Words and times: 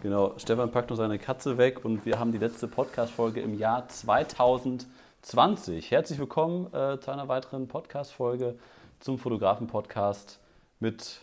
Genau, 0.00 0.38
Stefan 0.38 0.70
packt 0.70 0.90
noch 0.90 0.96
seine 0.96 1.18
Katze 1.18 1.58
weg 1.58 1.84
und 1.84 2.06
wir 2.06 2.20
haben 2.20 2.30
die 2.30 2.38
letzte 2.38 2.68
Podcast-Folge 2.68 3.40
im 3.40 3.58
Jahr 3.58 3.88
2020. 3.88 5.90
Herzlich 5.90 6.20
willkommen 6.20 6.72
äh, 6.72 7.00
zu 7.00 7.10
einer 7.10 7.26
weiteren 7.26 7.66
Podcast-Folge 7.66 8.56
zum 9.00 9.18
Fotografen-Podcast 9.18 10.38
mit 10.78 11.22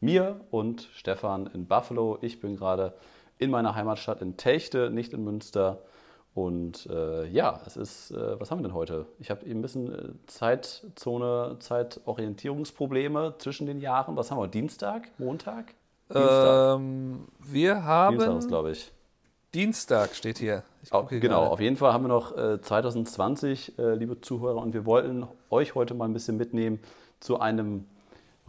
mir 0.00 0.40
und 0.50 0.88
Stefan 0.94 1.46
in 1.54 1.66
Buffalo. 1.66 2.18
Ich 2.22 2.40
bin 2.40 2.56
gerade 2.56 2.94
in 3.38 3.52
meiner 3.52 3.76
Heimatstadt 3.76 4.20
in 4.20 4.36
Techte, 4.36 4.90
nicht 4.90 5.12
in 5.12 5.22
Münster. 5.22 5.78
Und 6.34 6.86
äh, 6.86 7.28
ja, 7.28 7.60
es 7.66 7.76
ist, 7.76 8.10
äh, 8.10 8.40
was 8.40 8.50
haben 8.50 8.58
wir 8.58 8.64
denn 8.64 8.74
heute? 8.74 9.06
Ich 9.20 9.30
habe 9.30 9.46
eben 9.46 9.60
ein 9.60 9.62
bisschen 9.62 9.94
äh, 9.94 10.08
Zeitzone, 10.26 11.58
Zeitorientierungsprobleme 11.60 13.36
zwischen 13.38 13.68
den 13.68 13.78
Jahren. 13.78 14.16
Was 14.16 14.32
haben 14.32 14.38
wir? 14.38 14.48
Dienstag? 14.48 15.08
Montag? 15.18 15.74
Ähm, 16.14 17.26
wir 17.40 17.84
haben. 17.84 18.18
Dienstag, 18.18 18.48
glaube 18.48 18.70
ich. 18.72 18.92
Dienstag 19.54 20.14
steht 20.14 20.38
hier. 20.38 20.62
Auch, 20.90 21.08
genau, 21.08 21.40
gerade. 21.40 21.50
auf 21.50 21.60
jeden 21.60 21.76
Fall 21.76 21.92
haben 21.92 22.04
wir 22.04 22.08
noch 22.08 22.36
äh, 22.36 22.60
2020, 22.60 23.78
äh, 23.78 23.94
liebe 23.94 24.20
Zuhörer, 24.20 24.56
und 24.56 24.72
wir 24.72 24.86
wollten 24.86 25.26
euch 25.50 25.74
heute 25.74 25.94
mal 25.94 26.06
ein 26.06 26.14
bisschen 26.14 26.36
mitnehmen 26.36 26.80
zu 27.20 27.38
einem 27.38 27.86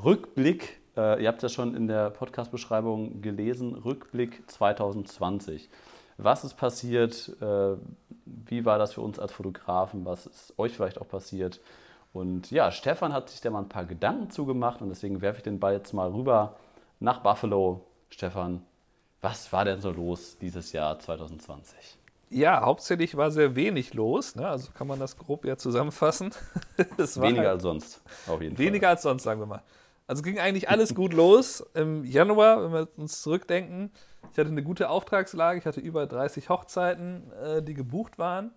Rückblick. 0.04 0.80
Äh, 0.96 1.22
ihr 1.22 1.28
habt 1.28 1.44
es 1.44 1.52
ja 1.52 1.56
schon 1.56 1.76
in 1.76 1.88
der 1.88 2.10
Podcast-Beschreibung 2.10 3.22
gelesen, 3.22 3.76
Rückblick 3.76 4.50
2020. 4.50 5.70
Was 6.18 6.44
ist 6.44 6.56
passiert? 6.56 7.36
Äh, 7.42 7.76
wie 8.26 8.66
war 8.66 8.80
das 8.80 8.94
für 8.94 9.02
uns 9.02 9.20
als 9.20 9.34
Fotografen? 9.34 10.06
Was 10.06 10.26
ist 10.26 10.54
euch 10.58 10.74
vielleicht 10.74 11.02
auch 11.02 11.08
passiert? 11.08 11.60
Und 12.14 12.52
ja, 12.52 12.72
Stefan 12.72 13.12
hat 13.12 13.30
sich 13.30 13.42
da 13.42 13.50
mal 13.50 13.60
ein 13.60 13.70
paar 13.70 13.86
Gedanken 13.86 14.30
zugemacht 14.30 14.82
und 14.82 14.90
deswegen 14.90 15.22
werfe 15.22 15.40
ich 15.40 15.44
den 15.44 15.60
Ball 15.60 15.74
jetzt 15.74 15.94
mal 15.94 16.10
rüber 16.10 16.56
nach 17.04 17.20
Buffalo. 17.20 17.86
Stefan, 18.10 18.66
was 19.22 19.52
war 19.52 19.66
denn 19.66 19.82
so 19.82 19.92
los 19.92 20.38
dieses 20.40 20.72
Jahr 20.72 20.98
2020? 20.98 22.00
Ja, 22.30 22.62
hauptsächlich 22.62 23.16
war 23.16 23.30
sehr 23.30 23.56
wenig 23.56 23.94
los. 23.94 24.36
Ne? 24.36 24.48
Also 24.48 24.72
kann 24.72 24.88
man 24.88 25.00
das 25.00 25.18
grob 25.18 25.46
ja 25.46 25.58
zusammenfassen. 25.58 26.32
weniger 26.98 27.40
halt 27.40 27.48
als 27.50 27.64
sonst, 27.64 28.02
auf 28.28 28.42
jeden 28.42 28.56
Fall. 28.56 28.66
Weniger 28.66 28.90
als 28.90 29.02
sonst, 29.04 29.24
sagen 29.24 29.40
wir 29.40 29.46
mal. 29.46 29.62
Also 30.08 30.24
ging 30.24 30.40
eigentlich 30.40 30.70
alles 30.70 30.96
gut 30.96 31.14
los. 31.14 31.64
Im 31.74 32.06
Januar, 32.06 32.64
wenn 32.64 32.74
wir 32.74 32.88
uns 32.98 33.22
zurückdenken, 33.22 33.92
ich 34.32 34.40
hatte 34.40 34.50
eine 34.50 34.64
gute 34.64 34.90
Auftragslage. 34.90 35.60
Ich 35.60 35.66
hatte 35.66 35.82
über 35.82 36.08
30 36.08 36.50
Hochzeiten, 36.50 37.32
äh, 37.34 37.62
die 37.62 37.74
gebucht 37.74 38.18
waren. 38.18 38.52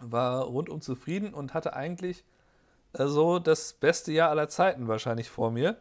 War 0.00 0.44
rundum 0.44 0.80
zufrieden 0.80 1.34
und 1.34 1.54
hatte 1.54 1.74
eigentlich 1.74 2.24
äh, 2.92 3.06
so 3.06 3.40
das 3.40 3.72
beste 3.72 4.12
Jahr 4.12 4.30
aller 4.30 4.48
Zeiten 4.48 4.86
wahrscheinlich 4.86 5.28
vor 5.28 5.50
mir 5.50 5.76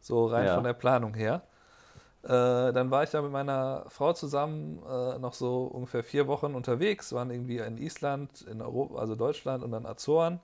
so 0.00 0.26
rein 0.26 0.46
ja. 0.46 0.54
von 0.54 0.64
der 0.64 0.72
Planung 0.72 1.14
her. 1.14 1.42
Äh, 2.22 2.28
dann 2.72 2.90
war 2.90 3.02
ich 3.02 3.10
da 3.10 3.22
mit 3.22 3.32
meiner 3.32 3.84
Frau 3.88 4.12
zusammen 4.12 4.82
äh, 4.86 5.18
noch 5.18 5.32
so 5.32 5.64
ungefähr 5.64 6.02
vier 6.02 6.26
Wochen 6.26 6.54
unterwegs, 6.54 7.12
waren 7.14 7.30
irgendwie 7.30 7.58
in 7.58 7.78
Island, 7.78 8.42
in 8.42 8.60
Europa, 8.60 8.98
also 8.98 9.14
Deutschland 9.14 9.64
und 9.64 9.70
dann 9.70 9.86
Azoren. 9.86 10.40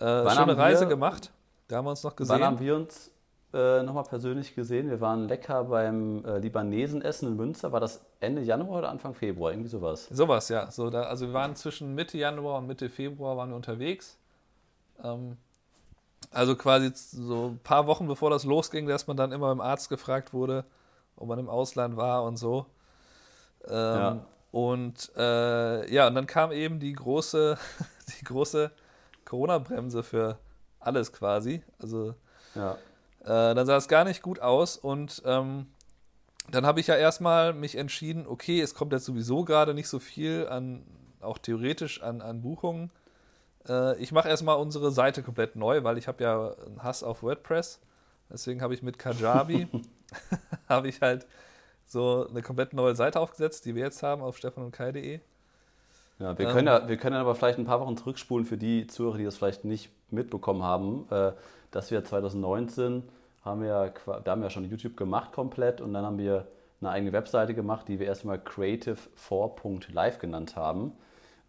Äh, 0.00 0.28
schöne 0.30 0.56
Reise 0.56 0.86
wir, 0.86 0.88
gemacht. 0.88 1.30
Da 1.68 1.76
haben 1.76 1.84
wir 1.84 1.90
uns 1.90 2.02
noch 2.02 2.16
gesehen. 2.16 2.34
Wann 2.34 2.44
haben 2.44 2.60
wir 2.60 2.74
uns 2.74 3.12
äh, 3.52 3.82
nochmal 3.84 4.02
persönlich 4.02 4.56
gesehen? 4.56 4.90
Wir 4.90 5.00
waren 5.00 5.28
lecker 5.28 5.64
beim 5.64 6.24
äh, 6.24 6.38
Libanesen 6.38 7.02
essen 7.02 7.28
in 7.28 7.36
Münster. 7.36 7.70
War 7.70 7.80
das 7.80 8.04
Ende 8.18 8.42
Januar 8.42 8.78
oder 8.78 8.88
Anfang 8.88 9.14
Februar? 9.14 9.52
Irgendwie 9.52 9.68
sowas. 9.68 10.08
Sowas, 10.10 10.48
ja. 10.48 10.72
So, 10.72 10.90
da, 10.90 11.02
also 11.02 11.28
wir 11.28 11.34
waren 11.34 11.54
zwischen 11.54 11.94
Mitte 11.94 12.18
Januar 12.18 12.58
und 12.58 12.66
Mitte 12.66 12.88
Februar 12.88 13.36
waren 13.36 13.50
wir 13.50 13.56
unterwegs. 13.56 14.18
Ähm, 15.04 15.36
also 16.30 16.56
quasi 16.56 16.90
so 16.94 17.48
ein 17.48 17.58
paar 17.58 17.86
Wochen 17.86 18.06
bevor 18.06 18.30
das 18.30 18.44
losging, 18.44 18.86
dass 18.86 19.06
man 19.06 19.16
dann 19.16 19.32
immer 19.32 19.48
beim 19.48 19.60
Arzt 19.60 19.88
gefragt 19.88 20.32
wurde, 20.32 20.64
ob 21.16 21.28
man 21.28 21.38
im 21.38 21.48
Ausland 21.48 21.96
war 21.96 22.24
und 22.24 22.36
so. 22.36 22.66
Ähm, 23.66 23.74
ja. 23.74 24.26
Und 24.52 25.12
äh, 25.16 25.92
ja, 25.92 26.08
und 26.08 26.14
dann 26.14 26.26
kam 26.26 26.52
eben 26.52 26.80
die 26.80 26.92
große, 26.92 27.58
die 28.20 28.24
große 28.24 28.70
Corona-Bremse 29.24 30.02
für 30.02 30.38
alles 30.78 31.12
quasi. 31.12 31.62
Also 31.80 32.14
ja. 32.54 32.72
äh, 33.22 33.54
dann 33.54 33.66
sah 33.66 33.76
es 33.76 33.88
gar 33.88 34.04
nicht 34.04 34.22
gut 34.22 34.40
aus 34.40 34.76
und 34.76 35.22
ähm, 35.24 35.66
dann 36.50 36.66
habe 36.66 36.80
ich 36.80 36.88
ja 36.88 36.96
erstmal 36.96 37.52
mich 37.52 37.76
entschieden, 37.76 38.26
okay, 38.26 38.60
es 38.60 38.74
kommt 38.74 38.92
jetzt 38.92 39.04
sowieso 39.04 39.44
gerade 39.44 39.74
nicht 39.74 39.88
so 39.88 39.98
viel 39.98 40.48
an, 40.48 40.84
auch 41.20 41.38
theoretisch 41.38 42.02
an, 42.02 42.22
an 42.22 42.40
Buchungen. 42.40 42.90
Äh, 43.68 43.96
ich 43.98 44.12
mache 44.12 44.28
erstmal 44.28 44.56
unsere 44.56 44.90
Seite 44.90 45.22
komplett 45.22 45.56
neu, 45.56 45.84
weil 45.84 45.98
ich 45.98 46.08
habe 46.08 46.22
ja 46.22 46.54
einen 46.66 46.82
Hass 46.82 47.02
auf 47.02 47.22
WordPress. 47.22 47.80
Deswegen 48.30 48.62
habe 48.62 48.74
ich 48.74 48.82
mit 48.82 48.98
Kajabi 48.98 49.68
habe 50.68 50.88
ich 50.88 51.00
halt 51.00 51.26
so 51.86 52.26
eine 52.28 52.42
komplett 52.42 52.72
neue 52.72 52.94
Seite 52.94 53.20
aufgesetzt, 53.20 53.64
die 53.64 53.74
wir 53.74 53.84
jetzt 53.84 54.02
haben 54.02 54.22
auf 54.22 54.36
stefanundkai.de. 54.36 55.20
Ja, 56.18 56.38
wir, 56.38 56.46
ähm, 56.46 56.52
können 56.52 56.66
ja, 56.66 56.88
wir 56.88 56.96
können 56.96 57.16
aber 57.16 57.34
vielleicht 57.34 57.58
ein 57.58 57.64
paar 57.64 57.80
Wochen 57.80 57.96
zurückspulen 57.96 58.46
für 58.46 58.56
die 58.56 58.86
Zuhörer, 58.86 59.18
die 59.18 59.24
das 59.24 59.36
vielleicht 59.36 59.64
nicht 59.64 59.90
mitbekommen 60.10 60.62
haben, 60.62 61.06
äh, 61.10 61.32
dass 61.70 61.90
wir 61.90 62.04
2019 62.04 63.02
haben 63.44 63.62
wir, 63.62 63.94
da 64.22 64.32
haben 64.32 64.42
wir 64.42 64.50
schon 64.50 64.68
YouTube 64.68 64.96
gemacht 64.96 65.32
komplett 65.32 65.80
und 65.80 65.94
dann 65.94 66.04
haben 66.04 66.18
wir 66.18 66.46
eine 66.80 66.90
eigene 66.90 67.12
Webseite 67.12 67.54
gemacht, 67.54 67.88
die 67.88 67.98
wir 67.98 68.06
erstmal 68.06 68.36
creative4.live 68.38 70.18
genannt 70.18 70.56
haben. 70.56 70.92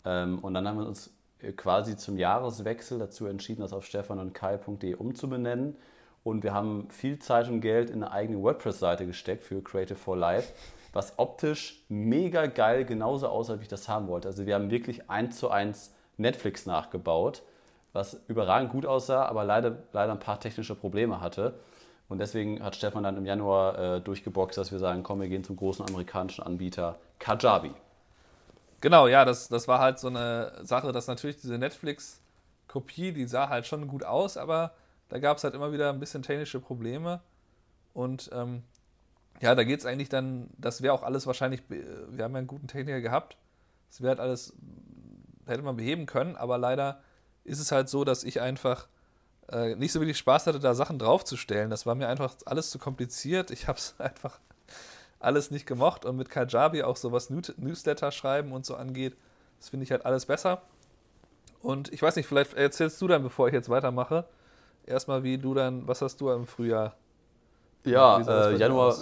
Ähm, 0.05 0.39
und 0.39 0.53
dann 0.53 0.67
haben 0.67 0.79
wir 0.79 0.87
uns 0.87 1.13
quasi 1.55 1.97
zum 1.97 2.17
Jahreswechsel 2.17 2.99
dazu 2.99 3.25
entschieden, 3.25 3.61
das 3.61 3.73
auf 3.73 3.85
stefanundkai.de 3.85 4.95
umzubenennen. 4.95 5.75
Und 6.23 6.43
wir 6.43 6.53
haben 6.53 6.89
viel 6.89 7.19
Zeit 7.19 7.47
und 7.49 7.61
Geld 7.61 7.89
in 7.89 8.03
eine 8.03 8.11
eigene 8.11 8.41
WordPress-Seite 8.41 9.05
gesteckt 9.05 9.43
für 9.43 9.61
Creative 9.63 9.97
for 9.97 10.15
Life, 10.15 10.53
was 10.93 11.17
optisch 11.17 11.83
mega 11.89 12.45
geil 12.45 12.85
genauso 12.85 13.27
aussah, 13.27 13.57
wie 13.59 13.63
ich 13.63 13.67
das 13.67 13.89
haben 13.89 14.07
wollte. 14.07 14.27
Also 14.27 14.45
wir 14.45 14.55
haben 14.55 14.69
wirklich 14.69 15.09
eins 15.09 15.37
zu 15.37 15.49
eins 15.49 15.93
Netflix 16.17 16.65
nachgebaut, 16.65 17.41
was 17.93 18.21
überragend 18.27 18.71
gut 18.71 18.85
aussah, 18.85 19.25
aber 19.25 19.43
leider, 19.43 19.77
leider 19.93 20.11
ein 20.11 20.19
paar 20.19 20.39
technische 20.39 20.75
Probleme 20.75 21.21
hatte. 21.21 21.55
Und 22.07 22.19
deswegen 22.19 22.61
hat 22.61 22.75
Stefan 22.75 23.03
dann 23.03 23.17
im 23.17 23.25
Januar 23.25 23.79
äh, 23.79 24.01
durchgeboxt, 24.01 24.57
dass 24.57 24.71
wir 24.71 24.79
sagen, 24.79 25.01
komm, 25.01 25.21
wir 25.21 25.29
gehen 25.29 25.43
zum 25.43 25.55
großen 25.55 25.87
amerikanischen 25.87 26.43
Anbieter 26.43 26.99
Kajabi. 27.19 27.71
Genau, 28.81 29.07
ja, 29.07 29.25
das, 29.25 29.47
das 29.47 29.67
war 29.67 29.79
halt 29.79 29.99
so 29.99 30.07
eine 30.07 30.53
Sache, 30.63 30.91
dass 30.91 31.07
natürlich 31.07 31.37
diese 31.37 31.57
Netflix-Kopie, 31.57 33.11
die 33.13 33.27
sah 33.27 33.47
halt 33.49 33.67
schon 33.67 33.87
gut 33.87 34.03
aus, 34.03 34.37
aber 34.37 34.73
da 35.09 35.19
gab 35.19 35.37
es 35.37 35.43
halt 35.43 35.53
immer 35.53 35.71
wieder 35.71 35.89
ein 35.89 35.99
bisschen 35.99 36.23
technische 36.23 36.59
Probleme. 36.59 37.21
Und 37.93 38.29
ähm, 38.33 38.63
ja, 39.39 39.53
da 39.53 39.63
geht 39.63 39.79
es 39.79 39.85
eigentlich 39.85 40.09
dann, 40.09 40.49
das 40.57 40.81
wäre 40.81 40.93
auch 40.93 41.03
alles 41.03 41.27
wahrscheinlich, 41.27 41.61
wir 41.69 42.23
haben 42.23 42.33
ja 42.33 42.39
einen 42.39 42.47
guten 42.47 42.67
Techniker 42.67 43.01
gehabt, 43.01 43.37
das 43.89 44.01
wäre 44.01 44.09
halt 44.09 44.19
alles, 44.19 44.53
hätte 45.45 45.61
man 45.61 45.75
beheben 45.75 46.05
können, 46.07 46.35
aber 46.35 46.57
leider 46.57 47.01
ist 47.43 47.59
es 47.59 47.71
halt 47.71 47.89
so, 47.89 48.03
dass 48.03 48.23
ich 48.23 48.41
einfach 48.41 48.87
äh, 49.51 49.75
nicht 49.75 49.91
so 49.91 49.99
wirklich 49.99 50.17
Spaß 50.17 50.47
hatte, 50.47 50.59
da 50.59 50.73
Sachen 50.73 50.97
draufzustellen. 50.97 51.69
Das 51.69 51.85
war 51.85 51.95
mir 51.95 52.07
einfach 52.07 52.35
alles 52.45 52.69
zu 52.69 52.79
kompliziert. 52.79 53.51
Ich 53.51 53.67
habe 53.67 53.77
es 53.77 53.95
einfach 53.99 54.39
alles 55.23 55.51
nicht 55.51 55.65
gemocht 55.65 56.05
und 56.05 56.17
mit 56.17 56.29
Kajabi 56.29 56.83
auch 56.83 56.95
so 56.95 57.11
was 57.11 57.29
Newsletter 57.29 58.11
schreiben 58.11 58.51
und 58.51 58.65
so 58.65 58.75
angeht, 58.75 59.15
das 59.59 59.69
finde 59.69 59.83
ich 59.83 59.91
halt 59.91 60.05
alles 60.05 60.25
besser. 60.25 60.61
Und 61.61 61.93
ich 61.93 62.01
weiß 62.01 62.15
nicht, 62.15 62.27
vielleicht 62.27 62.53
erzählst 62.53 63.01
du 63.01 63.07
dann, 63.07 63.21
bevor 63.21 63.47
ich 63.47 63.53
jetzt 63.53 63.69
weitermache, 63.69 64.25
erstmal, 64.85 65.23
wie 65.23 65.37
du 65.37 65.53
dann, 65.53 65.87
was 65.87 66.01
hast 66.01 66.19
du 66.21 66.29
im 66.31 66.47
Frühjahr? 66.47 66.95
Ja, 67.83 68.19
äh, 68.19 68.57
Januar, 68.57 68.95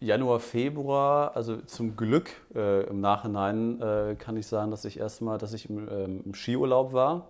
Januar, 0.00 0.40
Februar, 0.40 1.34
also 1.34 1.56
zum 1.62 1.96
Glück 1.96 2.30
äh, 2.54 2.84
im 2.84 3.00
Nachhinein 3.00 3.80
äh, 3.80 4.16
kann 4.18 4.36
ich 4.36 4.46
sagen, 4.46 4.70
dass 4.70 4.84
ich 4.84 4.98
erstmal, 4.98 5.38
dass 5.38 5.52
ich 5.52 5.68
im, 5.68 5.88
ähm, 5.88 6.22
im 6.24 6.34
Skiurlaub 6.34 6.92
war. 6.92 7.26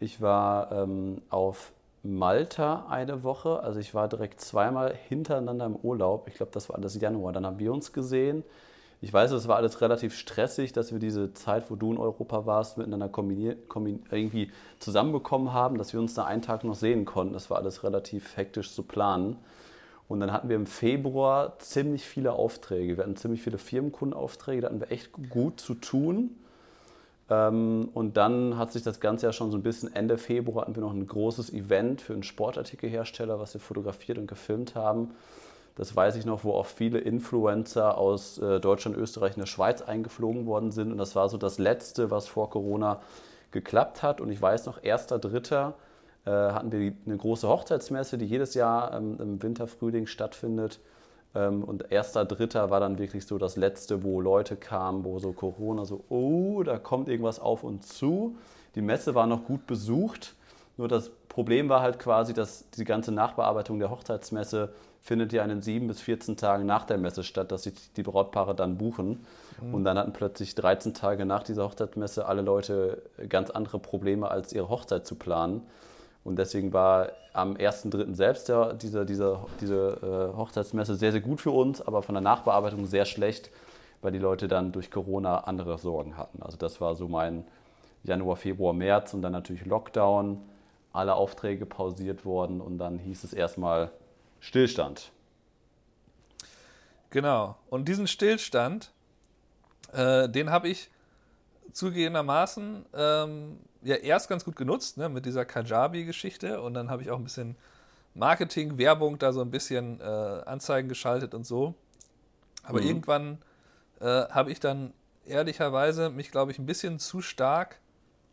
Ich 0.00 0.20
war 0.20 0.70
ähm, 0.72 1.22
auf 1.30 1.72
Malta 2.04 2.86
eine 2.88 3.24
Woche. 3.24 3.60
Also 3.60 3.80
ich 3.80 3.94
war 3.94 4.08
direkt 4.08 4.40
zweimal 4.40 4.94
hintereinander 4.94 5.66
im 5.66 5.76
Urlaub. 5.76 6.28
Ich 6.28 6.34
glaube, 6.34 6.52
das 6.52 6.68
war 6.68 6.76
alles 6.76 7.00
Januar. 7.00 7.32
Dann 7.32 7.46
haben 7.46 7.58
wir 7.58 7.72
uns 7.72 7.92
gesehen. 7.92 8.44
Ich 9.00 9.12
weiß, 9.12 9.32
es 9.32 9.48
war 9.48 9.56
alles 9.56 9.80
relativ 9.80 10.16
stressig, 10.16 10.72
dass 10.72 10.92
wir 10.92 10.98
diese 10.98 11.34
Zeit, 11.34 11.70
wo 11.70 11.76
du 11.76 11.92
in 11.92 11.98
Europa 11.98 12.46
warst, 12.46 12.78
miteinander 12.78 13.10
irgendwie 14.10 14.50
zusammenbekommen 14.78 15.52
haben, 15.52 15.76
dass 15.78 15.92
wir 15.92 16.00
uns 16.00 16.14
da 16.14 16.24
einen 16.24 16.42
Tag 16.42 16.64
noch 16.64 16.74
sehen 16.74 17.04
konnten. 17.04 17.34
Das 17.34 17.50
war 17.50 17.58
alles 17.58 17.84
relativ 17.84 18.36
hektisch 18.36 18.72
zu 18.72 18.82
planen. 18.82 19.36
Und 20.08 20.20
dann 20.20 20.32
hatten 20.32 20.48
wir 20.48 20.56
im 20.56 20.66
Februar 20.66 21.58
ziemlich 21.58 22.04
viele 22.04 22.32
Aufträge. 22.32 22.96
Wir 22.96 23.04
hatten 23.04 23.16
ziemlich 23.16 23.42
viele 23.42 23.58
Firmenkundenaufträge, 23.58 24.62
da 24.62 24.68
hatten 24.68 24.80
wir 24.80 24.90
echt 24.90 25.10
gut 25.30 25.60
zu 25.60 25.74
tun. 25.74 26.36
Ähm, 27.30 27.88
und 27.94 28.16
dann 28.16 28.58
hat 28.58 28.72
sich 28.72 28.82
das 28.82 29.00
Ganze 29.00 29.26
ja 29.26 29.32
schon 29.32 29.50
so 29.50 29.56
ein 29.56 29.62
bisschen 29.62 29.94
Ende 29.94 30.18
Februar 30.18 30.62
hatten 30.62 30.74
wir 30.74 30.82
noch 30.82 30.92
ein 30.92 31.06
großes 31.06 31.52
Event 31.52 32.00
für 32.00 32.12
einen 32.12 32.22
Sportartikelhersteller, 32.22 33.40
was 33.40 33.54
wir 33.54 33.60
fotografiert 33.60 34.18
und 34.18 34.26
gefilmt 34.26 34.74
haben. 34.74 35.12
Das 35.76 35.96
weiß 35.96 36.16
ich 36.16 36.24
noch, 36.24 36.44
wo 36.44 36.52
auch 36.52 36.66
viele 36.66 36.98
Influencer 36.98 37.98
aus 37.98 38.38
äh, 38.38 38.60
Deutschland, 38.60 38.96
Österreich 38.96 39.34
und 39.34 39.40
der 39.40 39.46
Schweiz 39.46 39.82
eingeflogen 39.82 40.46
worden 40.46 40.70
sind. 40.70 40.92
Und 40.92 40.98
das 40.98 41.16
war 41.16 41.28
so 41.28 41.36
das 41.36 41.58
Letzte, 41.58 42.10
was 42.10 42.28
vor 42.28 42.50
Corona 42.50 43.00
geklappt 43.50 44.02
hat. 44.02 44.20
Und 44.20 44.30
ich 44.30 44.40
weiß 44.40 44.66
noch, 44.66 44.82
1.3. 44.82 45.72
Äh, 46.26 46.30
hatten 46.30 46.72
wir 46.72 46.92
eine 47.06 47.16
große 47.16 47.48
Hochzeitsmesse, 47.48 48.18
die 48.18 48.26
jedes 48.26 48.54
Jahr 48.54 48.94
ähm, 48.94 49.18
im 49.20 49.42
Winter, 49.42 49.66
Frühling 49.66 50.06
stattfindet 50.06 50.80
und 51.34 51.90
erster, 51.90 52.24
dritter 52.24 52.70
war 52.70 52.78
dann 52.80 52.98
wirklich 52.98 53.26
so 53.26 53.38
das 53.38 53.56
letzte, 53.56 54.04
wo 54.04 54.20
Leute 54.20 54.54
kamen, 54.54 55.04
wo 55.04 55.18
so 55.18 55.32
Corona 55.32 55.84
so, 55.84 56.04
oh, 56.08 56.62
da 56.62 56.78
kommt 56.78 57.08
irgendwas 57.08 57.40
auf 57.40 57.64
uns 57.64 57.88
zu. 57.88 58.36
Die 58.76 58.82
Messe 58.82 59.14
war 59.14 59.26
noch 59.26 59.44
gut 59.44 59.66
besucht. 59.66 60.34
Nur 60.76 60.88
das 60.88 61.10
Problem 61.28 61.68
war 61.68 61.80
halt 61.80 61.98
quasi, 61.98 62.34
dass 62.34 62.68
die 62.70 62.84
ganze 62.84 63.12
Nachbearbeitung 63.12 63.78
der 63.78 63.90
Hochzeitsmesse 63.90 64.72
findet 65.00 65.32
ja 65.32 65.42
in 65.42 65.50
den 65.50 65.62
sieben 65.62 65.86
bis 65.86 66.00
14 66.00 66.36
Tagen 66.36 66.66
nach 66.66 66.84
der 66.84 66.98
Messe 66.98 67.24
statt, 67.24 67.52
dass 67.52 67.64
sich 67.64 67.92
die 67.92 68.02
Brautpaare 68.02 68.54
dann 68.54 68.78
buchen. 68.78 69.26
Mhm. 69.60 69.74
Und 69.74 69.84
dann 69.84 69.98
hatten 69.98 70.12
plötzlich 70.12 70.54
13 70.54 70.94
Tage 70.94 71.26
nach 71.26 71.42
dieser 71.42 71.64
Hochzeitsmesse 71.64 72.26
alle 72.26 72.42
Leute 72.42 73.02
ganz 73.28 73.50
andere 73.50 73.78
Probleme, 73.78 74.30
als 74.30 74.52
ihre 74.52 74.68
Hochzeit 74.68 75.06
zu 75.06 75.16
planen. 75.16 75.62
Und 76.24 76.36
deswegen 76.36 76.72
war 76.72 77.12
am 77.34 77.54
1.3. 77.54 78.14
selbst 78.14 78.48
ja, 78.48 78.72
diese, 78.72 79.04
diese, 79.04 79.38
diese 79.60 80.32
äh, 80.32 80.36
Hochzeitsmesse 80.36 80.94
sehr, 80.94 81.12
sehr 81.12 81.20
gut 81.20 81.42
für 81.42 81.50
uns, 81.50 81.82
aber 81.82 82.02
von 82.02 82.14
der 82.14 82.22
Nachbearbeitung 82.22 82.86
sehr 82.86 83.04
schlecht, 83.04 83.50
weil 84.00 84.12
die 84.12 84.18
Leute 84.18 84.48
dann 84.48 84.72
durch 84.72 84.90
Corona 84.90 85.40
andere 85.40 85.76
Sorgen 85.78 86.16
hatten. 86.16 86.42
Also 86.42 86.56
das 86.56 86.80
war 86.80 86.94
so 86.94 87.08
mein 87.08 87.44
Januar, 88.04 88.36
Februar, 88.36 88.72
März 88.72 89.12
und 89.12 89.22
dann 89.22 89.32
natürlich 89.32 89.66
Lockdown, 89.66 90.40
alle 90.92 91.14
Aufträge 91.14 91.66
pausiert 91.66 92.24
worden 92.24 92.60
und 92.60 92.78
dann 92.78 92.98
hieß 92.98 93.24
es 93.24 93.32
erstmal 93.32 93.90
Stillstand. 94.40 95.10
Genau. 97.10 97.56
Und 97.68 97.88
diesen 97.88 98.06
Stillstand, 98.06 98.92
äh, 99.92 100.28
den 100.28 100.50
habe 100.50 100.68
ich 100.68 100.90
zugegebenermaßen 101.74 102.86
ähm, 102.94 103.58
ja 103.82 103.96
erst 103.96 104.28
ganz 104.28 104.44
gut 104.44 104.56
genutzt, 104.56 104.96
ne, 104.96 105.08
mit 105.08 105.26
dieser 105.26 105.44
Kajabi-Geschichte. 105.44 106.62
Und 106.62 106.74
dann 106.74 106.88
habe 106.88 107.02
ich 107.02 107.10
auch 107.10 107.18
ein 107.18 107.24
bisschen 107.24 107.56
Marketing, 108.14 108.78
Werbung, 108.78 109.18
da 109.18 109.32
so 109.32 109.40
ein 109.40 109.50
bisschen 109.50 110.00
äh, 110.00 110.04
Anzeigen 110.04 110.88
geschaltet 110.88 111.34
und 111.34 111.44
so. 111.44 111.74
Aber 112.62 112.80
mhm. 112.80 112.86
irgendwann 112.86 113.38
äh, 114.00 114.06
habe 114.06 114.52
ich 114.52 114.60
dann 114.60 114.94
ehrlicherweise 115.26 116.10
mich, 116.10 116.30
glaube 116.30 116.52
ich, 116.52 116.58
ein 116.58 116.66
bisschen 116.66 116.98
zu 116.98 117.20
stark 117.20 117.80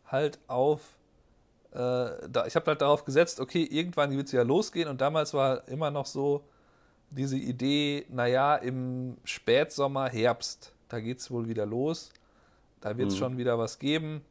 halt 0.06 0.38
auf. 0.46 0.80
Äh, 1.72 2.28
da, 2.30 2.46
ich 2.46 2.54
habe 2.54 2.66
halt 2.66 2.80
darauf 2.80 3.04
gesetzt, 3.04 3.40
okay, 3.40 3.64
irgendwann 3.64 4.16
wird 4.16 4.26
es 4.26 4.32
ja 4.32 4.42
losgehen. 4.42 4.88
Und 4.88 5.00
damals 5.00 5.34
war 5.34 5.66
immer 5.68 5.90
noch 5.90 6.06
so 6.06 6.44
diese 7.10 7.36
Idee, 7.36 8.06
naja, 8.08 8.56
im 8.56 9.16
Spätsommer, 9.24 10.08
Herbst, 10.08 10.72
da 10.88 11.00
geht 11.00 11.18
es 11.18 11.30
wohl 11.30 11.48
wieder 11.48 11.66
los. 11.66 12.10
Da 12.82 12.98
wird 12.98 13.08
es 13.08 13.14
mhm. 13.14 13.18
schon 13.18 13.38
wieder 13.38 13.58
was 13.58 13.78
geben. 13.78 14.22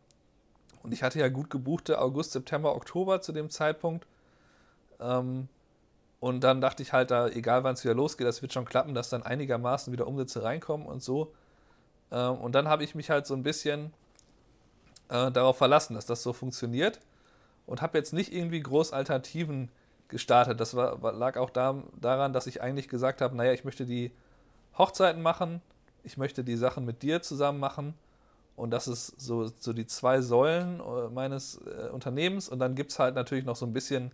Und 0.84 0.94
ich 0.94 1.02
hatte 1.02 1.20
ja 1.20 1.30
gut 1.30 1.50
gebuchte 1.50 2.00
August, 2.00 2.34
September, 2.34 2.76
Oktober 2.76 3.22
zu 3.22 3.32
dem 3.32 3.50
Zeitpunkt. 3.50 4.06
Ähm, 5.00 5.48
und 6.20 6.44
dann 6.44 6.62
dachte 6.62 6.84
ich 6.84 6.94
halt, 6.94 7.10
da, 7.10 7.28
egal 7.28 7.64
wann 7.64 7.74
es 7.74 7.84
wieder 7.84 7.96
losgeht, 7.96 8.28
das 8.28 8.42
wird 8.42 8.54
schon 8.54 8.66
klappen, 8.66 8.94
dass 8.94 9.10
dann 9.10 9.24
einigermaßen 9.24 9.92
wieder 9.92 10.06
Umsätze 10.06 10.44
reinkommen 10.44 10.86
und 10.86 11.02
so. 11.02 11.34
Ähm, 12.12 12.36
und 12.36 12.54
dann 12.54 12.68
habe 12.68 12.84
ich 12.84 12.94
mich 12.94 13.10
halt 13.10 13.26
so 13.26 13.34
ein 13.34 13.42
bisschen 13.42 13.94
äh, 15.10 15.32
darauf 15.32 15.58
verlassen, 15.58 15.96
dass 15.96 16.06
das 16.06 16.22
so 16.22 16.34
funktioniert. 16.34 17.00
Und 17.66 17.82
habe 17.82 17.98
jetzt 17.98 18.12
nicht 18.12 18.34
irgendwie 18.34 18.60
groß 18.60 18.92
Alternativen 18.92 19.70
gestartet. 20.10 20.60
Das 20.60 20.76
war, 20.76 21.14
lag 21.14 21.38
auch 21.38 21.50
da, 21.50 21.82
daran, 22.02 22.34
dass 22.34 22.48
ich 22.48 22.62
eigentlich 22.62 22.90
gesagt 22.90 23.22
habe, 23.22 23.36
naja, 23.36 23.54
ich 23.54 23.64
möchte 23.64 23.86
die 23.86 24.12
Hochzeiten 24.78 25.22
machen, 25.22 25.62
ich 26.04 26.18
möchte 26.18 26.44
die 26.44 26.58
Sachen 26.58 26.86
mit 26.86 27.02
dir 27.02 27.22
zusammen 27.22 27.60
machen 27.60 27.94
und 28.56 28.72
das 28.72 28.88
ist 28.88 29.20
so, 29.20 29.48
so 29.60 29.74
die 29.74 29.88
zwei 29.88 30.22
Säulen 30.22 30.80
äh, 30.80 31.10
meines 31.10 31.60
äh, 31.66 31.90
Unternehmens. 31.90 32.50
Und 32.50 32.60
dann 32.60 32.76
gibt 32.76 32.92
es 32.92 33.00
halt 33.00 33.16
natürlich 33.16 33.46
noch 33.46 33.56
so 33.56 33.66
ein 33.66 33.74
bisschen 33.74 34.12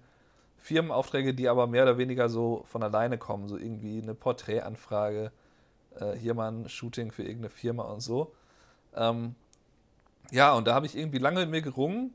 Firmenaufträge, 0.57 1.33
die 1.33 1.49
aber 1.49 1.67
mehr 1.67 1.83
oder 1.83 1.97
weniger 1.97 2.29
so 2.29 2.63
von 2.65 2.83
alleine 2.83 3.17
kommen. 3.17 3.47
So 3.47 3.57
irgendwie 3.57 4.01
eine 4.01 4.13
Porträtanfrage, 4.13 5.31
äh, 5.99 6.13
hier 6.13 6.33
mal 6.33 6.51
ein 6.51 6.69
Shooting 6.69 7.11
für 7.11 7.23
irgendeine 7.23 7.49
Firma 7.49 7.83
und 7.83 8.01
so. 8.01 8.33
Ähm, 8.95 9.35
ja, 10.31 10.53
und 10.53 10.67
da 10.67 10.73
habe 10.75 10.85
ich 10.85 10.97
irgendwie 10.97 11.19
lange 11.19 11.41
mit 11.41 11.49
mir 11.49 11.61
gerungen 11.61 12.13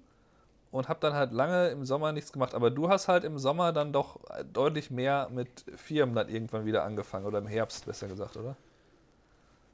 und 0.71 0.89
habe 0.89 1.01
dann 1.01 1.15
halt 1.15 1.33
lange 1.33 1.69
im 1.69 1.85
Sommer 1.85 2.13
nichts 2.13 2.33
gemacht. 2.33 2.55
Aber 2.55 2.71
du 2.71 2.89
hast 2.89 3.09
halt 3.09 3.25
im 3.25 3.39
Sommer 3.39 3.73
dann 3.73 3.93
doch 3.93 4.21
deutlich 4.53 4.91
mehr 4.91 5.29
mit 5.31 5.65
Firmen 5.77 6.15
dann 6.15 6.29
irgendwann 6.29 6.65
wieder 6.65 6.85
angefangen 6.85 7.27
oder 7.27 7.39
im 7.39 7.47
Herbst, 7.47 7.87
besser 7.87 8.09
gesagt, 8.09 8.37
oder? 8.37 8.57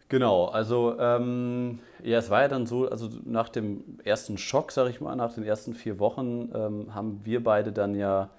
Genau, 0.09 0.47
also 0.47 0.99
ähm, 0.99 1.81
ja, 2.03 2.19
es 2.19 2.31
war 2.31 2.41
ja 2.41 2.49
dann 2.49 2.67
so, 2.67 2.89
also 2.89 3.11
nach 3.25 3.51
dem 3.51 3.99
ersten 4.05 4.39
Schock, 4.39 4.73
sage 4.73 4.89
ich 4.89 5.03
mal, 5.03 5.15
nach 5.17 5.35
den 5.35 5.45
ersten 5.45 5.75
vier 5.75 5.99
Wochen 5.99 6.51
ähm, 6.55 6.95
haben 6.95 7.21
wir 7.25 7.45
beide 7.45 7.73
dann 7.73 7.95
ja 7.95 8.31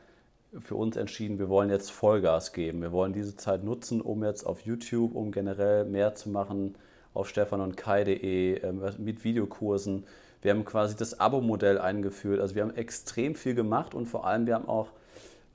für 0.58 0.76
uns 0.76 0.98
entschieden, 0.98 1.38
wir 1.38 1.48
wollen 1.48 1.70
jetzt 1.70 1.92
Vollgas 1.92 2.54
geben. 2.54 2.82
Wir 2.82 2.92
wollen 2.92 3.14
diese 3.14 3.36
Zeit 3.36 3.64
nutzen, 3.64 4.02
um 4.02 4.24
jetzt 4.24 4.46
auf 4.46 4.62
YouTube, 4.62 5.14
um 5.14 5.32
generell 5.32 5.86
mehr 5.86 6.16
zu 6.16 6.30
machen 6.30 6.76
auf 7.14 7.30
stefan 7.30 7.62
und 7.62 7.78
kai.de 7.78 8.56
äh, 8.62 8.74
mit 8.98 9.24
Videokursen. 9.24 10.06
Wir 10.42 10.52
haben 10.52 10.66
quasi 10.66 10.96
das 10.96 11.20
Abo-Modell 11.20 11.78
eingeführt. 11.78 12.40
Also 12.40 12.56
wir 12.56 12.64
haben 12.64 12.76
extrem 12.76 13.36
viel 13.36 13.54
gemacht 13.54 13.94
und 13.94 14.08
vor 14.08 14.26
allem 14.26 14.48
wir 14.48 14.56
haben 14.56 14.68
auch 14.68 14.88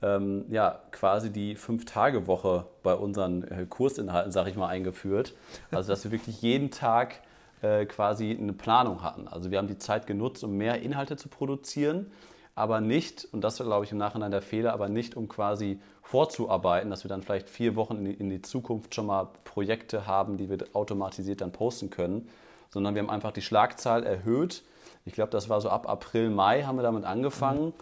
ähm, 0.05 0.45
ja, 0.49 0.79
quasi 0.91 1.31
die 1.31 1.55
Fünf-Tage-Woche 1.55 2.65
bei 2.83 2.93
unseren 2.93 3.43
äh, 3.43 3.65
Kursinhalten, 3.67 4.31
sage 4.31 4.51
ich 4.51 4.55
mal, 4.55 4.67
eingeführt. 4.67 5.33
Also, 5.71 5.91
dass 5.91 6.03
wir 6.03 6.11
wirklich 6.11 6.41
jeden 6.41 6.69
Tag 6.69 7.21
äh, 7.61 7.85
quasi 7.85 8.37
eine 8.39 8.53
Planung 8.53 9.01
hatten. 9.01 9.27
Also, 9.27 9.49
wir 9.49 9.57
haben 9.57 9.67
die 9.67 9.79
Zeit 9.79 10.05
genutzt, 10.05 10.43
um 10.43 10.57
mehr 10.57 10.81
Inhalte 10.81 11.17
zu 11.17 11.27
produzieren, 11.27 12.11
aber 12.53 12.81
nicht, 12.81 13.27
und 13.31 13.41
das 13.41 13.59
war, 13.59 13.65
glaube 13.65 13.85
ich, 13.85 13.91
im 13.91 13.97
Nachhinein 13.97 14.31
der 14.31 14.43
Fehler, 14.43 14.73
aber 14.73 14.89
nicht, 14.89 15.17
um 15.17 15.27
quasi 15.27 15.79
vorzuarbeiten, 16.03 16.89
dass 16.89 17.03
wir 17.03 17.09
dann 17.09 17.23
vielleicht 17.23 17.49
vier 17.49 17.75
Wochen 17.75 17.97
in 17.97 18.05
die, 18.05 18.13
in 18.13 18.29
die 18.29 18.41
Zukunft 18.41 18.93
schon 18.93 19.07
mal 19.07 19.29
Projekte 19.43 20.05
haben, 20.05 20.37
die 20.37 20.49
wir 20.49 20.59
automatisiert 20.73 21.41
dann 21.41 21.51
posten 21.51 21.89
können, 21.89 22.29
sondern 22.69 22.93
wir 22.93 23.01
haben 23.01 23.09
einfach 23.09 23.31
die 23.31 23.41
Schlagzahl 23.41 24.03
erhöht. 24.03 24.63
Ich 25.03 25.13
glaube, 25.13 25.31
das 25.31 25.49
war 25.49 25.59
so 25.61 25.69
ab 25.69 25.89
April, 25.89 26.29
Mai 26.29 26.63
haben 26.63 26.77
wir 26.77 26.83
damit 26.83 27.05
angefangen. 27.05 27.67
Mhm 27.67 27.73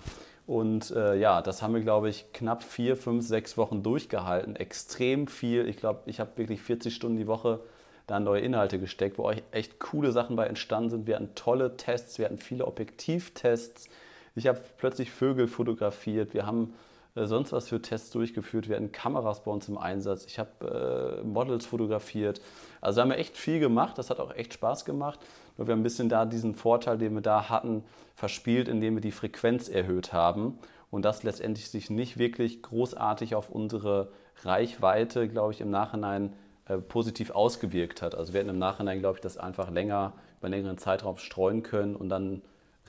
und 0.45 0.91
äh, 0.91 1.15
ja, 1.15 1.41
das 1.41 1.61
haben 1.61 1.73
wir, 1.73 1.81
glaube 1.81 2.09
ich, 2.09 2.31
knapp 2.33 2.63
vier, 2.63 2.97
fünf, 2.97 3.25
sechs 3.25 3.57
Wochen 3.57 3.81
durchgehalten. 3.81 4.55
Extrem 4.55 5.27
viel. 5.27 5.67
Ich 5.67 5.77
glaube, 5.77 6.01
ich 6.05 6.19
habe 6.19 6.31
wirklich 6.35 6.61
40 6.61 6.93
Stunden 6.93 7.17
die 7.17 7.27
Woche 7.27 7.61
da 8.07 8.19
neue 8.19 8.41
Inhalte 8.41 8.79
gesteckt, 8.79 9.17
wo 9.17 9.23
euch 9.23 9.41
echt 9.51 9.79
coole 9.79 10.11
Sachen 10.11 10.35
bei 10.35 10.45
entstanden 10.45 10.89
sind. 10.89 11.07
Wir 11.07 11.15
hatten 11.15 11.33
tolle 11.35 11.77
Tests, 11.77 12.17
wir 12.17 12.25
hatten 12.25 12.37
viele 12.37 12.67
Objektivtests. 12.67 13.87
Ich 14.35 14.47
habe 14.47 14.59
plötzlich 14.77 15.11
Vögel 15.11 15.47
fotografiert. 15.47 16.33
Wir 16.33 16.45
haben 16.45 16.73
sonst 17.15 17.51
was 17.51 17.67
für 17.69 17.81
Tests 17.81 18.09
durchgeführt. 18.11 18.67
Hatten 18.69 18.91
Kameras 18.91 19.43
bei 19.43 19.51
uns 19.51 19.67
im 19.69 19.77
Einsatz. 19.77 20.25
Ich 20.25 20.39
habe 20.39 21.21
äh, 21.21 21.23
Models 21.23 21.65
fotografiert. 21.65 22.41
Also 22.81 23.01
haben 23.01 23.09
wir 23.09 23.17
echt 23.17 23.37
viel 23.37 23.59
gemacht. 23.59 23.97
Das 23.97 24.09
hat 24.09 24.19
auch 24.19 24.33
echt 24.33 24.53
Spaß 24.53 24.85
gemacht. 24.85 25.19
Nur 25.57 25.67
wir 25.67 25.73
haben 25.73 25.81
ein 25.81 25.83
bisschen 25.83 26.09
da 26.09 26.25
diesen 26.25 26.55
Vorteil, 26.55 26.97
den 26.97 27.13
wir 27.13 27.21
da 27.21 27.49
hatten, 27.49 27.83
verspielt, 28.15 28.67
indem 28.67 28.95
wir 28.95 29.01
die 29.01 29.11
Frequenz 29.11 29.69
erhöht 29.69 30.13
haben 30.13 30.57
und 30.89 31.05
das 31.05 31.23
letztendlich 31.23 31.69
sich 31.69 31.89
nicht 31.89 32.17
wirklich 32.17 32.61
großartig 32.61 33.35
auf 33.35 33.49
unsere 33.49 34.11
Reichweite, 34.43 35.27
glaube 35.27 35.53
ich, 35.53 35.61
im 35.61 35.69
Nachhinein 35.69 36.33
äh, 36.67 36.77
positiv 36.77 37.31
ausgewirkt 37.31 38.01
hat. 38.01 38.15
Also 38.15 38.33
wir 38.33 38.39
hätten 38.39 38.49
im 38.49 38.59
Nachhinein, 38.59 38.99
glaube 38.99 39.17
ich, 39.17 39.21
das 39.21 39.37
einfach 39.37 39.69
länger, 39.69 40.13
über 40.39 40.47
einen 40.47 40.53
längeren 40.53 40.77
Zeitraum 40.77 41.17
streuen 41.17 41.63
können 41.63 41.95
und 41.95 42.09
dann 42.09 42.41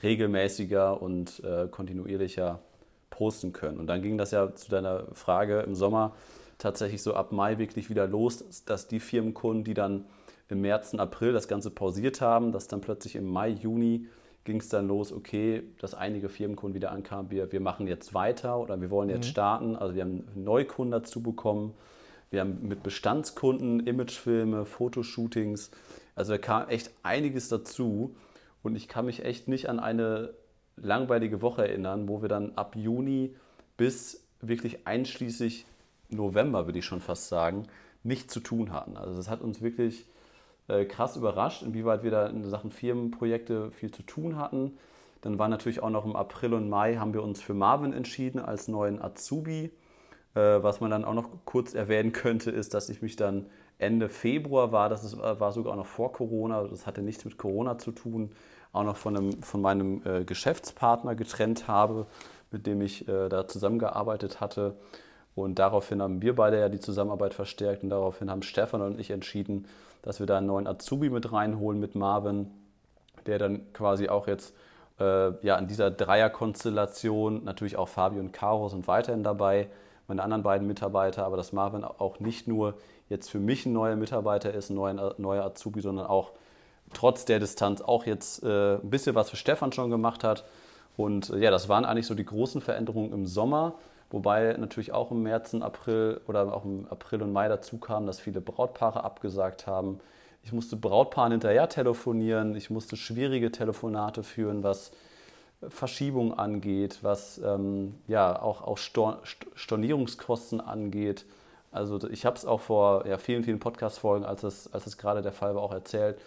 regelmäßiger 0.03 1.01
und 1.01 1.43
äh, 1.43 1.67
kontinuierlicher 1.69 2.59
posten 3.15 3.53
können. 3.53 3.79
Und 3.79 3.87
dann 3.87 4.01
ging 4.01 4.17
das 4.17 4.31
ja 4.31 4.53
zu 4.53 4.69
deiner 4.69 5.05
Frage 5.13 5.61
im 5.61 5.73
Sommer 5.73 6.13
tatsächlich 6.57 7.01
so 7.01 7.13
ab 7.13 7.31
Mai 7.31 7.57
wirklich 7.57 7.89
wieder 7.89 8.07
los, 8.07 8.43
dass 8.65 8.87
die 8.87 8.99
Firmenkunden, 8.99 9.63
die 9.63 9.73
dann 9.73 10.05
im 10.49 10.61
März 10.61 10.93
und 10.93 10.99
April 10.99 11.31
das 11.33 11.47
Ganze 11.47 11.71
pausiert 11.71 12.21
haben, 12.21 12.51
dass 12.51 12.67
dann 12.67 12.81
plötzlich 12.81 13.15
im 13.15 13.25
Mai, 13.25 13.49
Juni 13.49 14.07
ging 14.43 14.59
es 14.59 14.69
dann 14.69 14.87
los, 14.87 15.11
okay, 15.11 15.63
dass 15.79 15.93
einige 15.95 16.29
Firmenkunden 16.29 16.75
wieder 16.75 16.91
ankamen, 16.91 17.31
wir, 17.31 17.51
wir 17.51 17.61
machen 17.61 17.87
jetzt 17.87 18.13
weiter 18.13 18.59
oder 18.59 18.79
wir 18.79 18.91
wollen 18.91 19.09
jetzt 19.09 19.25
mhm. 19.25 19.31
starten. 19.31 19.75
Also 19.75 19.95
wir 19.95 20.03
haben 20.03 20.27
Neukunden 20.35 20.91
dazu 20.91 21.23
bekommen. 21.23 21.73
Wir 22.29 22.41
haben 22.41 22.67
mit 22.67 22.83
Bestandskunden 22.83 23.87
Imagefilme, 23.87 24.65
Fotoshootings. 24.65 25.71
Also 26.15 26.33
da 26.33 26.37
kam 26.37 26.67
echt 26.69 26.91
einiges 27.01 27.49
dazu. 27.49 28.15
Und 28.61 28.75
ich 28.75 28.87
kann 28.87 29.05
mich 29.05 29.23
echt 29.23 29.47
nicht 29.47 29.69
an 29.69 29.79
eine 29.79 30.33
langweilige 30.77 31.41
Woche 31.41 31.67
erinnern, 31.67 32.07
wo 32.07 32.21
wir 32.21 32.29
dann 32.29 32.53
ab 32.55 32.75
Juni 32.75 33.35
bis 33.77 34.25
wirklich 34.41 34.87
einschließlich 34.87 35.65
November, 36.09 36.65
würde 36.65 36.79
ich 36.79 36.85
schon 36.85 37.01
fast 37.01 37.29
sagen, 37.29 37.67
nichts 38.03 38.33
zu 38.33 38.39
tun 38.39 38.71
hatten. 38.71 38.97
Also 38.97 39.15
das 39.15 39.29
hat 39.29 39.41
uns 39.41 39.61
wirklich 39.61 40.05
äh, 40.67 40.85
krass 40.85 41.15
überrascht, 41.15 41.63
inwieweit 41.63 42.03
wir 42.03 42.11
da 42.11 42.27
in 42.27 42.43
Sachen 42.43 42.71
Firmenprojekte 42.71 43.71
viel 43.71 43.91
zu 43.91 44.03
tun 44.03 44.37
hatten. 44.37 44.77
Dann 45.21 45.39
war 45.39 45.49
natürlich 45.49 45.81
auch 45.81 45.89
noch 45.89 46.05
im 46.05 46.15
April 46.15 46.53
und 46.53 46.69
Mai 46.69 46.95
haben 46.95 47.13
wir 47.13 47.23
uns 47.23 47.41
für 47.41 47.53
Marvin 47.53 47.93
entschieden 47.93 48.39
als 48.39 48.67
neuen 48.67 49.01
Azubi. 49.01 49.71
Äh, 50.35 50.63
was 50.63 50.81
man 50.81 50.91
dann 50.91 51.05
auch 51.05 51.13
noch 51.13 51.29
kurz 51.45 51.73
erwähnen 51.73 52.11
könnte, 52.11 52.51
ist, 52.51 52.73
dass 52.73 52.89
ich 52.89 53.01
mich 53.01 53.15
dann 53.15 53.47
Ende 53.77 54.07
Februar 54.07 54.71
war, 54.71 54.89
das 54.89 55.03
ist, 55.03 55.15
äh, 55.15 55.39
war 55.39 55.51
sogar 55.51 55.73
auch 55.73 55.77
noch 55.77 55.85
vor 55.87 56.13
Corona, 56.13 56.63
das 56.63 56.85
hatte 56.85 57.01
nichts 57.01 57.25
mit 57.25 57.37
Corona 57.37 57.77
zu 57.77 57.91
tun, 57.91 58.31
auch 58.75 58.83
noch 58.83 58.97
von, 58.97 59.17
einem, 59.17 59.43
von 59.43 59.61
meinem 59.61 60.01
äh, 60.05 60.23
Geschäftspartner 60.23 61.15
getrennt 61.15 61.67
habe, 61.67 62.05
mit 62.51 62.67
dem 62.67 62.81
ich 62.81 63.07
äh, 63.07 63.29
da 63.29 63.47
zusammengearbeitet 63.47 64.41
hatte. 64.41 64.75
Und 65.35 65.59
daraufhin 65.59 66.01
haben 66.01 66.21
wir 66.21 66.35
beide 66.35 66.59
ja 66.59 66.69
die 66.69 66.79
Zusammenarbeit 66.79 67.33
verstärkt 67.33 67.83
und 67.83 67.89
daraufhin 67.89 68.29
haben 68.29 68.41
Stefan 68.41 68.81
und 68.81 68.99
ich 68.99 69.11
entschieden, 69.11 69.67
dass 70.01 70.19
wir 70.19 70.25
da 70.27 70.37
einen 70.37 70.47
neuen 70.47 70.67
Azubi 70.67 71.09
mit 71.09 71.31
reinholen 71.31 71.79
mit 71.79 71.95
Marvin, 71.95 72.51
der 73.25 73.39
dann 73.39 73.73
quasi 73.73 74.07
auch 74.07 74.27
jetzt 74.27 74.55
äh, 74.99 75.31
ja, 75.45 75.57
in 75.57 75.67
dieser 75.67 75.91
Dreierkonstellation, 75.91 77.43
natürlich 77.43 77.75
auch 77.75 77.89
Fabio 77.89 78.19
und 78.19 78.31
Caro 78.31 78.69
sind 78.69 78.87
weiterhin 78.87 79.23
dabei, 79.23 79.67
meine 80.07 80.23
anderen 80.23 80.43
beiden 80.43 80.67
Mitarbeiter, 80.67 81.25
aber 81.25 81.35
dass 81.35 81.51
Marvin 81.51 81.83
auch 81.83 82.19
nicht 82.19 82.47
nur 82.47 82.75
jetzt 83.09 83.29
für 83.29 83.39
mich 83.39 83.65
ein 83.65 83.73
neuer 83.73 83.95
Mitarbeiter 83.95 84.53
ist, 84.53 84.69
ein 84.69 84.75
neuer, 84.75 85.15
neuer 85.17 85.43
Azubi, 85.43 85.81
sondern 85.81 86.05
auch 86.05 86.31
trotz 86.93 87.25
der 87.25 87.39
Distanz 87.39 87.81
auch 87.81 88.05
jetzt 88.05 88.43
äh, 88.43 88.75
ein 88.75 88.89
bisschen 88.89 89.15
was 89.15 89.29
für 89.29 89.35
Stefan 89.35 89.71
schon 89.71 89.89
gemacht 89.89 90.23
hat. 90.23 90.45
Und 90.97 91.29
äh, 91.29 91.39
ja, 91.39 91.51
das 91.51 91.69
waren 91.69 91.85
eigentlich 91.85 92.07
so 92.07 92.15
die 92.15 92.25
großen 92.25 92.61
Veränderungen 92.61 93.11
im 93.11 93.25
Sommer. 93.25 93.75
Wobei 94.11 94.55
natürlich 94.57 94.93
auch 94.93 95.11
im 95.11 95.23
März 95.23 95.53
und 95.53 95.63
April 95.63 96.21
oder 96.27 96.53
auch 96.53 96.63
im 96.63 96.87
April 96.89 97.23
und 97.23 97.33
Mai 97.33 97.47
dazu 97.47 97.77
kam, 97.77 98.05
dass 98.05 98.19
viele 98.19 98.39
Brautpaare 98.39 99.03
abgesagt 99.03 99.67
haben. 99.67 99.99
Ich 100.43 100.53
musste 100.53 100.75
Brautpaaren 100.75 101.31
hinterher 101.31 101.67
telefonieren, 101.69 102.55
ich 102.55 102.69
musste 102.69 102.97
schwierige 102.97 103.51
Telefonate 103.51 104.21
führen, 104.21 104.61
was 104.61 104.91
Verschiebung 105.69 106.37
angeht, 106.37 106.99
was 107.01 107.39
ähm, 107.39 107.95
ja 108.07 108.39
auch, 108.39 108.61
auch 108.61 108.77
Stor 108.77 109.21
Stornierungskosten 109.55 110.61
angeht. 110.61 111.25
Also 111.71 112.07
ich 112.09 112.25
habe 112.25 112.37
es 112.37 112.45
auch 112.45 112.61
vor 112.61 113.07
ja, 113.07 113.17
vielen, 113.17 113.43
vielen 113.43 113.59
Podcast-Folgen, 113.59 114.23
als 114.23 114.43
es, 114.43 114.71
als 114.71 114.85
es 114.85 114.97
gerade 114.97 115.21
der 115.21 115.31
Fall 115.31 115.55
war, 115.55 115.63
auch 115.63 115.73
erzählt. 115.73 116.19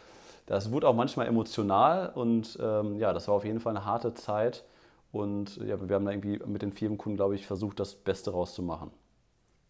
Das 0.48 0.72
wurde 0.72 0.88
auch 0.88 0.94
manchmal 0.94 1.26
emotional 1.26 2.08
und 2.14 2.58
ähm, 2.58 2.98
ja, 2.98 3.12
das 3.12 3.28
war 3.28 3.34
auf 3.34 3.44
jeden 3.44 3.60
Fall 3.60 3.76
eine 3.76 3.84
harte 3.84 4.14
Zeit. 4.14 4.64
Und 5.12 5.58
ja, 5.58 5.78
wir 5.86 5.94
haben 5.94 6.06
da 6.06 6.10
irgendwie 6.10 6.38
mit 6.46 6.62
den 6.62 6.72
Firmenkunden, 6.72 7.16
glaube 7.16 7.34
ich, 7.34 7.46
versucht, 7.46 7.78
das 7.78 7.94
Beste 7.94 8.30
rauszumachen. 8.30 8.90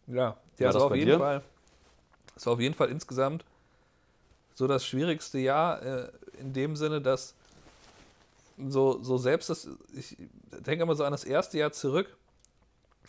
Ja, 0.06 0.36
ja 0.56 0.68
das 0.68 0.76
war 0.76 0.84
auf 0.84 0.94
jeden 0.94 1.10
dir? 1.10 1.18
Fall. 1.18 1.42
Das 2.34 2.46
war 2.46 2.52
auf 2.52 2.60
jeden 2.60 2.76
Fall 2.76 2.90
insgesamt 2.90 3.44
so 4.54 4.68
das 4.68 4.86
schwierigste 4.86 5.40
Jahr 5.40 5.82
äh, 5.82 6.12
in 6.38 6.52
dem 6.52 6.76
Sinne, 6.76 7.00
dass 7.00 7.34
so, 8.56 9.02
so 9.02 9.18
selbst 9.18 9.50
das, 9.50 9.68
ich 9.92 10.16
denke 10.64 10.84
immer 10.84 10.94
so 10.94 11.02
an 11.02 11.10
das 11.10 11.24
erste 11.24 11.58
Jahr 11.58 11.72
zurück, 11.72 12.16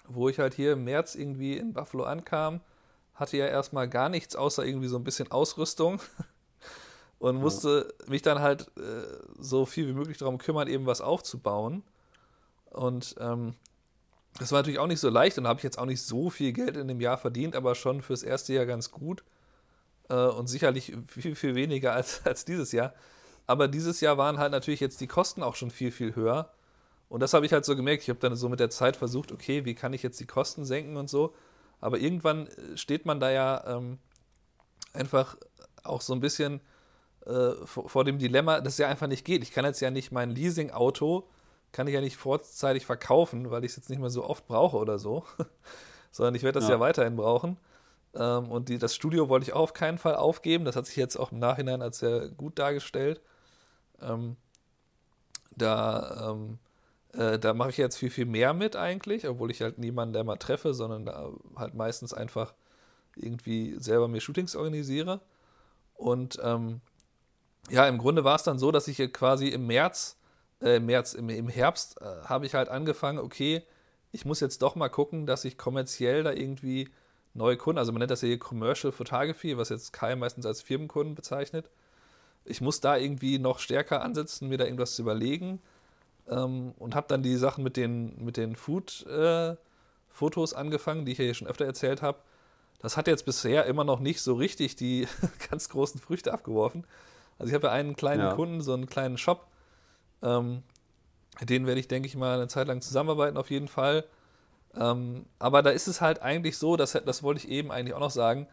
wo 0.08 0.28
ich 0.28 0.40
halt 0.40 0.56
hier 0.56 0.74
im 0.74 0.86
März 0.86 1.14
irgendwie 1.14 1.56
in 1.56 1.74
Buffalo 1.74 2.06
ankam, 2.06 2.62
hatte 3.14 3.38
ja 3.38 3.46
erstmal 3.46 3.88
gar 3.88 4.10
nichts 4.10 4.36
außer 4.36 4.66
irgendwie 4.66 4.88
so 4.88 4.98
ein 4.98 5.04
bisschen 5.04 5.30
Ausrüstung 5.30 6.02
und 7.20 7.36
musste 7.36 7.94
ja. 8.00 8.10
mich 8.10 8.22
dann 8.22 8.40
halt 8.40 8.72
äh, 8.78 9.04
so 9.38 9.66
viel 9.66 9.88
wie 9.88 9.94
möglich 9.94 10.18
darum 10.18 10.38
kümmern, 10.38 10.68
eben 10.68 10.86
was 10.86 11.02
aufzubauen. 11.02 11.84
Und 12.72 13.16
ähm, 13.20 13.56
das 14.38 14.52
war 14.52 14.60
natürlich 14.60 14.80
auch 14.80 14.88
nicht 14.88 15.02
so 15.02 15.10
leicht 15.10 15.38
und 15.38 15.48
habe 15.48 15.60
ich 15.60 15.64
jetzt 15.64 15.78
auch 15.78 15.86
nicht 15.86 16.02
so 16.02 16.30
viel 16.30 16.54
Geld 16.54 16.78
in 16.78 16.88
dem 16.88 17.02
Jahr 17.02 17.18
verdient, 17.18 17.56
aber 17.56 17.76
schon 17.76 18.02
fürs 18.02 18.24
erste 18.24 18.54
Jahr 18.54 18.66
ganz 18.66 18.92
gut. 18.92 19.24
Äh, 20.10 20.16
und 20.16 20.48
sicherlich 20.48 20.96
viel, 21.08 21.36
viel 21.36 21.56
weniger 21.56 21.94
als, 21.94 22.22
als 22.26 22.46
dieses 22.46 22.72
Jahr. 22.72 22.94
Aber 23.48 23.68
dieses 23.68 24.00
Jahr 24.00 24.18
waren 24.18 24.38
halt 24.38 24.52
natürlich 24.52 24.80
jetzt 24.80 25.02
die 25.02 25.08
Kosten 25.08 25.44
auch 25.44 25.56
schon 25.56 25.72
viel, 25.72 25.92
viel 25.92 26.16
höher. 26.16 26.54
Und 27.10 27.22
das 27.22 27.34
habe 27.34 27.46
ich 27.46 27.52
halt 27.52 27.66
so 27.66 27.76
gemerkt. 27.76 28.04
Ich 28.04 28.10
habe 28.10 28.20
dann 28.20 28.36
so 28.36 28.48
mit 28.48 28.60
der 28.60 28.70
Zeit 28.70 28.96
versucht, 28.96 29.32
okay, 29.32 29.66
wie 29.66 29.74
kann 29.74 29.92
ich 29.94 30.04
jetzt 30.04 30.20
die 30.20 30.28
Kosten 30.28 30.64
senken 30.64 30.96
und 30.96 31.10
so. 31.10 31.34
Aber 31.82 31.98
irgendwann 31.98 32.48
steht 32.76 33.06
man 33.06 33.20
da 33.20 33.32
ja 33.32 33.78
ähm, 33.78 33.98
einfach 34.94 35.36
auch 35.84 36.02
so 36.02 36.14
ein 36.14 36.20
bisschen 36.20 36.62
äh, 37.30 37.66
vor, 37.66 37.90
vor, 37.90 38.04
dem 38.04 38.20
Dilemma, 38.20 38.62
dass 38.62 38.74
es 38.74 38.80
ja 38.80 38.88
einfach 38.88 39.08
nicht 39.08 39.26
geht. 39.26 39.44
Ich 39.44 39.52
kann 39.52 39.66
jetzt 39.66 39.80
ja 39.80 39.92
nicht 39.92 40.12
mein 40.12 40.32
Leasing-Auto 40.32 41.28
kann 41.72 41.88
ich 41.88 41.94
ja 41.94 42.02
nicht 42.02 42.18
vorzeitig 42.18 42.86
verkaufen, 42.86 43.52
weil 43.52 43.64
ich 43.64 43.72
es 43.72 43.78
jetzt 43.78 43.90
nicht 43.90 44.00
mehr 44.00 44.10
so 44.10 44.26
oft 44.26 44.48
brauche 44.48 44.78
oder 44.78 44.98
so, 44.98 45.24
sondern 46.12 46.34
ich 46.34 46.42
werde 46.42 46.60
das 46.60 46.68
ja. 46.68 46.76
ja, 46.76 46.80
weiterhin 46.80 47.16
brauchen. 47.16 47.58
Ähm, 48.16 48.48
und 48.50 48.70
die, 48.70 48.80
das 48.80 48.96
Studio 48.96 49.30
wollte 49.30 49.44
ich 49.44 49.54
auch 49.54 49.62
auf 49.62 49.74
keinen 49.74 50.00
Fall 50.00 50.16
aufgeben. 50.16 50.66
Das 50.66 50.76
hat 50.76 50.88
sich 50.88 50.96
jetzt 50.96 51.16
auch 51.16 51.32
im 51.32 51.38
Nachhinein 51.38 51.84
als 51.84 52.00
sehr 52.00 52.30
gut 52.30 52.58
dargestellt. 52.58 53.22
Ähm, 54.02 54.36
da 55.56 56.32
ähm, 56.32 56.58
äh, 57.14 57.40
da 57.40 57.54
mache 57.54 57.70
ich 57.70 57.78
jetzt 57.78 57.98
viel, 57.98 58.10
viel 58.10 58.26
mehr 58.26 58.54
mit 58.54 58.76
eigentlich, 58.76 59.28
obwohl 59.28 59.52
ich 59.52 59.62
halt 59.62 59.78
niemanden 59.78 60.14
der 60.14 60.24
mal 60.24 60.38
treffe, 60.38 60.74
sondern 60.74 61.06
da 61.06 61.32
halt 61.56 61.74
meistens 61.74 62.14
einfach 62.14 62.54
irgendwie 63.16 63.76
selber 63.80 64.08
mir 64.08 64.22
Shootings 64.22 64.56
organisiere. 64.56 65.22
Und 65.96 66.40
ähm, 66.44 66.82
ja, 67.70 67.88
im 67.88 67.98
Grunde 67.98 68.24
war 68.24 68.36
es 68.36 68.44
dann 68.44 68.60
so, 68.60 68.72
dass 68.72 68.88
ich 68.88 68.98
quasi 69.14 69.48
im 69.50 69.68
März 69.68 70.20
äh, 70.62 70.80
März, 70.80 71.14
im, 71.14 71.30
im 71.30 71.48
Herbst 71.48 72.02
äh, 72.02 72.06
habe 72.26 72.46
ich 72.46 72.54
halt 72.54 72.70
angefangen, 72.70 73.20
okay, 73.20 73.64
ich 74.12 74.26
muss 74.26 74.40
jetzt 74.40 74.62
doch 74.62 74.76
mal 74.76 74.90
gucken, 74.90 75.26
dass 75.26 75.46
ich 75.46 75.58
kommerziell 75.58 76.24
da 76.24 76.32
irgendwie 76.32 76.90
neue 77.34 77.58
Kunden, 77.58 77.78
also 77.78 77.92
man 77.92 78.00
nennt 78.00 78.12
das 78.12 78.22
ja 78.22 78.28
hier 78.28 78.40
Commercial 78.40 78.92
Photography, 78.92 79.58
was 79.58 79.70
jetzt 79.70 79.94
Kai 79.94 80.16
meistens 80.16 80.46
als 80.46 80.62
Firmenkunden 80.62 81.16
bezeichnet. 81.16 81.70
Ich 82.44 82.62
muss 82.62 82.82
da 82.82 82.98
irgendwie 82.98 83.38
noch 83.40 83.60
stärker 83.60 84.02
ansetzen, 84.02 84.50
mir 84.50 84.58
da 84.58 84.66
irgendwas 84.66 84.96
zu 84.96 85.04
überlegen 85.04 85.62
ähm, 86.28 86.74
und 86.78 86.96
habe 86.96 87.08
dann 87.08 87.24
die 87.24 87.36
Sachen 87.36 87.64
mit 87.64 87.78
den, 87.78 88.24
mit 88.24 88.36
den 88.38 88.56
Food-Fotos 88.56 90.52
äh, 90.54 90.56
angefangen, 90.56 91.06
die 91.06 91.12
ich 91.14 91.20
ja 91.20 91.26
hier 91.26 91.36
schon 91.36 91.48
öfter 91.48 91.66
erzählt 91.66 92.02
habe. 92.02 92.18
Das 92.82 92.98
hat 92.98 93.08
jetzt 93.08 93.26
bisher 93.26 93.66
immer 93.66 93.84
noch 93.84 94.00
nicht 94.00 94.22
so 94.22 94.34
richtig 94.34 94.76
die 94.76 95.08
ganz 95.50 95.70
großen 95.70 96.02
Früchte 96.02 96.34
abgeworfen. 96.34 96.86
Also 97.40 97.50
ich 97.50 97.56
habe 97.56 97.68
ja 97.68 97.74
einen 97.74 97.96
kleinen 97.96 98.22
ja. 98.22 98.34
Kunden, 98.34 98.62
so 98.62 98.74
einen 98.74 98.86
kleinen 98.86 99.18
Shop, 99.18 99.48
ähm, 100.22 100.64
den 101.42 101.66
werde 101.66 101.80
ich, 101.80 101.88
denke 101.88 102.08
ich 102.08 102.16
mal, 102.16 102.36
eine 102.36 102.48
Zeit 102.48 102.68
lang 102.68 102.82
zusammenarbeiten, 102.82 103.38
auf 103.38 103.50
jeden 103.50 103.70
Fall. 103.70 104.06
Ähm, 104.76 105.26
aber 105.40 105.64
da 105.64 105.72
ist 105.72 105.88
es 105.88 106.02
halt 106.02 106.22
eigentlich 106.22 106.58
so, 106.58 106.76
das, 106.76 106.92
das 106.92 107.24
wollte 107.24 107.40
ich 107.40 107.50
eben 107.50 107.72
eigentlich 107.72 107.96
auch 107.96 108.02
noch 108.02 108.12
sagen, 108.12 108.48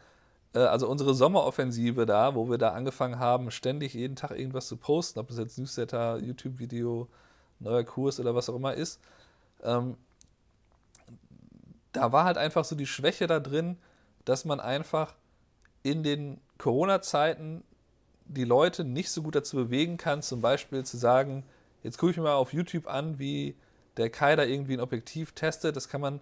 äh, 0.53 0.59
also 0.59 0.87
unsere 0.87 1.13
Sommeroffensive 1.13 2.05
da, 2.05 2.33
wo 2.33 2.49
wir 2.49 2.57
da 2.57 2.69
angefangen 2.69 3.19
haben, 3.19 3.51
ständig 3.51 3.93
jeden 3.93 4.15
Tag 4.15 4.31
irgendwas 4.31 4.67
zu 4.67 4.77
posten, 4.77 5.19
ob 5.19 5.27
das 5.27 5.37
jetzt 5.37 5.57
Newsletter, 5.59 6.17
YouTube-Video, 6.17 7.07
neuer 7.59 7.83
Kurs 7.83 8.19
oder 8.19 8.35
was 8.35 8.49
auch 8.49 8.55
immer 8.55 8.73
ist, 8.73 8.99
ähm, 9.63 9.97
da 11.91 12.11
war 12.11 12.25
halt 12.25 12.37
einfach 12.37 12.63
so 12.63 12.75
die 12.75 12.85
Schwäche 12.85 13.27
da 13.27 13.39
drin, 13.39 13.77
dass 14.25 14.45
man 14.45 14.59
einfach 14.59 15.15
in 15.83 16.03
den 16.03 16.39
Corona-Zeiten 16.57 17.63
die 18.27 18.43
Leute 18.43 18.83
nicht 18.83 19.11
so 19.11 19.21
gut 19.21 19.35
dazu 19.35 19.57
bewegen 19.57 19.97
kann, 19.97 20.21
zum 20.21 20.41
Beispiel 20.41 20.83
zu 20.85 20.97
sagen, 20.97 21.43
Jetzt 21.83 21.97
gucke 21.97 22.11
ich 22.11 22.17
mir 22.17 22.23
mal 22.23 22.33
auf 22.33 22.53
YouTube 22.53 22.87
an, 22.87 23.17
wie 23.19 23.55
der 23.97 24.09
Kai 24.09 24.35
da 24.35 24.43
irgendwie 24.43 24.73
ein 24.73 24.81
Objektiv 24.81 25.31
testet. 25.31 25.75
Das 25.75 25.87
kann 25.87 26.01
man 26.01 26.19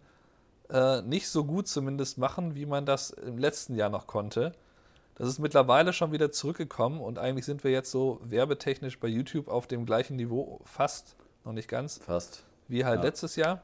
äh, 0.69 1.01
nicht 1.01 1.29
so 1.29 1.43
gut 1.43 1.67
zumindest 1.67 2.19
machen, 2.19 2.53
wie 2.55 2.67
man 2.67 2.85
das 2.85 3.09
im 3.09 3.39
letzten 3.39 3.75
Jahr 3.75 3.89
noch 3.89 4.07
konnte. 4.07 4.51
Das 5.15 5.27
ist 5.27 5.39
mittlerweile 5.39 5.91
schon 5.91 6.11
wieder 6.11 6.31
zurückgekommen 6.31 6.99
und 6.99 7.17
eigentlich 7.17 7.45
sind 7.45 7.63
wir 7.63 7.71
jetzt 7.71 7.89
so 7.89 8.19
werbetechnisch 8.23 8.99
bei 8.99 9.07
YouTube 9.07 9.47
auf 9.47 9.65
dem 9.65 9.85
gleichen 9.87 10.17
Niveau, 10.17 10.59
fast, 10.65 11.15
noch 11.45 11.53
nicht 11.53 11.69
ganz. 11.69 11.99
Fast. 11.99 12.43
Wie 12.67 12.85
halt 12.85 12.99
ja. 12.99 13.05
letztes 13.05 13.35
Jahr. 13.35 13.63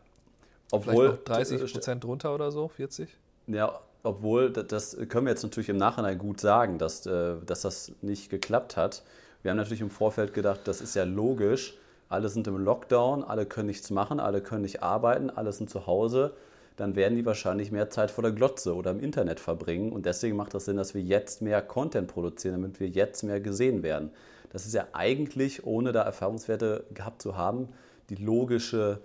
Obwohl. 0.72 1.20
30 1.26 1.72
Prozent 1.72 2.04
drunter 2.04 2.34
oder 2.34 2.52
so, 2.52 2.70
40? 2.70 3.16
Ja, 3.46 3.80
obwohl, 4.04 4.52
das 4.52 4.98
können 5.10 5.26
wir 5.26 5.32
jetzt 5.32 5.44
natürlich 5.44 5.70
im 5.70 5.78
Nachhinein 5.78 6.18
gut 6.18 6.40
sagen, 6.40 6.78
dass, 6.78 7.06
äh, 7.06 7.36
dass 7.46 7.62
das 7.62 7.92
nicht 8.02 8.30
geklappt 8.30 8.78
hat. 8.78 9.04
Wir 9.42 9.52
haben 9.52 9.58
natürlich 9.58 9.82
im 9.82 9.90
Vorfeld 9.90 10.34
gedacht, 10.34 10.62
das 10.66 10.82
ist 10.82 10.96
ja 10.96 11.04
logisch, 11.04 11.76
alle 12.10 12.30
sind 12.30 12.48
im 12.48 12.58
Lockdown, 12.58 13.24
alle 13.24 13.46
können 13.46 13.68
nichts 13.68 13.90
machen, 13.90 14.20
alle 14.20 14.42
können 14.42 14.64
nicht 14.64 14.84
arbeiten, 14.84 15.30
alle 15.30 15.54
sind 15.54 15.70
zu 15.70 15.88
Hause, 15.88 16.34
dann 16.78 16.96
werden 16.96 17.16
die 17.16 17.26
wahrscheinlich 17.26 17.72
mehr 17.72 17.90
Zeit 17.90 18.12
vor 18.12 18.22
der 18.22 18.32
Glotze 18.32 18.76
oder 18.76 18.92
im 18.92 19.00
Internet 19.00 19.40
verbringen. 19.40 19.92
Und 19.92 20.06
deswegen 20.06 20.36
macht 20.36 20.54
das 20.54 20.66
Sinn, 20.66 20.78
dass 20.78 20.94
wir 20.94 21.02
jetzt 21.02 21.42
mehr 21.42 21.62
Content 21.62 22.08
produzieren, 22.08 22.62
damit 22.62 22.80
wir 22.80 22.88
jetzt 22.88 23.24
mehr 23.24 23.40
gesehen 23.40 23.84
werden. 23.84 24.12
Das 24.52 24.66
ist 24.66 24.74
ja 24.74 24.88
eigentlich, 24.94 25.66
ohne 25.66 25.92
da 25.92 26.02
Erfahrungswerte 26.02 26.86
gehabt 26.94 27.22
zu 27.22 27.38
haben, 27.38 27.70
die 28.10 28.16
logische 28.16 29.00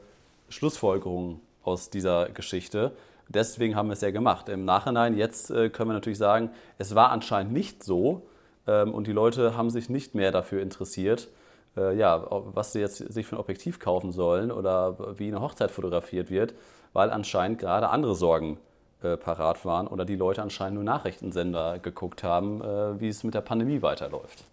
Schlussfolgerung 0.48 1.40
aus 1.62 1.90
dieser 1.90 2.28
Geschichte. 2.30 2.92
Deswegen 3.28 3.74
haben 3.74 3.88
wir 3.88 3.94
es 3.94 4.00
ja 4.00 4.10
gemacht. 4.10 4.48
Im 4.48 4.64
Nachhinein, 4.64 5.16
jetzt 5.16 5.50
äh, 5.50 5.68
können 5.68 5.90
wir 5.90 5.94
natürlich 5.94 6.18
sagen, 6.18 6.50
es 6.78 6.94
war 6.94 7.10
anscheinend 7.10 7.52
nicht 7.52 7.82
so 7.82 8.26
ähm, 8.66 8.94
und 8.94 9.06
die 9.06 9.12
Leute 9.12 9.56
haben 9.56 9.70
sich 9.70 9.88
nicht 9.88 10.14
mehr 10.14 10.30
dafür 10.30 10.62
interessiert 10.62 11.28
äh, 11.76 11.94
ja, 11.96 12.26
was 12.30 12.72
sie 12.72 12.80
jetzt 12.80 12.96
sich 12.96 13.26
für 13.26 13.36
ein 13.36 13.38
Objektiv 13.38 13.78
kaufen 13.78 14.12
sollen 14.12 14.50
oder 14.50 15.18
wie 15.18 15.28
eine 15.28 15.40
Hochzeit 15.40 15.70
fotografiert 15.70 16.30
wird, 16.30 16.54
weil 16.92 17.10
anscheinend 17.10 17.58
gerade 17.58 17.90
andere 17.90 18.14
Sorgen 18.14 18.58
äh, 19.02 19.16
parat 19.16 19.64
waren 19.64 19.86
oder 19.86 20.04
die 20.04 20.16
Leute 20.16 20.42
anscheinend 20.42 20.76
nur 20.76 20.84
Nachrichtensender 20.84 21.78
geguckt 21.78 22.22
haben, 22.22 22.60
wie 23.00 23.08
es 23.08 23.24
mit 23.24 23.34
der 23.34 23.42
Pandemie 23.42 23.82
weiterläuft. 23.82 24.44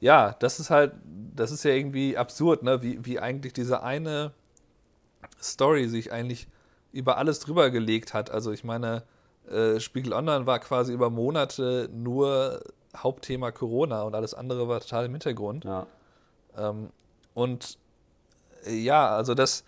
Ja, 0.00 0.34
das 0.40 0.58
ist 0.58 0.70
halt, 0.70 0.92
das 1.34 1.52
ist 1.52 1.64
ja 1.64 1.72
irgendwie 1.72 2.16
absurd, 2.16 2.62
ne? 2.62 2.82
wie, 2.82 3.04
wie 3.04 3.20
eigentlich 3.20 3.52
diese 3.52 3.82
eine 3.82 4.32
Story 5.40 5.88
sich 5.88 6.12
eigentlich 6.12 6.48
über 6.92 7.16
alles 7.16 7.40
drüber 7.40 7.70
gelegt 7.70 8.14
hat. 8.14 8.30
Also 8.30 8.52
ich 8.52 8.64
meine, 8.64 9.02
äh, 9.50 9.80
Spiegel 9.80 10.12
Online 10.12 10.46
war 10.46 10.58
quasi 10.58 10.92
über 10.92 11.10
Monate 11.10 11.88
nur 11.92 12.62
Hauptthema 12.96 13.50
Corona 13.50 14.02
und 14.02 14.14
alles 14.14 14.34
andere 14.34 14.68
war 14.68 14.80
total 14.80 15.06
im 15.06 15.12
Hintergrund. 15.12 15.64
Ja. 15.64 15.86
Ähm, 16.56 16.90
und 17.34 17.78
äh, 18.66 18.74
ja, 18.74 19.08
also 19.08 19.34
das, 19.34 19.64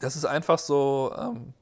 das 0.00 0.16
ist 0.16 0.24
einfach 0.24 0.58
so, 0.58 1.14
ähm, 1.16 1.52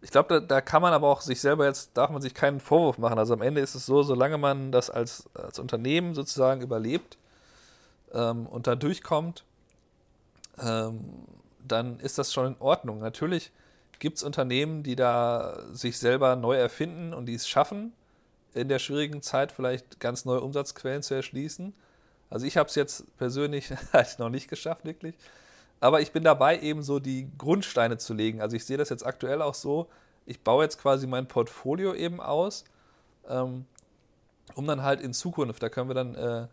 ich 0.00 0.10
glaube, 0.10 0.28
da, 0.28 0.40
da, 0.40 0.60
kann 0.60 0.82
man 0.82 0.92
aber 0.92 1.08
auch 1.08 1.22
sich 1.22 1.40
selber 1.40 1.66
jetzt, 1.66 1.96
darf 1.96 2.10
man 2.10 2.22
sich 2.22 2.34
keinen 2.34 2.60
Vorwurf 2.60 2.98
machen. 2.98 3.18
Also 3.18 3.34
am 3.34 3.42
Ende 3.42 3.60
ist 3.60 3.74
es 3.74 3.86
so, 3.86 4.02
solange 4.02 4.38
man 4.38 4.70
das 4.70 4.90
als, 4.90 5.28
als 5.34 5.58
Unternehmen 5.58 6.14
sozusagen 6.14 6.60
überlebt 6.60 7.18
ähm, 8.12 8.46
und 8.46 8.66
da 8.66 8.76
durchkommt, 8.76 9.44
ähm, 10.60 11.00
dann 11.66 11.98
ist 12.00 12.18
das 12.18 12.32
schon 12.32 12.46
in 12.46 12.56
Ordnung. 12.60 13.00
Natürlich 13.00 13.50
gibt 13.98 14.18
es 14.18 14.22
Unternehmen, 14.22 14.82
die 14.82 14.96
da 14.96 15.62
sich 15.72 15.98
selber 15.98 16.36
neu 16.36 16.56
erfinden 16.56 17.12
und 17.12 17.26
die 17.26 17.34
es 17.34 17.48
schaffen, 17.48 17.92
in 18.54 18.68
der 18.68 18.78
schwierigen 18.78 19.22
Zeit 19.22 19.52
vielleicht 19.52 20.00
ganz 20.00 20.24
neue 20.24 20.40
Umsatzquellen 20.40 21.02
zu 21.02 21.14
erschließen. 21.14 21.74
Also 22.30 22.46
ich 22.46 22.56
habe 22.56 22.68
es 22.68 22.74
jetzt 22.74 23.16
persönlich 23.16 23.70
halt 23.92 24.18
noch 24.18 24.30
nicht 24.30 24.48
geschafft, 24.48 24.84
wirklich. 24.84 25.14
Aber 25.80 26.00
ich 26.00 26.12
bin 26.12 26.24
dabei, 26.24 26.58
eben 26.60 26.82
so 26.82 26.98
die 26.98 27.30
Grundsteine 27.38 27.98
zu 27.98 28.14
legen. 28.14 28.40
Also 28.40 28.56
ich 28.56 28.64
sehe 28.64 28.76
das 28.76 28.88
jetzt 28.88 29.06
aktuell 29.06 29.42
auch 29.42 29.54
so, 29.54 29.88
ich 30.26 30.40
baue 30.40 30.64
jetzt 30.64 30.80
quasi 30.80 31.06
mein 31.06 31.26
Portfolio 31.26 31.94
eben 31.94 32.20
aus, 32.20 32.64
ähm, 33.28 33.64
um 34.54 34.66
dann 34.66 34.82
halt 34.82 35.00
in 35.00 35.14
Zukunft, 35.14 35.62
da 35.62 35.68
können 35.68 35.88
wir 35.88 35.94
dann 35.94 36.14
äh, 36.14 36.46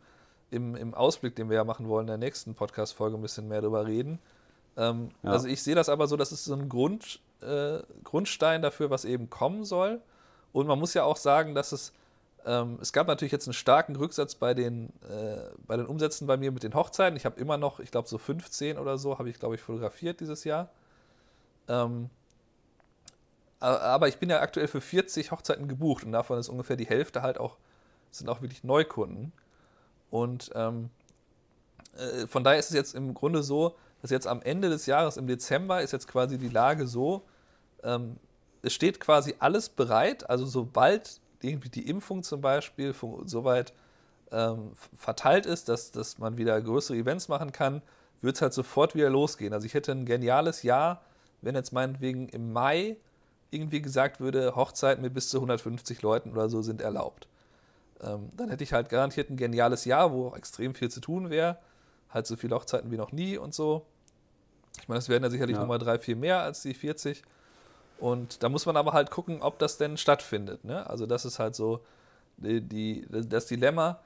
im, 0.52 0.76
im 0.76 0.94
Ausblick, 0.94 1.36
den 1.36 1.50
wir 1.50 1.56
ja 1.58 1.64
machen 1.64 1.90
wollen, 1.90 2.04
in 2.04 2.08
der 2.08 2.18
nächsten 2.18 2.56
Podcast-Folge 2.56 3.18
ein 3.18 3.22
bisschen 3.22 3.48
mehr 3.48 3.62
drüber 3.62 3.86
reden. 3.86 4.20
Ähm, 4.78 5.10
ja. 5.24 5.32
Also 5.32 5.48
ich 5.48 5.64
sehe 5.64 5.76
das 5.76 5.90
aber 5.90 6.08
so, 6.08 6.16
das 6.18 6.32
ist 6.32 6.46
so 6.46 6.54
ein 6.54 6.70
Grund, 6.70 7.20
äh, 7.42 7.80
Grundstein 8.04 8.62
dafür, 8.62 8.90
was 8.90 9.06
eben 9.06 9.30
kommen 9.30 9.66
soll. 9.66 10.02
Und 10.54 10.68
man 10.68 10.80
muss 10.80 10.94
ja 10.94 11.04
auch 11.04 11.18
sagen, 11.18 11.56
dass 11.56 11.72
es 11.72 11.94
ähm, 12.46 12.78
es 12.80 12.94
gab 12.94 13.08
natürlich 13.08 13.32
jetzt 13.32 13.48
einen 13.48 13.54
starken 13.54 13.96
Rücksatz 13.96 14.36
bei 14.36 14.54
den, 14.54 14.90
äh, 15.10 15.38
bei 15.66 15.78
den 15.78 15.88
Umsätzen 15.88 16.28
bei 16.28 16.38
mir 16.38 16.52
mit 16.52 16.64
den 16.64 16.76
Hochzeiten. 16.76 17.18
Ich 17.18 17.26
habe 17.26 17.40
immer 17.40 17.58
noch, 17.58 17.80
ich 17.80 17.90
glaube, 17.90 18.08
so 18.08 18.20
15 18.20 18.78
oder 18.78 18.98
so 18.98 19.18
habe 19.18 19.30
ich, 19.30 19.40
glaube 19.40 19.56
ich, 19.56 19.62
fotografiert 19.62 20.20
dieses 20.20 20.44
Jahr. 20.44 20.70
Ähm, 21.68 22.10
aber 23.60 24.08
ich 24.08 24.18
bin 24.18 24.30
ja 24.30 24.42
aktuell 24.42 24.68
für 24.68 24.82
40 24.82 25.32
Hochzeiten 25.32 25.68
gebucht 25.68 26.04
und 26.04 26.12
davon 26.12 26.38
ist 26.38 26.50
ungefähr 26.50 26.76
die 26.76 26.86
Hälfte 26.86 27.24
halt 27.24 27.40
auch, 27.40 27.58
sind 28.12 28.30
auch 28.30 28.42
wirklich 28.42 28.64
Neukunden. 28.64 29.32
Und 30.12 30.52
ähm, 30.54 30.92
äh, 31.98 32.28
von 32.28 32.44
daher 32.44 32.60
ist 32.60 32.70
es 32.70 32.76
jetzt 32.76 32.94
im 32.94 33.16
Grunde 33.16 33.42
so, 33.42 33.76
dass 34.06 34.12
jetzt 34.12 34.28
am 34.28 34.44
Ende 34.44 34.70
des 34.70 34.86
Jahres, 34.86 35.18
im 35.18 35.26
Dezember, 35.26 35.82
ist 35.82 35.92
jetzt 35.92 36.08
quasi 36.08 36.38
die 36.38 36.50
Lage 36.50 36.86
so, 36.86 37.24
ähm, 37.84 38.18
es 38.62 38.72
steht 38.72 39.00
quasi 39.00 39.34
alles 39.40 39.68
bereit. 39.68 40.30
Also 40.30 40.46
sobald 40.46 41.20
irgendwie 41.42 41.70
die 41.70 41.90
Impfung 41.90 42.22
zum 42.22 42.40
Beispiel 42.40 42.94
soweit 43.26 43.74
ähm, 44.32 44.74
verteilt 44.96 45.48
ist, 45.48 45.70
dass, 45.70 45.90
dass 45.90 46.20
man 46.20 46.38
wieder 46.38 46.62
größere 46.62 46.96
Events 46.96 47.30
machen 47.30 47.52
kann, 47.52 47.82
wird 48.22 48.36
es 48.36 48.44
halt 48.44 48.54
sofort 48.54 48.94
wieder 48.94 49.10
losgehen. 49.10 49.54
Also 49.54 49.66
ich 49.66 49.74
hätte 49.74 49.92
ein 49.92 50.06
geniales 50.06 50.62
Jahr, 50.62 51.02
wenn 51.42 51.56
jetzt 51.56 51.74
meinetwegen 51.74 52.30
im 52.30 52.54
Mai 52.54 52.98
irgendwie 53.50 53.82
gesagt 53.82 54.20
würde, 54.20 54.56
Hochzeiten 54.56 55.02
mit 55.02 55.16
bis 55.16 55.30
zu 55.30 55.38
150 55.38 56.04
Leuten 56.04 56.32
oder 56.32 56.48
so 56.48 56.62
sind 56.62 56.80
erlaubt. 56.80 57.28
Ähm, 58.04 58.30
dann 58.38 58.50
hätte 58.50 58.64
ich 58.64 58.72
halt 58.72 58.90
garantiert 58.90 59.32
ein 59.32 59.38
geniales 59.38 59.84
Jahr, 59.86 60.12
wo 60.12 60.28
auch 60.28 60.38
extrem 60.38 60.76
viel 60.76 60.92
zu 60.92 61.00
tun 61.02 61.32
wäre. 61.32 61.58
Halt 62.10 62.28
so 62.28 62.36
viele 62.36 62.56
Hochzeiten 62.56 62.92
wie 62.92 62.98
noch 62.98 63.12
nie 63.12 63.38
und 63.38 63.54
so. 63.54 63.86
Ich 64.82 64.88
meine, 64.88 65.00
es 65.00 65.10
werden 65.10 65.24
ja 65.24 65.30
sicherlich 65.30 65.56
ja. 65.56 65.62
nochmal 65.62 65.80
drei, 65.80 66.00
vier 66.00 66.16
mehr 66.16 66.42
als 66.42 66.62
die 66.62 66.74
40. 66.74 67.24
Und 67.98 68.44
da 68.44 68.50
muss 68.50 68.66
man 68.66 68.78
aber 68.78 68.94
halt 68.94 69.12
gucken, 69.12 69.42
ob 69.42 69.60
das 69.60 69.78
denn 69.78 69.98
stattfindet. 69.98 70.66
Ne? 70.66 70.88
Also 70.90 71.06
das 71.06 71.26
ist 71.26 71.40
halt 71.40 71.56
so 71.56 71.82
die, 72.38 72.62
die 72.62 73.08
das 73.10 73.46
Dilemma. 73.48 74.00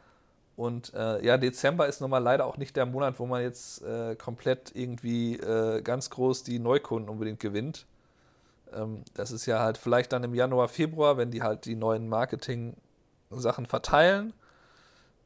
Und 0.56 0.94
äh, 0.94 1.26
ja, 1.26 1.38
Dezember 1.38 1.88
ist 1.88 2.02
nun 2.02 2.10
mal 2.10 2.18
leider 2.18 2.46
auch 2.46 2.58
nicht 2.58 2.76
der 2.76 2.86
Monat, 2.86 3.18
wo 3.18 3.26
man 3.26 3.42
jetzt 3.42 3.82
äh, 3.82 4.16
komplett 4.16 4.76
irgendwie 4.76 5.38
äh, 5.38 5.82
ganz 5.82 6.10
groß 6.10 6.44
die 6.44 6.60
Neukunden 6.60 7.10
unbedingt 7.10 7.40
gewinnt. 7.40 7.86
Ähm, 8.74 9.04
das 9.14 9.32
ist 9.32 9.46
ja 9.46 9.60
halt 9.60 9.78
vielleicht 9.78 10.12
dann 10.12 10.24
im 10.24 10.36
Januar, 10.36 10.68
Februar, 10.68 11.18
wenn 11.18 11.32
die 11.32 11.42
halt 11.42 11.66
die 11.66 11.76
neuen 11.76 12.10
Marketing-Sachen 12.10 13.66
verteilen. 13.68 14.34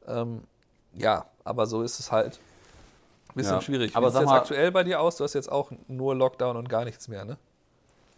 Ähm, 0.06 0.44
ja, 0.92 1.26
aber 1.42 1.66
so 1.66 1.82
ist 1.82 1.98
es 1.98 2.12
halt. 2.12 2.38
Bisschen 3.34 3.54
ja. 3.54 3.60
schwierig. 3.60 3.96
Aber 3.96 4.08
Wie 4.08 4.12
sieht 4.12 4.22
es 4.22 4.30
aktuell 4.30 4.70
bei 4.70 4.84
dir 4.84 5.00
aus? 5.00 5.16
Du 5.16 5.24
hast 5.24 5.34
jetzt 5.34 5.50
auch 5.50 5.70
nur 5.88 6.14
Lockdown 6.14 6.56
und 6.56 6.68
gar 6.68 6.84
nichts 6.84 7.08
mehr, 7.08 7.24
ne? 7.24 7.36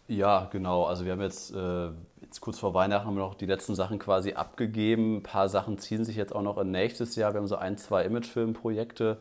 Ja, 0.09 0.49
genau. 0.53 0.85
Also 0.85 1.05
wir 1.05 1.13
haben 1.13 1.21
jetzt, 1.21 1.53
äh, 1.55 1.89
jetzt 2.21 2.41
kurz 2.41 2.59
vor 2.59 2.75
Weihnachten 2.75 3.07
haben 3.07 3.17
wir 3.17 3.23
noch 3.23 3.35
die 3.35 3.47
letzten 3.47 3.75
Sachen 3.75 3.99
quasi 3.99 4.35
abgegeben. 4.35 5.17
Ein 5.17 5.23
paar 5.23 5.49
Sachen 5.49 5.79
ziehen 5.79 6.05
sich 6.05 6.17
jetzt 6.17 6.35
auch 6.35 6.43
noch 6.43 6.59
in 6.59 6.71
nächstes 6.71 7.17
Jahr. 7.17 7.33
Wir 7.33 7.41
haben 7.41 7.49
so 7.49 7.57
ein, 7.57 7.77
zwei 7.77 8.05
Imagefilmprojekte, 8.05 9.19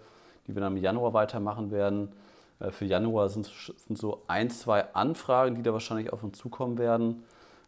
die 0.48 0.54
wir 0.54 0.62
dann 0.62 0.78
im 0.78 0.84
Januar 0.84 1.14
weitermachen 1.14 1.72
werden. 1.72 2.12
Äh, 2.60 2.72
für 2.72 2.86
Januar 2.86 3.30
sind, 3.30 3.50
sind 3.88 3.98
so 3.98 4.24
ein, 4.28 4.50
zwei 4.50 4.94
Anfragen, 4.94 5.56
die 5.56 5.64
da 5.64 5.74
wahrscheinlich 5.74 6.14
auf 6.14 6.24
uns 6.24 6.38
zukommen 6.38 6.78
werden. 6.78 7.24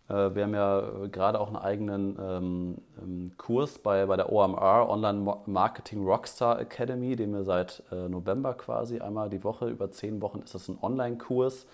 Äh, 0.10 0.36
wir 0.36 0.44
haben 0.44 0.54
ja 0.54 0.80
äh, 0.80 1.10
gerade 1.10 1.40
auch 1.40 1.48
einen 1.48 1.58
eigenen 1.58 2.18
ähm, 2.20 2.78
ähm, 3.02 3.32
Kurs 3.38 3.78
bei, 3.80 4.06
bei 4.06 4.18
der 4.18 4.32
OMR, 4.32 4.90
Online 4.90 5.38
Marketing 5.46 6.06
Rockstar 6.06 6.60
Academy, 6.60 7.16
den 7.16 7.34
wir 7.34 7.44
seit 7.44 7.84
äh, 7.92 8.08
November 8.08 8.54
quasi 8.54 9.00
einmal 9.00 9.30
die 9.30 9.44
Woche, 9.44 9.68
über 9.70 9.92
zehn 9.92 10.22
Wochen 10.22 10.40
ist 10.40 10.56
das 10.56 10.68
ein 10.68 10.78
Online-Kurs 10.82 11.66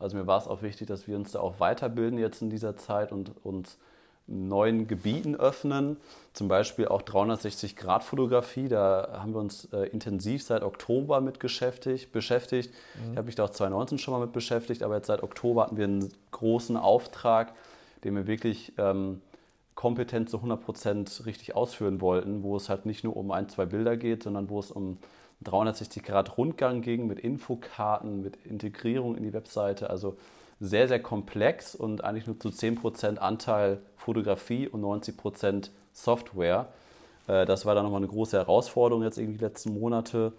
also 0.00 0.16
mir 0.16 0.26
war 0.26 0.38
es 0.38 0.48
auch 0.48 0.62
wichtig, 0.62 0.88
dass 0.88 1.06
wir 1.06 1.14
uns 1.14 1.32
da 1.32 1.40
auch 1.40 1.60
weiterbilden 1.60 2.18
jetzt 2.18 2.40
in 2.42 2.50
dieser 2.50 2.76
Zeit 2.76 3.12
und 3.12 3.32
uns 3.44 3.76
neuen 4.26 4.86
Gebieten 4.86 5.36
öffnen. 5.36 5.98
Zum 6.32 6.48
Beispiel 6.48 6.88
auch 6.88 7.02
360-Grad-Fotografie. 7.02 8.68
Da 8.68 9.18
haben 9.20 9.34
wir 9.34 9.40
uns 9.40 9.66
äh, 9.72 9.88
intensiv 9.88 10.42
seit 10.42 10.62
Oktober 10.62 11.20
mit 11.20 11.38
beschäftigt. 11.38 12.12
beschäftigt. 12.12 12.72
Mhm. 12.94 13.12
Ich 13.12 13.16
habe 13.18 13.26
mich 13.26 13.34
da 13.34 13.44
auch 13.44 13.50
2019 13.50 13.98
schon 13.98 14.14
mal 14.14 14.20
mit 14.20 14.32
beschäftigt, 14.32 14.82
aber 14.82 14.96
jetzt 14.96 15.08
seit 15.08 15.22
Oktober 15.22 15.64
hatten 15.64 15.76
wir 15.76 15.84
einen 15.84 16.10
großen 16.30 16.76
Auftrag, 16.76 17.52
den 18.04 18.14
wir 18.16 18.26
wirklich 18.26 18.72
ähm, 18.78 19.20
kompetent 19.74 20.28
zu 20.28 20.38
100% 20.38 21.26
richtig 21.26 21.54
ausführen 21.54 22.00
wollten, 22.00 22.42
wo 22.42 22.56
es 22.56 22.68
halt 22.68 22.86
nicht 22.86 23.04
nur 23.04 23.16
um 23.16 23.30
ein, 23.30 23.48
zwei 23.48 23.66
Bilder 23.66 23.96
geht, 23.96 24.22
sondern 24.22 24.50
wo 24.50 24.58
es 24.58 24.70
um 24.70 24.98
360 25.42 26.02
Grad 26.02 26.36
Rundgang 26.36 26.82
ging 26.82 27.06
mit 27.06 27.18
Infokarten, 27.20 28.20
mit 28.20 28.36
Integrierung 28.44 29.16
in 29.16 29.22
die 29.22 29.32
Webseite. 29.32 29.88
Also 29.88 30.16
sehr, 30.60 30.86
sehr 30.86 31.00
komplex 31.00 31.74
und 31.74 32.04
eigentlich 32.04 32.26
nur 32.26 32.38
zu 32.38 32.50
10% 32.50 33.16
Anteil 33.16 33.80
Fotografie 33.96 34.68
und 34.68 34.82
90% 34.82 35.70
Software. 35.92 36.68
Äh, 37.26 37.46
das 37.46 37.64
war 37.64 37.74
dann 37.74 37.84
nochmal 37.84 38.00
eine 38.00 38.08
große 38.08 38.36
Herausforderung 38.36 39.02
jetzt 39.02 39.16
irgendwie 39.16 39.38
die 39.38 39.44
letzten 39.44 39.72
Monate. 39.72 40.32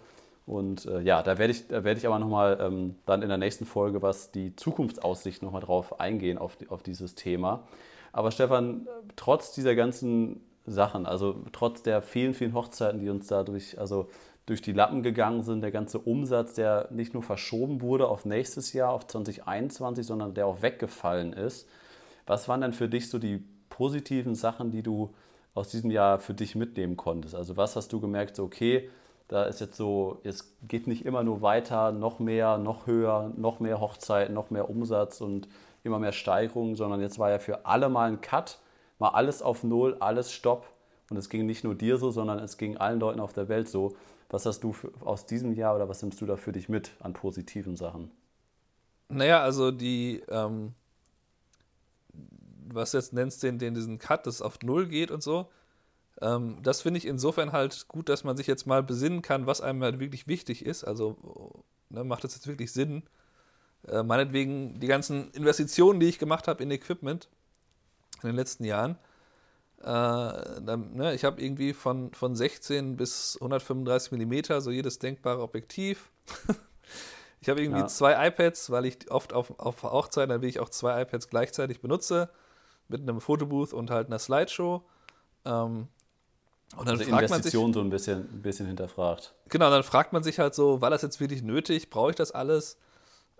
Und 0.46 0.86
äh, 0.86 1.00
ja, 1.00 1.22
da 1.22 1.38
werde 1.38 1.52
ich, 1.52 1.68
da 1.68 1.84
werde 1.84 1.98
ich 1.98 2.06
aber 2.06 2.18
nochmal 2.18 2.58
ähm, 2.60 2.96
dann 3.06 3.22
in 3.22 3.28
der 3.28 3.38
nächsten 3.38 3.64
Folge, 3.64 4.02
was 4.02 4.32
die 4.32 4.56
Zukunftsaussicht 4.56 5.42
nochmal 5.42 5.62
drauf 5.62 6.00
eingehen, 6.00 6.38
auf, 6.38 6.56
die, 6.56 6.68
auf 6.68 6.82
dieses 6.82 7.14
Thema. 7.14 7.64
Aber 8.12 8.30
Stefan, 8.30 8.86
trotz 9.16 9.52
dieser 9.52 9.74
ganzen 9.74 10.40
Sachen, 10.66 11.06
also 11.06 11.36
trotz 11.52 11.82
der 11.82 12.02
vielen, 12.02 12.34
vielen 12.34 12.54
Hochzeiten, 12.54 13.00
die 13.00 13.08
uns 13.08 13.26
dadurch, 13.26 13.78
also 13.78 14.08
durch 14.46 14.60
die 14.60 14.72
Lappen 14.72 15.02
gegangen 15.02 15.42
sind. 15.42 15.60
Der 15.60 15.70
ganze 15.70 15.98
Umsatz, 15.98 16.54
der 16.54 16.88
nicht 16.90 17.14
nur 17.14 17.22
verschoben 17.22 17.80
wurde 17.80 18.08
auf 18.08 18.24
nächstes 18.24 18.72
Jahr, 18.72 18.90
auf 18.90 19.06
2021, 19.06 20.06
sondern 20.06 20.34
der 20.34 20.46
auch 20.46 20.62
weggefallen 20.62 21.32
ist. 21.32 21.68
Was 22.26 22.48
waren 22.48 22.60
denn 22.60 22.72
für 22.72 22.88
dich 22.88 23.08
so 23.08 23.18
die 23.18 23.44
positiven 23.68 24.34
Sachen, 24.34 24.70
die 24.70 24.82
du 24.82 25.14
aus 25.54 25.68
diesem 25.68 25.90
Jahr 25.90 26.18
für 26.18 26.34
dich 26.34 26.54
mitnehmen 26.54 26.96
konntest? 26.96 27.34
Also 27.34 27.56
was 27.56 27.76
hast 27.76 27.92
du 27.92 28.00
gemerkt, 28.00 28.36
so 28.36 28.44
okay, 28.44 28.90
da 29.32 29.44
ist 29.44 29.60
jetzt 29.60 29.78
so, 29.78 30.20
es 30.24 30.54
geht 30.68 30.86
nicht 30.86 31.06
immer 31.06 31.22
nur 31.24 31.40
weiter, 31.40 31.90
noch 31.90 32.18
mehr, 32.18 32.58
noch 32.58 32.86
höher, 32.86 33.32
noch 33.34 33.60
mehr 33.60 33.80
Hochzeiten, 33.80 34.34
noch 34.34 34.50
mehr 34.50 34.68
Umsatz 34.68 35.22
und 35.22 35.48
immer 35.84 35.98
mehr 35.98 36.12
Steigerungen, 36.12 36.76
sondern 36.76 37.00
jetzt 37.00 37.18
war 37.18 37.30
ja 37.30 37.38
für 37.38 37.64
alle 37.64 37.88
mal 37.88 38.10
ein 38.10 38.20
Cut, 38.20 38.58
mal 38.98 39.08
alles 39.08 39.40
auf 39.40 39.64
Null, 39.64 39.96
alles 40.00 40.32
Stopp. 40.32 40.66
Und 41.08 41.16
es 41.16 41.30
ging 41.30 41.46
nicht 41.46 41.64
nur 41.64 41.74
dir 41.74 41.96
so, 41.96 42.10
sondern 42.10 42.40
es 42.40 42.58
ging 42.58 42.76
allen 42.76 43.00
Leuten 43.00 43.20
auf 43.20 43.32
der 43.32 43.48
Welt 43.48 43.70
so. 43.70 43.96
Was 44.28 44.44
hast 44.44 44.60
du 44.64 44.74
für, 44.74 44.92
aus 45.02 45.24
diesem 45.24 45.54
Jahr 45.54 45.76
oder 45.76 45.88
was 45.88 46.02
nimmst 46.02 46.20
du 46.20 46.26
da 46.26 46.36
für 46.36 46.52
dich 46.52 46.68
mit 46.68 46.90
an 47.00 47.14
positiven 47.14 47.74
Sachen? 47.74 48.10
Naja, 49.08 49.40
also 49.40 49.70
die, 49.70 50.22
ähm, 50.28 50.74
was 52.68 52.90
du 52.90 52.98
jetzt 52.98 53.14
nennst, 53.14 53.42
den, 53.42 53.58
den 53.58 53.72
diesen 53.72 53.98
Cut, 53.98 54.26
das 54.26 54.42
auf 54.42 54.58
Null 54.62 54.88
geht 54.88 55.10
und 55.10 55.22
so, 55.22 55.48
ähm, 56.20 56.58
das 56.62 56.82
finde 56.82 56.98
ich 56.98 57.06
insofern 57.06 57.52
halt 57.52 57.88
gut, 57.88 58.08
dass 58.08 58.24
man 58.24 58.36
sich 58.36 58.46
jetzt 58.46 58.66
mal 58.66 58.82
besinnen 58.82 59.22
kann, 59.22 59.46
was 59.46 59.60
einem 59.60 59.82
halt 59.82 60.00
wirklich 60.00 60.26
wichtig 60.26 60.64
ist. 60.64 60.84
Also 60.84 61.64
ne, 61.88 62.04
macht 62.04 62.24
das 62.24 62.34
jetzt 62.34 62.46
wirklich 62.46 62.72
Sinn? 62.72 63.04
Äh, 63.88 64.02
meinetwegen 64.02 64.78
die 64.78 64.86
ganzen 64.86 65.30
Investitionen, 65.32 66.00
die 66.00 66.08
ich 66.08 66.18
gemacht 66.18 66.48
habe 66.48 66.62
in 66.62 66.70
Equipment 66.70 67.28
in 68.22 68.28
den 68.28 68.36
letzten 68.36 68.64
Jahren, 68.64 68.98
äh, 69.80 69.84
dann, 69.84 70.94
ne, 70.94 71.14
ich 71.14 71.24
habe 71.24 71.42
irgendwie 71.42 71.72
von, 71.72 72.12
von 72.14 72.36
16 72.36 72.96
bis 72.96 73.36
135 73.40 74.12
Millimeter 74.12 74.60
so 74.60 74.70
jedes 74.70 75.00
denkbare 75.00 75.42
Objektiv. 75.42 76.12
ich 77.40 77.48
habe 77.48 77.60
irgendwie 77.60 77.80
ja. 77.80 77.86
zwei 77.88 78.28
iPads, 78.28 78.70
weil 78.70 78.84
ich 78.86 79.10
oft 79.10 79.32
auf, 79.32 79.58
auf 79.58 79.82
Hochzeiten, 79.82 80.30
dann 80.30 80.42
will 80.42 80.48
ich 80.48 80.60
auch 80.60 80.68
zwei 80.68 81.02
iPads 81.02 81.28
gleichzeitig 81.28 81.80
benutze, 81.80 82.30
mit 82.86 83.00
einem 83.00 83.20
Fotobooth 83.20 83.72
und 83.72 83.90
halt 83.90 84.06
einer 84.06 84.20
Slideshow. 84.20 84.84
Ähm, 85.44 85.88
und 86.76 86.88
dann 86.88 86.98
also 86.98 87.10
fragt 87.10 87.24
Investition 87.24 87.62
man 87.62 87.72
sich, 87.72 87.74
so 87.74 87.80
ein 87.80 87.90
bisschen, 87.90 88.18
ein 88.20 88.42
bisschen 88.42 88.66
hinterfragt. 88.66 89.34
Genau, 89.48 89.70
dann 89.70 89.82
fragt 89.82 90.12
man 90.12 90.22
sich 90.22 90.38
halt 90.38 90.54
so, 90.54 90.80
war 90.80 90.90
das 90.90 91.02
jetzt 91.02 91.20
wirklich 91.20 91.42
nötig? 91.42 91.90
Brauche 91.90 92.10
ich 92.10 92.16
das 92.16 92.32
alles? 92.32 92.78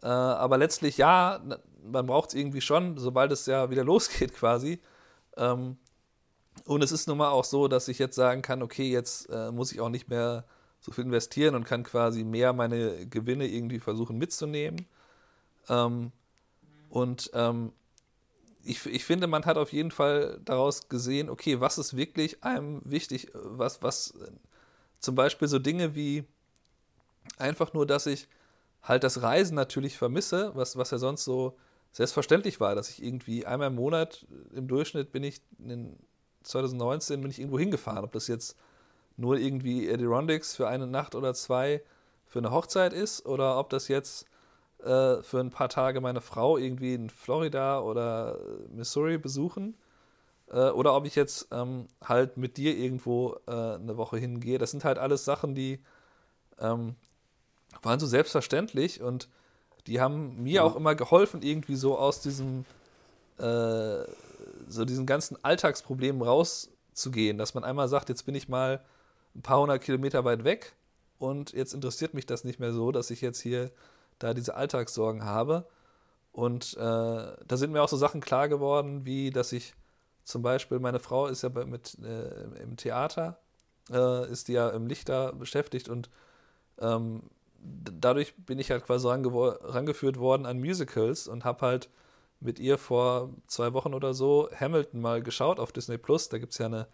Äh, 0.03 0.07
aber 0.07 0.59
letztlich 0.59 0.99
ja, 0.99 1.41
man 1.85 2.07
braucht 2.07 2.31
es 2.31 2.35
irgendwie 2.35 2.61
schon, 2.61 2.99
sobald 2.99 3.33
es 3.33 3.47
ja 3.47 3.71
wieder 3.71 3.85
losgeht 3.93 4.35
quasi. 4.35 4.81
Ähm, 5.37 5.79
und 6.65 6.83
es 6.85 6.93
ist 6.93 7.09
nun 7.09 7.19
mal 7.19 7.31
auch 7.31 7.45
so, 7.45 7.69
dass 7.69 7.89
ich 7.89 7.99
jetzt 7.99 8.15
sagen 8.15 8.43
kann, 8.43 8.63
okay, 8.63 8.91
jetzt 8.91 9.31
äh, 9.31 9.51
muss 9.51 9.73
ich 9.73 9.81
auch 9.81 9.89
nicht 9.89 10.09
mehr 10.09 10.45
so 10.81 10.93
viel 10.93 11.05
investieren 11.05 11.55
und 11.55 11.65
kann 11.65 11.85
quasi 11.85 12.25
mehr 12.25 12.53
meine 12.53 13.07
Gewinne 13.07 13.47
irgendwie 13.47 13.79
versuchen 13.79 14.19
mitzunehmen. 14.19 14.87
Ähm, 15.69 16.13
und 16.91 17.31
ähm, 17.33 17.73
ich, 18.65 18.87
ich 18.87 19.05
finde, 19.05 19.27
man 19.27 19.45
hat 19.45 19.57
auf 19.57 19.73
jeden 19.73 19.91
Fall 19.91 20.41
daraus 20.45 20.89
gesehen, 20.89 21.29
okay, 21.29 21.61
was 21.61 21.79
ist 21.79 21.97
wirklich 21.97 22.43
einem 22.45 22.81
wichtig, 22.85 23.31
was, 23.35 23.83
was 23.83 24.15
zum 25.01 25.15
Beispiel 25.15 25.49
so 25.49 25.59
Dinge 25.59 25.95
wie 25.95 26.25
einfach 27.39 27.73
nur, 27.73 27.87
dass 27.87 28.07
ich 28.07 28.29
halt 28.83 29.05
das 29.05 29.23
Reisen 29.23 29.55
natürlich 29.55 29.97
vermisse, 29.97 30.53
was, 30.55 30.77
was 30.77 30.91
ja 30.91 30.99
sonst 30.99 31.25
so 31.25 31.57
selbstverständlich 31.93 32.61
war, 32.61 32.75
dass 32.75 32.89
ich 32.89 33.03
irgendwie 33.03 33.47
einmal 33.47 33.69
im 33.69 33.75
Monat 33.75 34.27
im 34.55 34.67
Durchschnitt 34.69 35.13
bin 35.13 35.23
ich 35.25 35.41
in 35.59 35.97
2019 36.43 37.21
bin 37.21 37.31
ich 37.31 37.39
irgendwo 37.39 37.59
hingefahren, 37.59 38.05
ob 38.05 38.13
das 38.13 38.27
jetzt 38.27 38.57
nur 39.17 39.39
irgendwie 39.39 39.93
Adirondacks 39.93 40.57
für 40.57 40.69
eine 40.69 40.87
Nacht 40.87 41.15
oder 41.15 41.35
zwei 41.35 41.83
für 42.27 42.39
eine 42.39 42.51
Hochzeit 42.51 42.93
ist 42.93 43.27
oder 43.27 43.59
ob 43.59 43.71
das 43.71 43.89
jetzt 43.89 44.27
äh, 44.83 45.23
für 45.23 45.41
ein 45.41 45.51
paar 45.51 45.69
Tage 45.69 46.01
meine 46.01 46.21
Frau 46.21 46.57
irgendwie 46.57 46.95
in 46.95 47.11
Florida 47.11 47.81
oder 47.81 48.39
Missouri 48.71 49.19
besuchen 49.19 49.75
äh, 50.51 50.71
oder 50.71 50.95
ob 50.95 51.07
ich 51.07 51.15
jetzt 51.15 51.49
ähm, 51.51 51.87
halt 52.03 52.37
mit 52.37 52.57
dir 52.57 52.77
irgendwo 52.77 53.37
äh, 53.47 53.51
eine 53.51 53.97
Woche 53.97 54.19
hingehe. 54.19 54.59
Das 54.59 54.71
sind 54.71 54.85
halt 54.85 54.99
alles 54.99 55.25
Sachen, 55.25 55.55
die 55.55 55.81
ähm, 56.59 56.95
waren 57.83 57.99
so 57.99 58.07
selbstverständlich 58.07 59.01
und 59.01 59.29
die 59.87 60.01
haben 60.01 60.43
mir 60.43 60.55
ja. 60.55 60.63
auch 60.63 60.77
immer 60.77 60.95
geholfen, 60.95 61.43
irgendwie 61.43 61.77
so 61.77 61.99
aus 61.99 62.21
diesem 62.21 62.65
äh, 63.39 64.05
so 64.69 64.85
diesen 64.85 65.07
ganzen 65.07 65.43
Alltagsproblemen 65.43 66.23
rauszugehen, 66.23 67.39
dass 67.39 67.55
man 67.55 67.65
einmal 67.65 67.89
sagt, 67.89 68.09
jetzt 68.09 68.27
bin 68.27 68.35
ich 68.35 68.49
mal 68.49 68.81
ein 69.35 69.43
paar 69.43 69.61
hundert 69.61 69.83
Kilometer 69.83 70.25
weit 70.25 70.45
weg 70.45 70.75
und 71.19 71.53
jetzt 71.53 71.75
interessiert 71.75 72.15
mich 72.15 72.27
das 72.27 72.45
nicht 72.45 72.61
mehr 72.61 72.73
so, 72.73 72.93
dass 72.93 73.11
ich 73.11 73.21
jetzt 73.21 73.41
hier 73.41 73.71
da 74.23 74.35
diese 74.35 74.55
Alltagssorgen 74.55 75.25
habe. 75.25 75.67
Und 76.33 76.75
äh, 76.77 76.81
da 76.81 77.57
sind 77.57 77.73
mir 77.73 77.83
auch 77.83 77.89
so 77.89 77.97
Sachen 77.97 78.21
klar 78.21 78.49
geworden, 78.49 79.05
wie 79.05 79.31
dass 79.31 79.53
ich 79.53 79.75
zum 80.25 80.43
Beispiel, 80.43 80.79
meine 80.79 81.01
Frau 81.01 81.27
ist 81.27 81.43
ja 81.43 81.49
bei, 81.49 81.65
mit 81.65 81.99
äh, 82.03 82.63
im 82.63 82.77
Theater, 82.77 83.39
äh, 83.91 84.31
ist 84.31 84.49
die 84.49 84.53
ja 84.53 84.71
im 84.71 84.87
Lichter 84.87 85.33
beschäftigt 85.33 85.89
und 85.89 86.09
ähm, 86.79 87.23
dadurch 87.61 88.35
bin 88.37 88.59
ich 88.59 88.71
halt 88.71 88.85
quasi 88.85 89.07
rangeführt 89.09 90.19
worden 90.19 90.47
an 90.47 90.59
Musicals 90.59 91.29
und 91.29 91.45
habe 91.45 91.67
halt 91.67 91.91
mit 92.41 92.59
ihr 92.59 92.79
vor 92.79 93.31
zwei 93.47 93.73
Wochen 93.73 93.95
oder 93.95 94.15
so 94.15 94.49
Hamilton 94.59 95.01
mal 95.01 95.23
geschaut 95.23 95.61
auf 95.61 95.71
Disney 95.73 95.99
Plus. 95.99 96.29
Da 96.29 96.39
gibt 96.39 96.53
es 96.53 96.59
ja 96.59 96.67
eine 96.67 96.89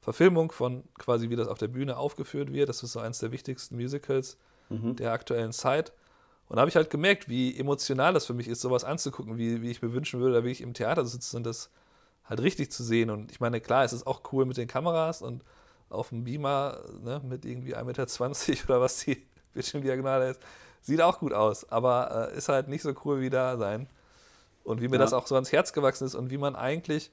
Verfilmung 0.00 0.50
von 0.52 0.84
quasi, 0.98 1.30
wie 1.30 1.36
das 1.36 1.48
auf 1.48 1.58
der 1.58 1.68
Bühne 1.68 1.96
aufgeführt 1.96 2.52
wird. 2.52 2.68
Das 2.68 2.82
ist 2.82 2.92
so 2.92 3.00
eines 3.00 3.18
der 3.18 3.32
wichtigsten 3.32 3.76
Musicals 3.76 4.38
mhm. 4.70 4.96
der 4.96 5.12
aktuellen 5.12 5.52
Zeit. 5.52 5.92
Und 6.48 6.56
da 6.56 6.60
habe 6.60 6.68
ich 6.68 6.76
halt 6.76 6.90
gemerkt, 6.90 7.28
wie 7.28 7.58
emotional 7.58 8.12
das 8.12 8.26
für 8.26 8.34
mich 8.34 8.48
ist, 8.48 8.60
sowas 8.60 8.84
anzugucken, 8.84 9.38
wie, 9.38 9.62
wie 9.62 9.70
ich 9.70 9.82
mir 9.82 9.92
wünschen 9.92 10.20
würde, 10.20 10.34
da 10.34 10.44
will 10.44 10.52
ich 10.52 10.60
im 10.60 10.74
Theater 10.74 11.04
sitzen 11.06 11.38
und 11.38 11.44
das 11.44 11.70
halt 12.24 12.40
richtig 12.40 12.70
zu 12.70 12.82
sehen. 12.82 13.10
Und 13.10 13.30
ich 13.30 13.40
meine, 13.40 13.60
klar, 13.60 13.84
es 13.84 13.92
ist 13.92 14.06
auch 14.06 14.20
cool 14.32 14.44
mit 14.44 14.56
den 14.56 14.68
Kameras 14.68 15.22
und 15.22 15.44
auf 15.88 16.10
dem 16.10 16.24
Beamer 16.24 16.80
ne, 17.02 17.20
mit 17.24 17.44
irgendwie 17.44 17.76
1,20 17.76 18.50
Meter 18.50 18.64
oder 18.64 18.80
was 18.80 19.04
die 19.04 19.26
Bildschirmdiagonale 19.54 20.30
ist. 20.30 20.40
Sieht 20.82 21.00
auch 21.00 21.18
gut 21.18 21.32
aus, 21.32 21.70
aber 21.70 22.30
äh, 22.32 22.36
ist 22.36 22.48
halt 22.48 22.68
nicht 22.68 22.82
so 22.82 22.92
cool 23.04 23.20
wie 23.20 23.30
da 23.30 23.56
sein. 23.56 23.88
Und 24.64 24.80
wie 24.80 24.88
mir 24.88 24.96
ja. 24.96 25.02
das 25.02 25.12
auch 25.12 25.26
so 25.26 25.34
ans 25.34 25.52
Herz 25.52 25.72
gewachsen 25.72 26.06
ist 26.06 26.14
und 26.14 26.30
wie 26.30 26.38
man 26.38 26.56
eigentlich 26.56 27.10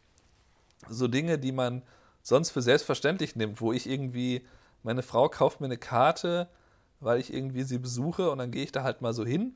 so 0.90 1.08
Dinge, 1.08 1.38
die 1.38 1.52
man 1.52 1.84
sonst 2.22 2.52
für 2.52 2.62
selbstverständlich 2.62 3.36
nimmt, 3.36 3.62
wo 3.62 3.74
ich 3.74 3.90
irgendwie, 3.90 4.46
meine 4.84 5.04
Frau 5.04 5.30
kauft 5.30 5.60
mir 5.60 5.66
eine 5.66 5.78
Karte, 5.78 6.48
weil 7.02 7.20
ich 7.20 7.34
irgendwie 7.34 7.64
sie 7.64 7.78
besuche 7.78 8.30
und 8.32 8.38
dann 8.38 8.52
gehe 8.52 8.64
ich 8.64 8.72
da 8.72 8.84
halt 8.84 9.02
mal 9.02 9.14
so 9.14 9.26
hin 9.26 9.56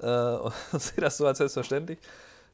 äh, 0.00 0.06
und 0.72 0.82
sehe 0.82 1.00
das 1.00 1.16
so 1.16 1.26
als 1.26 1.38
selbstverständlich, 1.38 1.98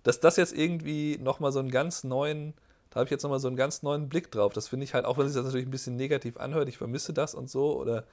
dass 0.02 0.20
das 0.20 0.36
jetzt 0.36 0.56
irgendwie 0.56 1.18
nochmal 1.18 1.52
so 1.52 1.58
einen 1.58 1.70
ganz 1.70 2.04
neuen, 2.04 2.54
da 2.90 2.96
habe 2.96 3.04
ich 3.04 3.10
jetzt 3.10 3.22
nochmal 3.22 3.40
so 3.40 3.48
einen 3.48 3.56
ganz 3.56 3.82
neuen 3.82 4.08
Blick 4.08 4.30
drauf. 4.30 4.52
Das 4.52 4.68
finde 4.68 4.84
ich 4.84 4.94
halt, 4.94 5.04
auch 5.04 5.18
wenn 5.18 5.26
sich 5.26 5.36
das 5.36 5.44
natürlich 5.44 5.66
ein 5.66 5.72
bisschen 5.72 5.96
negativ 5.96 6.36
anhört, 6.36 6.68
ich 6.68 6.78
vermisse 6.78 7.12
das 7.12 7.34
und 7.34 7.50
so 7.50 7.78
oder 7.78 8.04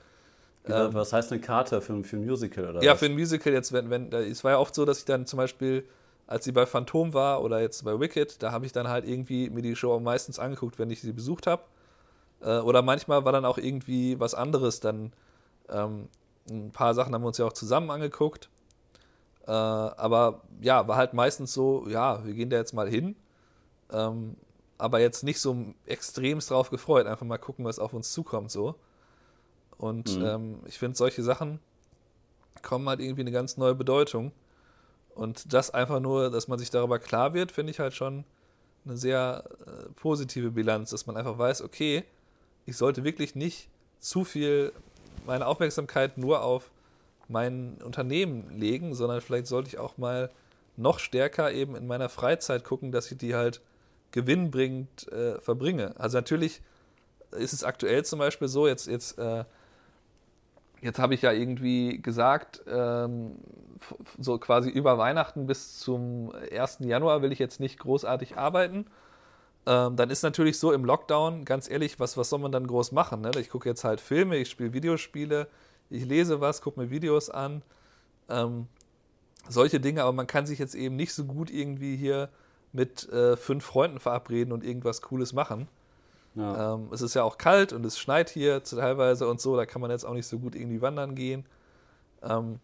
ähm, 0.67 0.95
was 0.95 1.13
heißt 1.13 1.32
eine 1.32 1.39
Karte 1.39 1.80
für, 1.80 2.04
für 2.04 2.15
ein 2.15 2.25
Musical? 2.25 2.71
Oder 2.71 2.84
ja, 2.84 2.93
was? 2.93 2.99
für 2.99 3.06
ein 3.06 3.13
Musical 3.13 3.54
jetzt, 3.54 3.71
wenn, 3.71 3.91
wenn, 3.91 4.12
es 4.12 4.43
war 4.43 4.54
ja 4.54 4.58
oft 4.58 4.73
so, 4.73 4.84
dass 4.84 4.97
ich 4.97 5.06
dann 5.06 5.28
zum 5.28 5.38
Beispiel 5.38 5.86
als 6.28 6.45
sie 6.45 6.51
bei 6.51 6.65
Phantom 6.65 7.13
war 7.13 7.43
oder 7.43 7.62
jetzt 7.62 7.84
bei 7.84 7.99
Wicked, 7.99 8.41
da 8.41 8.51
habe 8.51 8.65
ich 8.65 8.71
dann 8.71 8.88
halt 8.88 9.08
irgendwie 9.08 9.49
mir 9.49 9.62
die 9.62 9.75
Show 9.75 9.99
meistens 9.99 10.39
angeguckt, 10.39 10.80
wenn 10.80 10.89
ich 10.89 11.01
sie 11.01 11.13
besucht 11.13 11.47
habe. 11.47 11.63
Äh, 12.41 12.60
oder 12.60 12.82
manchmal 12.82 13.25
war 13.25 13.32
dann 13.32 13.45
auch 13.45 13.58
irgendwie 13.58 14.19
was 14.19 14.34
anderes. 14.34 14.80
Dann 14.80 15.13
ähm, 15.69 16.10
ein 16.49 16.71
paar 16.71 16.93
Sachen 16.93 17.13
haben 17.13 17.23
wir 17.23 17.28
uns 17.28 17.38
ja 17.38 17.45
auch 17.45 17.54
zusammen 17.54 17.89
angeguckt. 17.89 18.49
Äh, 19.47 19.51
aber 19.51 20.41
ja, 20.62 20.88
war 20.88 20.97
halt 20.97 21.13
meistens 21.13 21.54
so, 21.54 21.88
ja, 21.88 22.25
wir 22.25 22.34
gehen 22.34 22.49
da 22.49 22.58
jetzt 22.58 22.73
mal 22.73 22.89
hin. 22.89 23.15
Ähm, 23.91 24.36
aber 24.78 24.99
jetzt 24.99 25.23
nicht 25.23 25.39
so 25.39 25.73
extremst 25.86 26.51
drauf 26.51 26.69
gefreut. 26.69 27.08
Einfach 27.08 27.25
mal 27.25 27.38
gucken, 27.38 27.65
was 27.65 27.80
auf 27.80 27.93
uns 27.93 28.12
zukommt 28.12 28.51
so. 28.51 28.75
Und 29.78 30.17
mhm. 30.17 30.25
ähm, 30.25 30.60
ich 30.65 30.78
finde, 30.78 30.97
solche 30.97 31.23
Sachen 31.23 31.60
kommen 32.62 32.88
halt 32.89 32.99
irgendwie 32.99 33.21
eine 33.21 33.32
ganz 33.32 33.58
neue 33.58 33.75
Bedeutung. 33.75 34.32
Und 35.13 35.54
das 35.54 35.71
einfach 35.71 35.99
nur, 35.99 36.30
dass 36.30 36.47
man 36.47 36.60
sich 36.60 36.69
darüber 36.69 36.99
klar 36.99 37.34
wird, 37.34 37.51
finde 37.51 37.71
ich 37.71 37.80
halt 37.80 37.93
schon 37.93 38.25
eine 38.86 38.97
sehr 38.97 39.45
äh, 39.65 39.89
positive 39.95 40.51
Bilanz, 40.51 40.89
dass 40.89 41.06
man 41.08 41.17
einfach 41.17 41.38
weiß, 41.38 41.62
okay, 41.62 42.04
ich 42.65 42.78
sollte 42.78 43.04
wirklich 43.04 43.36
nicht 43.36 43.69
zu 43.99 44.23
viel 44.23 44.73
meine 45.26 45.48
Aufmerksamkeit 45.48 46.18
nur 46.18 46.42
auf 46.44 46.72
mein 47.28 47.78
Unternehmen 47.84 48.58
legen, 48.58 48.94
sondern 48.94 49.22
vielleicht 49.22 49.48
sollte 49.48 49.70
ich 49.70 49.78
auch 49.78 49.98
mal 49.98 50.30
noch 50.78 51.00
stärker 51.00 51.52
eben 51.52 51.76
in 51.76 51.88
meiner 51.88 52.10
Freizeit 52.10 52.64
gucken, 52.64 52.92
dass 52.92 53.12
ich 53.12 53.18
die 53.18 53.36
halt 53.36 53.62
gewinnbringend 54.12 55.12
äh, 55.12 55.40
verbringe. 55.40 55.94
Also 55.98 56.18
natürlich 56.18 56.62
ist 57.32 57.54
es 57.54 57.64
aktuell 57.64 58.06
zum 58.06 58.20
Beispiel 58.20 58.48
so, 58.48 58.68
jetzt, 58.68 58.88
jetzt 58.88 59.18
äh, 59.18 59.46
Jetzt 60.86 61.00
habe 61.00 61.16
ich 61.16 61.24
ja 61.24 61.32
irgendwie 61.32 62.00
gesagt, 62.00 62.62
ähm, 62.68 63.38
so 64.20 64.38
quasi 64.38 64.70
über 64.70 65.00
Weihnachten 65.00 65.48
bis 65.48 65.80
zum 65.80 66.32
1. 66.52 66.80
Januar 66.82 67.24
will 67.24 67.32
ich 67.32 67.40
jetzt 67.40 67.60
nicht 67.60 67.80
großartig 67.80 68.38
arbeiten. 68.38 68.86
Ähm, 69.67 69.95
dann 69.95 70.10
ist 70.10 70.21
natürlich 70.21 70.60
so 70.60 70.71
im 70.71 70.86
Lockdown, 70.86 71.43
ganz 71.43 71.69
ehrlich, 71.69 71.99
was, 71.99 72.17
was 72.17 72.30
soll 72.30 72.39
man 72.39 72.51
dann 72.51 72.67
groß 72.67 72.91
machen? 72.91 73.21
Ne? 73.21 73.32
Ich 73.39 73.49
gucke 73.49 73.67
jetzt 73.67 73.84
halt 73.84 73.99
Filme, 73.99 74.38
ich 74.38 74.49
spiele 74.49 74.73
Videospiele, 74.73 75.47
ich 75.89 76.06
lese 76.06 76.39
was, 76.39 76.62
gucke 76.62 76.80
mir 76.80 76.91
Videos 76.91 77.30
an. 77.30 77.63
Ähm, 78.30 78.67
solche 79.49 79.80
Dinge, 79.80 80.04
aber 80.04 80.13
man 80.13 80.28
kann 80.28 80.45
sich 80.45 80.60
jetzt 80.60 80.75
eben 80.75 80.95
nicht 80.95 81.13
so 81.13 81.25
gut 81.25 81.49
irgendwie 81.49 81.95
hier 81.95 82.30
mit 82.73 83.10
äh, 83.10 83.38
fünf 83.38 83.65
Freunden 83.65 83.99
verabreden 83.99 84.51
und 84.51 84.63
irgendwas 84.63 85.01
Cooles 85.01 85.34
machen. 85.34 85.67
Ja. 86.36 86.73
Ähm, 86.73 86.89
es 86.91 87.01
ist 87.01 87.13
ja 87.13 87.23
auch 87.23 87.38
kalt 87.38 87.71
und 87.71 87.86
es 87.86 87.97
schneit 87.97 88.30
hier 88.30 88.62
teilweise 88.63 89.28
und 89.28 89.39
so, 89.39 89.56
da 89.56 89.65
kann 89.65 89.82
man 89.82 89.89
jetzt 89.89 90.06
auch 90.06 90.13
nicht 90.13 90.28
so 90.28 90.38
gut 90.38 90.56
irgendwie 90.56 90.82
wandern 90.82 91.15
gehen. 91.15 91.45
Ähm, 92.21 92.60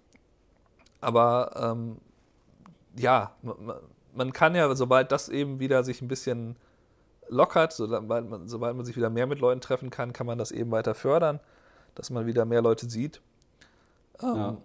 aber 0.99 1.51
ähm, 1.55 1.97
ja, 2.97 3.31
man, 3.41 3.73
man, 4.13 4.33
kann 4.33 4.55
ja, 4.55 4.73
sobald 4.75 5.11
das 5.11 5.29
eben 5.29 5.59
wieder 5.59 5.83
sich 5.83 6.01
ein 6.01 6.07
bisschen 6.07 6.57
lockert, 7.29 7.73
sobald 7.73 8.29
man, 8.29 8.47
sobald 8.47 8.75
man 8.75 8.85
sich 8.85 8.95
wieder 8.95 9.09
mehr 9.09 9.27
mit 9.27 9.39
Leuten 9.39 9.61
treffen 9.61 9.89
kann, 9.89 10.13
kann 10.13 10.27
man 10.27 10.37
das 10.37 10.51
eben 10.51 10.71
weiter 10.71 10.95
fördern, 10.95 11.39
dass 11.95 12.09
man 12.09 12.25
wieder 12.25 12.45
mehr 12.45 12.61
Leute 12.61 12.89
sieht. 12.89 13.21
Ja. 14.21 14.49
Ähm, 14.49 14.57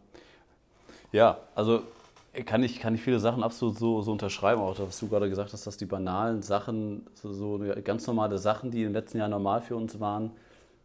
ja, 1.12 1.38
also 1.54 1.82
kann 2.44 2.62
ich, 2.62 2.80
kann 2.80 2.94
ich 2.94 3.02
viele 3.02 3.20
Sachen 3.20 3.42
absolut 3.42 3.78
so, 3.78 4.02
so 4.02 4.12
unterschreiben, 4.12 4.60
auch 4.60 4.78
was 4.78 4.98
du 5.00 5.08
gerade 5.08 5.30
gesagt 5.30 5.52
hast, 5.52 5.66
dass 5.66 5.76
die 5.76 5.86
banalen 5.86 6.42
Sachen, 6.42 7.06
so, 7.14 7.32
so 7.32 7.60
ganz 7.82 8.06
normale 8.06 8.38
Sachen, 8.38 8.70
die 8.70 8.82
im 8.82 8.92
letzten 8.92 9.18
Jahr 9.18 9.28
normal 9.28 9.62
für 9.62 9.76
uns 9.76 9.98
waren, 10.00 10.32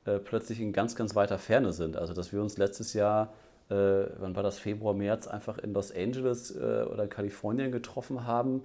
äh, 0.05 0.19
plötzlich 0.19 0.61
in 0.61 0.71
ganz, 0.71 0.95
ganz 0.95 1.15
weiter 1.15 1.37
Ferne 1.37 1.73
sind. 1.73 1.97
Also 1.97 2.13
dass 2.13 2.31
wir 2.31 2.41
uns 2.41 2.57
letztes 2.57 2.93
Jahr, 2.93 3.33
äh, 3.69 4.05
wann 4.19 4.35
war 4.35 4.43
das, 4.43 4.59
Februar, 4.59 4.93
März, 4.93 5.27
einfach 5.27 5.57
in 5.57 5.73
Los 5.73 5.93
Angeles 5.93 6.55
äh, 6.55 6.85
oder 6.89 7.07
Kalifornien 7.07 7.71
getroffen 7.71 8.25
haben, 8.25 8.61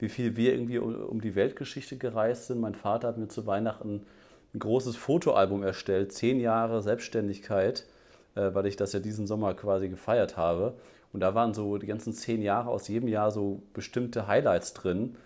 wie 0.00 0.08
viel 0.08 0.36
wir 0.36 0.52
irgendwie 0.52 0.78
um, 0.78 1.20
die 1.20 1.34
Weltgeschichte 1.34 1.96
gereist 1.96 2.46
sind. 2.46 2.60
Mein 2.60 2.74
Vater 2.74 3.08
hat 3.08 3.18
mir 3.18 3.28
zu 3.28 3.46
Weihnachten 3.46 4.06
ein 4.54 4.58
großes 4.58 4.96
Fotoalbum 4.96 5.62
erstellt, 5.62 6.12
zehn 6.12 6.40
Jahre 6.40 6.82
Selbstständigkeit, 6.82 7.86
äh, 8.34 8.52
weil 8.52 8.66
ich 8.66 8.76
das 8.76 8.92
ja 8.92 9.00
diesen 9.00 9.26
Sommer 9.26 9.54
quasi 9.54 9.88
gefeiert 9.88 10.36
habe. 10.36 10.74
Und 11.12 11.20
da 11.20 11.34
waren 11.34 11.54
so 11.54 11.78
die 11.78 11.86
ganzen 11.86 12.12
zehn 12.12 12.42
Jahre 12.42 12.70
aus 12.70 12.88
jedem 12.88 13.08
Jahr 13.08 13.30
so 13.30 13.62
bestimmte 13.74 14.26
Highlights 14.26 14.74
drin. 14.74 15.16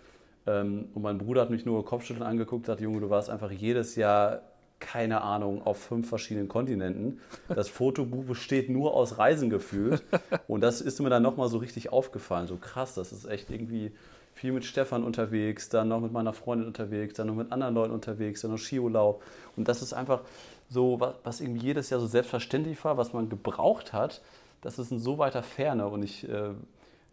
Ähm, 0.47 0.89
und 0.93 1.01
mein 1.01 1.17
Bruder 1.17 1.41
hat 1.41 1.49
mich 1.49 1.65
nur 1.65 1.85
Kopfschütteln 1.85 2.25
angeguckt 2.25 2.65
gesagt, 2.65 2.81
Junge, 2.81 2.99
du 2.99 3.09
warst 3.09 3.29
einfach 3.29 3.51
jedes 3.51 3.95
Jahr 3.95 4.41
keine 4.79 5.21
Ahnung, 5.21 5.65
auf 5.65 5.77
fünf 5.77 6.09
verschiedenen 6.09 6.47
Kontinenten. 6.47 7.19
Das 7.47 7.69
Fotobuch 7.69 8.25
besteht 8.25 8.69
nur 8.69 8.93
aus 8.93 9.17
Reisen 9.17 9.49
gefühlt. 9.49 10.03
Und 10.47 10.61
das 10.61 10.81
ist 10.81 10.99
mir 11.01 11.09
dann 11.09 11.23
nochmal 11.23 11.49
so 11.49 11.57
richtig 11.57 11.91
aufgefallen. 11.91 12.47
So 12.47 12.57
krass, 12.57 12.93
das 12.93 13.11
ist 13.11 13.25
echt 13.25 13.49
irgendwie 13.49 13.91
viel 14.35 14.51
mit 14.51 14.65
Stefan 14.65 15.03
unterwegs, 15.03 15.69
dann 15.69 15.87
noch 15.87 16.01
mit 16.01 16.11
meiner 16.11 16.33
Freundin 16.33 16.67
unterwegs, 16.67 17.15
dann 17.15 17.27
noch 17.27 17.35
mit 17.35 17.51
anderen 17.51 17.73
Leuten 17.73 17.93
unterwegs, 17.93 18.41
dann 18.41 18.51
noch 18.51 18.59
Skiurlaub. 18.59 19.23
Und 19.55 19.67
das 19.69 19.81
ist 19.81 19.93
einfach 19.93 20.21
so, 20.69 20.99
was, 21.23 21.39
irgendwie 21.39 21.65
jedes 21.65 21.89
Jahr 21.89 22.01
so 22.01 22.07
selbstverständlich 22.07 22.83
war, 22.83 22.97
was 22.97 23.13
man 23.13 23.29
gebraucht 23.29 23.93
hat. 23.93 24.21
Das 24.61 24.77
ist 24.77 24.91
in 24.91 24.99
so 24.99 25.17
weiter 25.17 25.41
Ferne. 25.41 25.87
Und 25.87 26.03
ich, 26.03 26.27
äh, 26.27 26.49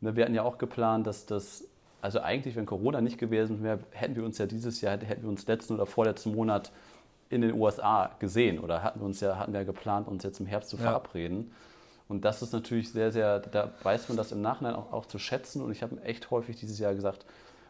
ne, 0.01 0.17
wir 0.17 0.25
hatten 0.25 0.35
ja 0.35 0.43
auch 0.43 0.59
geplant, 0.59 1.07
dass 1.07 1.25
das, 1.25 1.65
also 2.01 2.21
eigentlich, 2.21 2.57
wenn 2.57 2.67
Corona 2.67 3.01
nicht 3.01 3.19
gewesen 3.19 3.63
wäre, 3.63 3.79
hätten 3.93 4.17
wir 4.17 4.25
uns 4.25 4.39
ja 4.39 4.47
dieses 4.47 4.81
Jahr, 4.81 4.99
hätten 4.99 5.23
wir 5.23 5.31
uns 5.31 5.47
letzten 5.47 5.75
oder 5.75 5.87
vorletzten 5.87 6.35
Monat 6.35 6.73
in 7.31 7.41
den 7.41 7.55
USA 7.55 8.11
gesehen 8.19 8.59
oder 8.59 8.83
hatten 8.83 9.01
wir 9.01 9.07
uns 9.07 9.21
ja, 9.21 9.39
hatten 9.39 9.53
wir 9.53 9.65
geplant, 9.65 10.09
uns 10.09 10.25
jetzt 10.25 10.41
im 10.41 10.47
Herbst 10.47 10.71
zu 10.71 10.77
verabreden. 10.77 11.53
Und 12.13 12.27
das 12.27 12.43
ist 12.43 12.53
natürlich 12.53 12.93
sehr, 12.93 13.11
sehr, 13.11 13.41
da 13.41 13.71
weiß 13.83 14.09
man 14.09 14.19
das 14.19 14.33
im 14.33 14.43
Nachhinein 14.43 14.75
auch, 14.75 14.93
auch 14.93 15.07
zu 15.07 15.19
schätzen. 15.19 15.63
Und 15.63 15.73
ich 15.73 15.83
habe 15.83 15.99
echt 16.03 16.31
häufig 16.31 16.57
dieses 16.57 16.79
Jahr 16.79 16.95
gesagt, 16.95 17.25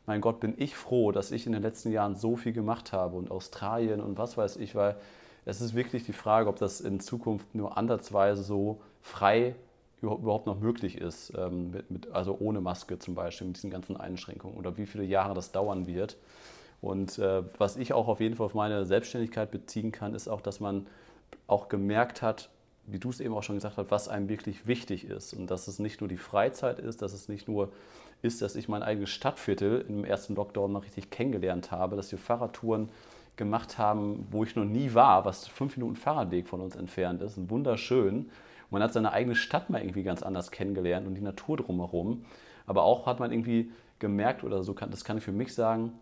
mein 0.05 0.21
Gott, 0.21 0.41
bin 0.41 0.55
ich 0.57 0.75
froh, 0.75 1.13
dass 1.13 1.31
ich 1.31 1.47
in 1.47 1.53
den 1.53 1.63
letzten 1.63 1.93
Jahren 1.93 2.17
so 2.17 2.35
viel 2.35 2.53
gemacht 2.53 2.93
habe 2.93 3.17
und 3.17 3.31
Australien 3.31 4.01
und 4.01 4.19
was 4.19 4.37
weiß 4.37 4.57
ich, 4.57 4.75
weil 4.75 4.97
es 5.45 5.61
ist 5.61 5.77
wirklich 5.77 6.03
die 6.03 6.13
Frage, 6.13 6.49
ob 6.49 6.57
das 6.57 6.81
in 6.81 6.99
Zukunft 6.99 7.55
nur 7.55 7.79
ansatzweise 7.79 8.43
so 8.43 8.81
frei 9.01 9.55
überhaupt 10.01 10.49
noch 10.49 10.59
möglich 10.59 10.99
ist, 10.99 11.33
ähm, 11.39 11.71
mit, 11.71 11.89
mit, 11.93 12.11
also 12.11 12.37
ohne 12.41 12.61
Maske 12.61 12.99
zum 12.99 13.15
Beispiel, 13.15 13.47
mit 13.47 13.59
diesen 13.59 13.71
ganzen 13.71 13.97
Einschränkungen 13.97 14.57
oder 14.57 14.77
wie 14.77 14.87
viele 14.87 15.05
Jahre 15.05 15.35
das 15.35 15.53
dauern 15.53 15.87
wird. 15.87 16.17
Und 16.81 17.17
äh, 17.21 17.45
was 17.59 17.77
ich 17.77 17.93
auch 17.93 18.09
auf 18.09 18.19
jeden 18.19 18.35
Fall 18.35 18.47
auf 18.47 18.55
meine 18.55 18.87
Selbstständigkeit 18.87 19.53
beziehen 19.53 19.93
kann, 19.93 20.17
ist 20.17 20.27
auch, 20.27 20.41
dass 20.41 20.59
man 20.59 20.89
auch 21.47 21.69
gemerkt 21.69 22.23
hat, 22.23 22.49
wie 22.93 22.99
du 22.99 23.11
es 23.11 23.21
eben 23.21 23.35
auch 23.35 23.43
schon 23.43 23.57
gesagt 23.57 23.77
hast, 23.77 23.91
was 23.91 24.09
einem 24.09 24.29
wirklich 24.29 24.67
wichtig 24.67 25.05
ist. 25.05 25.33
Und 25.35 25.51
dass 25.51 25.69
es 25.69 25.79
nicht 25.79 26.01
nur 26.01 26.09
die 26.09 26.17
Freizeit 26.17 26.79
ist, 26.79 27.03
dass 27.03 27.13
es 27.13 27.29
nicht 27.29 27.49
nur 27.49 27.73
ist, 28.23 28.43
dass 28.43 28.55
ich 28.55 28.69
mein 28.69 28.83
eigenes 28.83 29.11
Stadtviertel 29.11 29.85
im 29.89 30.05
ersten 30.05 30.35
Lockdown 30.35 30.73
noch 30.73 30.85
richtig 30.85 31.11
kennengelernt 31.11 31.71
habe, 31.71 31.97
dass 31.97 32.13
wir 32.13 32.19
Fahrradtouren 32.19 32.89
gemacht 33.37 33.79
haben, 33.79 34.27
wo 34.31 34.45
ich 34.45 34.55
noch 34.57 34.65
nie 34.65 34.95
war, 34.95 35.25
was 35.25 35.49
fünf 35.49 35.77
Minuten 35.77 35.97
Fahrradweg 35.97 36.47
von 36.47 36.61
uns 36.61 36.77
entfernt 36.77 37.23
ist, 37.23 37.51
wunderschön. 37.51 38.31
Man 38.71 38.83
hat 38.83 38.93
seine 38.93 39.13
eigene 39.13 39.35
Stadt 39.35 39.71
mal 39.71 39.81
irgendwie 39.81 40.03
ganz 40.03 40.23
anders 40.23 40.51
kennengelernt 40.51 41.07
und 41.07 41.15
die 41.15 41.21
Natur 41.21 41.57
drumherum. 41.57 42.25
Aber 42.67 42.85
auch 42.85 43.07
hat 43.07 43.21
man 43.21 43.33
irgendwie 43.33 43.73
gemerkt, 43.99 44.45
oder 44.45 44.63
so 44.63 44.75
kann, 44.75 44.91
das 44.91 45.05
kann 45.05 45.19
ich 45.19 45.25
für 45.25 45.33
mich 45.33 45.55
sagen, 45.55 45.93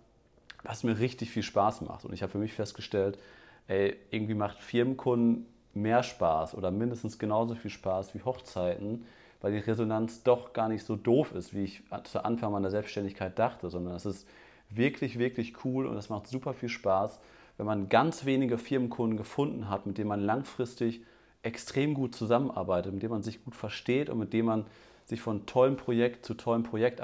was 0.63 0.85
mir 0.85 0.99
richtig 0.99 1.31
viel 1.31 1.43
Spaß 1.43 1.83
macht. 1.83 2.05
Und 2.05 2.13
ich 2.13 2.23
habe 2.23 2.33
für 2.33 2.39
mich 2.39 2.53
festgestellt, 2.53 3.19
ey, 3.67 3.97
irgendwie 4.11 4.35
macht 4.35 4.59
Firmenkunden 4.59 5.47
mehr 5.75 6.03
Spaß 6.03 6.55
oder 6.55 6.71
mindestens 6.71 7.19
genauso 7.19 7.55
viel 7.55 7.71
Spaß 7.71 8.15
wie 8.15 8.23
Hochzeiten, 8.23 9.05
weil 9.41 9.53
die 9.53 9.59
Resonanz 9.59 10.23
doch 10.23 10.53
gar 10.53 10.69
nicht 10.69 10.85
so 10.85 10.97
doof 10.97 11.33
ist, 11.35 11.55
wie 11.55 11.65
ich 11.65 11.83
zu 12.05 12.25
Anfang 12.25 12.53
meiner 12.53 12.71
Selbstständigkeit 12.71 13.39
dachte, 13.39 13.71
sondern 13.71 13.95
es 13.95 14.07
ist 14.07 14.27
wirklich, 14.69 15.19
wirklich 15.19 15.65
cool 15.65 15.87
und 15.87 15.97
es 15.97 16.09
macht 16.09 16.27
super 16.27 16.55
viel 16.55 16.69
Spaß, 16.69 17.21
wenn 17.57 17.67
man 17.67 17.89
ganz 17.89 18.25
wenige 18.25 18.59
Firmenkunden 18.59 19.17
gefunden 19.17 19.69
hat, 19.69 19.87
mit 19.87 19.99
denen 19.99 20.09
man 20.09 20.21
langfristig 20.21 21.03
extrem 21.43 21.95
gut 21.95 22.15
zusammenarbeitet, 22.15 22.93
mit 22.93 23.03
denen 23.03 23.13
man 23.13 23.23
sich 23.23 23.45
gut 23.45 23.55
versteht 23.55 24.11
und 24.11 24.19
mit 24.19 24.33
denen 24.33 24.47
man 24.47 24.67
sich 25.05 25.21
von 25.21 25.47
tollem 25.47 25.77
Projekt 25.77 26.25
zu 26.25 26.35
tollem 26.35 26.63
Projekt 26.63 27.01
äh, 27.01 27.03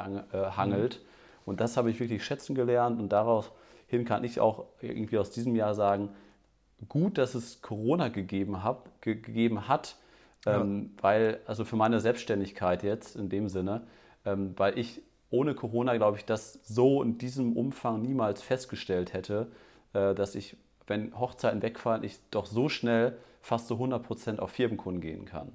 hangelt. 0.57 1.01
Mhm. 1.01 1.07
Und 1.47 1.61
das 1.61 1.77
habe 1.77 1.91
ich 1.91 2.01
wirklich 2.01 2.25
schätzen 2.25 2.55
gelernt 2.55 3.01
und 3.01 3.11
daraufhin 3.11 4.05
kann 4.05 4.25
ich 4.25 4.41
auch 4.41 4.65
irgendwie 4.81 5.19
aus 5.19 5.31
diesem 5.31 5.57
Jahr 5.57 5.75
sagen, 5.75 6.11
gut, 6.89 7.19
dass 7.19 7.35
es 7.35 7.63
Corona 7.63 8.09
gegeben, 8.09 8.63
hab, 8.63 9.01
ge 9.03 9.15
gegeben 9.15 9.69
hat, 9.69 9.97
ja. 10.45 10.61
ähm, 10.61 10.91
weil, 11.01 11.41
also 11.47 11.65
für 11.65 11.77
meine 11.77 12.01
Selbstständigkeit 12.01 12.83
jetzt 12.83 13.17
in 13.17 13.29
dem 13.29 13.49
Sinne, 13.49 13.83
ähm, 14.25 14.55
weil 14.57 14.79
ich 14.79 15.03
ohne 15.31 15.55
Corona, 15.55 15.97
glaube 15.97 16.19
ich, 16.19 16.25
das 16.25 16.61
so 16.65 17.03
in 17.03 17.19
diesem 17.19 17.57
Umfang 17.57 18.03
niemals 18.03 18.43
festgestellt 18.43 19.13
hätte, 19.13 19.49
äh, 19.93 20.15
dass 20.15 20.35
ich, 20.35 20.57
wenn 20.87 21.19
Hochzeiten 21.19 21.63
wegfallen, 21.63 22.05
ich 22.05 22.19
doch 22.31 22.47
so 22.47 22.69
schnell 22.69 23.17
fast 23.43 23.69
so 23.69 23.77
100% 23.77 24.39
auf 24.39 24.51
Firmenkunden 24.51 25.01
gehen 25.01 25.25
kann. 25.25 25.53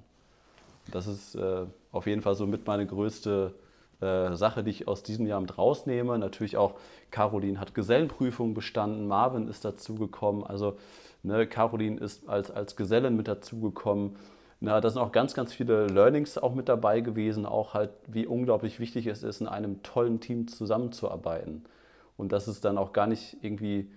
Das 0.92 1.08
ist 1.08 1.36
äh, 1.36 1.66
auf 1.92 2.08
jeden 2.08 2.22
Fall 2.22 2.36
so 2.36 2.48
mit 2.48 2.66
meine 2.66 2.86
größte 2.86 3.54
äh, 4.02 4.36
Sache, 4.36 4.64
die 4.64 4.72
ich 4.72 4.88
aus 4.88 5.04
diesem 5.04 5.28
Jahr 5.28 5.40
mit 5.40 5.58
rausnehme. 5.58 6.18
Natürlich 6.18 6.58
auch, 6.58 6.74
Caroline 7.12 7.60
hat 7.60 7.74
Gesellenprüfung 7.74 8.54
bestanden, 8.54 9.08
Marvin 9.08 9.48
ist 9.48 9.64
dazugekommen. 9.64 10.44
Also 10.44 10.78
ne, 11.24 11.48
Caroline 11.48 12.00
ist 12.00 12.28
als, 12.28 12.52
als 12.52 12.76
Gesellin 12.76 13.16
mit 13.16 13.28
dazugekommen. 13.28 14.16
Na, 14.60 14.80
da 14.80 14.90
sind 14.90 15.02
auch 15.02 15.12
ganz, 15.12 15.34
ganz 15.34 15.54
viele 15.54 15.88
Learnings 15.88 16.38
auch 16.38 16.54
mit 16.54 16.70
dabei 16.70 17.02
gewesen, 17.02 17.48
auch 17.48 17.74
halt, 17.74 17.90
wie 18.08 18.28
unglaublich 18.28 18.80
wichtig 18.80 19.08
es 19.08 19.24
ist, 19.24 19.42
in 19.42 19.48
einem 19.48 19.82
tollen 19.82 20.20
Team 20.20 20.48
zusammenzuarbeiten. 20.48 21.64
Und 22.16 22.32
dass 22.32 22.48
es 22.48 22.62
dann 22.62 22.78
auch 22.78 22.94
gar 22.94 23.08
nicht 23.08 23.38
irgendwie, 23.42 23.90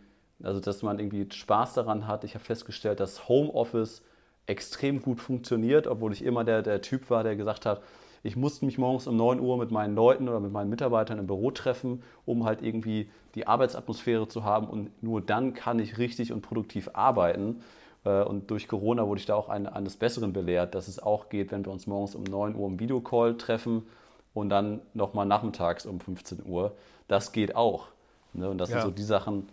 also 0.43 0.61
dass 0.61 0.83
man 0.83 0.99
irgendwie 0.99 1.29
Spaß 1.31 1.75
daran 1.75 2.07
hat. 2.07 2.25
Ich 2.25 2.35
habe 2.35 2.45
festgestellt, 2.45 3.01
dass 3.01 3.29
Homeoffice 3.29 4.03
extrem 4.47 5.03
gut 5.03 5.21
funktioniert, 5.21 5.87
obwohl 5.87 6.13
ich 6.13 6.25
immer 6.25 6.45
der, 6.45 6.63
der 6.63 6.81
Typ 6.81 7.11
war, 7.11 7.25
der 7.25 7.37
gesagt 7.37 7.67
hat, 7.67 7.83
ich 8.25 8.37
musste 8.37 8.65
mich 8.65 8.79
morgens 8.79 9.07
um 9.07 9.17
9 9.17 9.39
Uhr 9.39 9.59
mit 9.59 9.71
meinen 9.71 9.95
Leuten 9.95 10.31
oder 10.31 10.41
mit 10.41 10.51
meinen 10.51 10.71
Mitarbeitern 10.71 11.19
im 11.19 11.27
Büro 11.27 11.51
treffen, 11.51 12.03
um 12.25 12.45
halt 12.45 12.63
irgendwie 12.63 13.11
die 13.35 13.47
Arbeitsatmosphäre 13.47 14.27
zu 14.29 14.45
haben 14.45 14.67
und 14.67 15.03
nur 15.03 15.21
dann 15.21 15.53
kann 15.53 15.79
ich 15.79 15.99
richtig 15.99 16.33
und 16.33 16.41
produktiv 16.41 16.89
arbeiten. 16.95 17.63
Äh, 18.05 18.23
und 18.23 18.51
durch 18.51 18.67
Corona 18.67 19.07
wurde 19.07 19.21
ich 19.21 19.27
da 19.27 19.35
auch 19.35 19.51
eines 19.51 19.97
Besseren 19.99 20.33
belehrt, 20.33 20.75
dass 20.75 20.89
es 20.89 20.99
auch 20.99 21.29
geht, 21.29 21.53
wenn 21.53 21.67
wir 21.67 21.71
uns 21.71 21.87
morgens 21.87 22.15
um 22.15 22.25
9 22.25 22.57
Uhr 22.57 22.67
im 22.67 22.81
Videocall 22.81 23.37
treffen 23.37 23.87
und 24.33 24.49
dann 24.49 24.81
nochmal 24.95 25.27
nachmittags 25.27 25.85
um 25.85 26.01
15 26.01 26.47
Uhr. 26.47 26.75
Das 27.09 27.33
geht 27.33 27.55
auch. 27.55 27.89
Ne? 28.33 28.49
Und 28.49 28.57
das 28.57 28.71
ja. 28.71 28.81
sind 28.81 28.89
so 28.89 28.91
die 28.91 29.03
Sachen, 29.03 29.51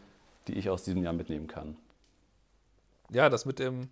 die 0.47 0.53
ich 0.53 0.69
aus 0.69 0.83
diesem 0.83 1.03
Jahr 1.03 1.13
mitnehmen 1.13 1.47
kann. 1.47 1.75
Ja, 3.11 3.27
das 3.27 3.45
mit 3.45 3.59
dem, 3.59 3.89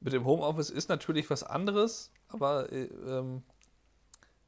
mit 0.00 0.14
dem 0.14 0.24
Homeoffice 0.24 0.70
ist 0.70 0.88
natürlich 0.88 1.28
was 1.28 1.42
anderes, 1.42 2.10
aber 2.28 2.72
äh, 2.72 2.84
ähm, 3.06 3.42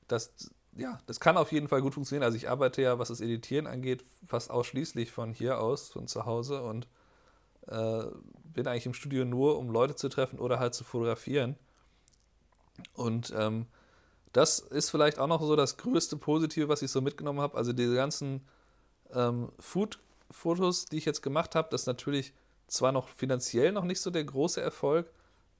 das, 0.09 0.51
ja, 0.77 0.99
das 1.07 1.21
kann 1.21 1.37
auf 1.37 1.53
jeden 1.53 1.69
Fall 1.69 1.83
gut 1.83 1.95
funktionieren. 1.95 2.25
Also 2.25 2.37
ich 2.37 2.49
arbeite 2.49 2.83
ja, 2.83 2.99
was 2.99 3.09
das 3.09 3.21
Editieren 3.21 3.67
angeht, 3.67 4.05
fast 4.27 4.51
ausschließlich 4.51 5.12
von 5.12 5.33
hier 5.33 5.61
aus, 5.61 5.88
von 5.88 6.07
zu 6.07 6.27
Hause 6.27 6.62
und 6.62 6.87
äh, 7.69 8.05
bin 8.45 8.67
eigentlich 8.67 8.87
im 8.87 8.95
Studio 8.95 9.25
nur, 9.25 9.59
um 9.59 9.71
Leute 9.71 9.95
zu 9.95 10.09
treffen 10.09 10.38
oder 10.38 10.59
halt 10.59 10.75
zu 10.75 10.85
fotografieren. 10.85 11.57
Und 12.95 13.33
ähm, 13.37 13.67
das 14.33 14.59
ist 14.59 14.90
vielleicht 14.90 15.19
auch 15.19 15.29
noch 15.29 15.40
so 15.40 15.57
das 15.57 15.77
größte 15.77 16.17
Positive, 16.17 16.69
was 16.69 16.83
ich 16.83 16.90
so 16.90 17.01
mitgenommen 17.01 17.40
habe. 17.40 17.57
Also 17.57 17.73
diese 17.73 17.95
ganzen 17.95 18.47
ähm, 19.12 19.53
Food-Fotos, 19.61 20.87
die 20.87 20.99
ich 20.99 21.05
jetzt 21.05 21.23
gemacht 21.23 21.55
habe, 21.55 21.69
das 21.71 21.83
ist 21.83 21.87
natürlich 21.87 22.33
zwar 22.67 22.93
noch 22.93 23.09
finanziell 23.09 23.73
noch 23.73 23.85
nicht 23.85 24.01
so 24.01 24.11
der 24.11 24.25
große 24.25 24.61
Erfolg, 24.61 25.11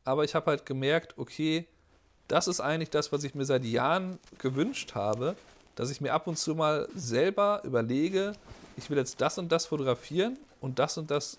aber 0.05 0.25
ich 0.25 0.35
habe 0.35 0.51
halt 0.51 0.67
gemerkt, 0.67 1.17
okay, 1.19 1.69
das 2.29 2.49
ist 2.49 2.61
eigentlich 2.61 2.91
das, 2.91 3.13
was 3.13 3.25
ich 3.25 3.35
mir 3.35 3.45
seit 3.45 3.65
Jahren 3.65 4.19
gewünscht 4.39 4.95
habe, 4.95 5.37
dass 5.75 5.91
ich 5.91 6.01
mir 6.01 6.13
ab 6.13 6.27
und 6.27 6.39
zu 6.39 6.55
mal 6.55 6.89
selber 6.95 7.63
überlege, 7.65 8.33
ich 8.77 8.91
will 8.91 8.99
jetzt 8.99 9.21
das 9.21 9.39
und 9.39 9.51
das 9.53 9.67
fotografieren 9.67 10.39
und 10.61 10.79
das 10.79 10.99
und 10.99 11.11
das 11.11 11.39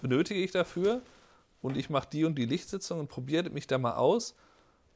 benötige 0.00 0.40
ich 0.40 0.50
dafür 0.50 1.00
und 1.62 1.76
ich 1.76 1.90
mache 1.90 2.08
die 2.10 2.24
und 2.24 2.36
die 2.36 2.46
Lichtsitzung 2.46 3.00
und 3.00 3.08
probiere 3.08 3.50
mich 3.50 3.66
da 3.66 3.78
mal 3.78 3.94
aus. 3.94 4.34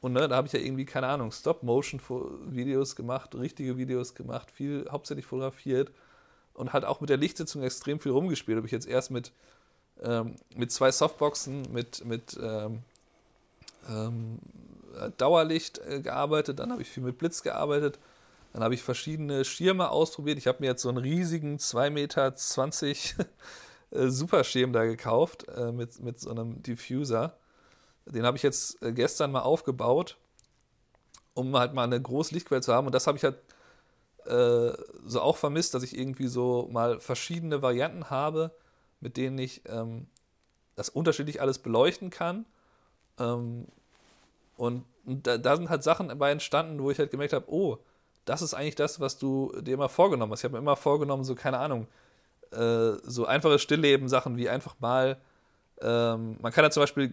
Und 0.00 0.12
ne, 0.12 0.28
da 0.28 0.36
habe 0.36 0.46
ich 0.46 0.52
ja 0.52 0.60
irgendwie, 0.60 0.84
keine 0.84 1.06
Ahnung, 1.06 1.32
Stop-Motion-Videos 1.32 2.94
gemacht, 2.94 3.34
richtige 3.34 3.78
Videos 3.78 4.14
gemacht, 4.14 4.50
viel 4.50 4.86
hauptsächlich 4.90 5.24
fotografiert 5.24 5.90
und 6.52 6.72
halt 6.72 6.84
auch 6.84 7.00
mit 7.00 7.10
der 7.10 7.16
Lichtsitzung 7.16 7.62
extrem 7.62 7.98
viel 7.98 8.12
rumgespielt. 8.12 8.56
Habe 8.56 8.66
ich 8.66 8.72
jetzt 8.72 8.86
erst 8.86 9.10
mit, 9.10 9.32
ähm, 10.02 10.36
mit 10.56 10.72
zwei 10.72 10.92
Softboxen, 10.92 11.72
mit, 11.72 12.04
mit 12.04 12.38
ähm, 12.40 12.82
ähm, 13.88 14.38
äh, 14.38 14.73
Dauerlicht 15.16 15.78
äh, 15.78 16.00
gearbeitet, 16.00 16.58
dann 16.58 16.72
habe 16.72 16.82
ich 16.82 16.88
viel 16.88 17.02
mit 17.02 17.18
Blitz 17.18 17.42
gearbeitet, 17.42 17.98
dann 18.52 18.62
habe 18.62 18.74
ich 18.74 18.82
verschiedene 18.82 19.44
Schirme 19.44 19.90
ausprobiert. 19.90 20.38
Ich 20.38 20.46
habe 20.46 20.58
mir 20.60 20.66
jetzt 20.66 20.82
so 20.82 20.88
einen 20.88 20.98
riesigen 20.98 21.58
2,20 21.58 21.90
Meter 21.90 22.34
äh, 23.90 24.08
Superschirm 24.08 24.72
da 24.72 24.84
gekauft 24.84 25.46
mit, 25.72 26.00
mit 26.00 26.20
so 26.20 26.30
einem 26.30 26.62
Diffuser. 26.62 27.36
Den 28.06 28.24
habe 28.24 28.36
ich 28.36 28.42
jetzt 28.42 28.78
gestern 28.80 29.32
mal 29.32 29.40
aufgebaut, 29.40 30.18
um 31.32 31.56
halt 31.56 31.74
mal 31.74 31.84
eine 31.84 32.00
große 32.00 32.34
Lichtquelle 32.34 32.60
zu 32.60 32.72
haben. 32.72 32.86
Und 32.86 32.94
das 32.94 33.06
habe 33.06 33.18
ich 33.18 33.24
halt 33.24 33.36
äh, 34.26 34.72
so 35.04 35.20
auch 35.20 35.36
vermisst, 35.36 35.74
dass 35.74 35.82
ich 35.82 35.98
irgendwie 35.98 36.28
so 36.28 36.68
mal 36.72 36.98
verschiedene 36.98 37.60
Varianten 37.60 38.08
habe, 38.10 38.52
mit 39.00 39.16
denen 39.16 39.38
ich 39.38 39.62
ähm, 39.66 40.06
das 40.76 40.88
unterschiedlich 40.88 41.40
alles 41.40 41.58
beleuchten 41.58 42.10
kann. 42.10 42.46
Ähm, 43.18 43.66
und 44.56 44.84
da, 45.04 45.38
da, 45.38 45.56
sind 45.56 45.68
halt 45.68 45.82
Sachen 45.82 46.08
dabei 46.08 46.30
entstanden, 46.30 46.82
wo 46.82 46.90
ich 46.90 46.98
halt 46.98 47.10
gemerkt 47.10 47.32
habe, 47.32 47.50
oh, 47.52 47.78
das 48.24 48.42
ist 48.42 48.54
eigentlich 48.54 48.76
das, 48.76 49.00
was 49.00 49.18
du 49.18 49.52
dir 49.60 49.74
immer 49.74 49.88
vorgenommen 49.88 50.32
hast. 50.32 50.40
Ich 50.40 50.44
habe 50.44 50.54
mir 50.54 50.60
immer 50.60 50.76
vorgenommen, 50.76 51.24
so 51.24 51.34
keine 51.34 51.58
Ahnung, 51.58 51.86
äh, 52.52 52.92
so 53.02 53.26
einfache 53.26 53.58
Stillleben-Sachen 53.58 54.36
wie 54.36 54.48
einfach 54.48 54.76
mal 54.80 55.18
ähm, 55.82 56.36
man 56.40 56.52
kann 56.52 56.64
ja 56.64 56.70
zum 56.70 56.82
Beispiel 56.82 57.12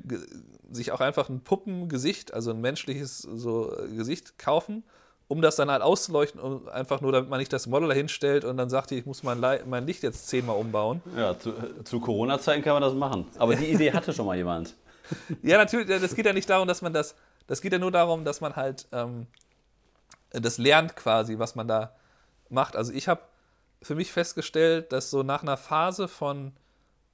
sich 0.71 0.91
auch 0.91 1.01
einfach 1.01 1.30
ein 1.30 1.41
Puppengesicht, 1.41 2.34
also 2.34 2.51
ein 2.51 2.62
menschliches 2.62 3.19
so 3.19 3.75
äh, 3.75 3.88
Gesicht 3.95 4.38
kaufen, 4.38 4.84
um 5.27 5.41
das 5.41 5.56
dann 5.56 5.71
halt 5.71 5.82
auszuleuchten, 5.82 6.39
um 6.39 6.67
einfach 6.69 7.01
nur, 7.01 7.12
damit 7.12 7.30
man 7.30 7.39
nicht 7.39 7.51
das 7.51 7.67
Model 7.67 7.89
dahin 7.89 8.08
stellt 8.08 8.45
und 8.45 8.58
dann 8.58 8.69
sagt, 8.69 8.91
ich 8.91 9.06
muss 9.06 9.23
mein, 9.23 9.39
mein 9.65 9.86
Licht 9.86 10.04
jetzt 10.04 10.27
zehnmal 10.27 10.58
umbauen. 10.58 11.01
Ja, 11.17 11.38
zu, 11.38 11.54
zu 11.84 11.99
Corona-Zeiten 11.99 12.62
kann 12.63 12.73
man 12.73 12.84
das 12.84 12.93
machen. 12.93 13.25
Aber 13.38 13.56
die 13.56 13.65
Idee 13.71 13.91
hatte 13.93 14.13
schon 14.13 14.25
mal 14.25 14.38
jemand. 14.38 14.75
ja, 15.41 15.58
natürlich, 15.58 15.88
das 15.88 16.15
geht 16.15 16.25
ja 16.25 16.34
nicht 16.34 16.49
darum, 16.49 16.67
dass 16.67 16.82
man 16.82 16.93
das, 16.93 17.15
das 17.51 17.59
geht 17.59 17.73
ja 17.73 17.79
nur 17.79 17.91
darum, 17.91 18.23
dass 18.23 18.39
man 18.39 18.55
halt 18.55 18.87
ähm, 18.93 19.27
das 20.29 20.57
lernt 20.57 20.95
quasi, 20.95 21.37
was 21.37 21.53
man 21.53 21.67
da 21.67 21.93
macht. 22.47 22.77
Also 22.77 22.93
ich 22.93 23.09
habe 23.09 23.19
für 23.81 23.93
mich 23.93 24.13
festgestellt, 24.13 24.93
dass 24.93 25.09
so 25.09 25.21
nach 25.21 25.41
einer 25.41 25.57
Phase 25.57 26.07
von 26.07 26.53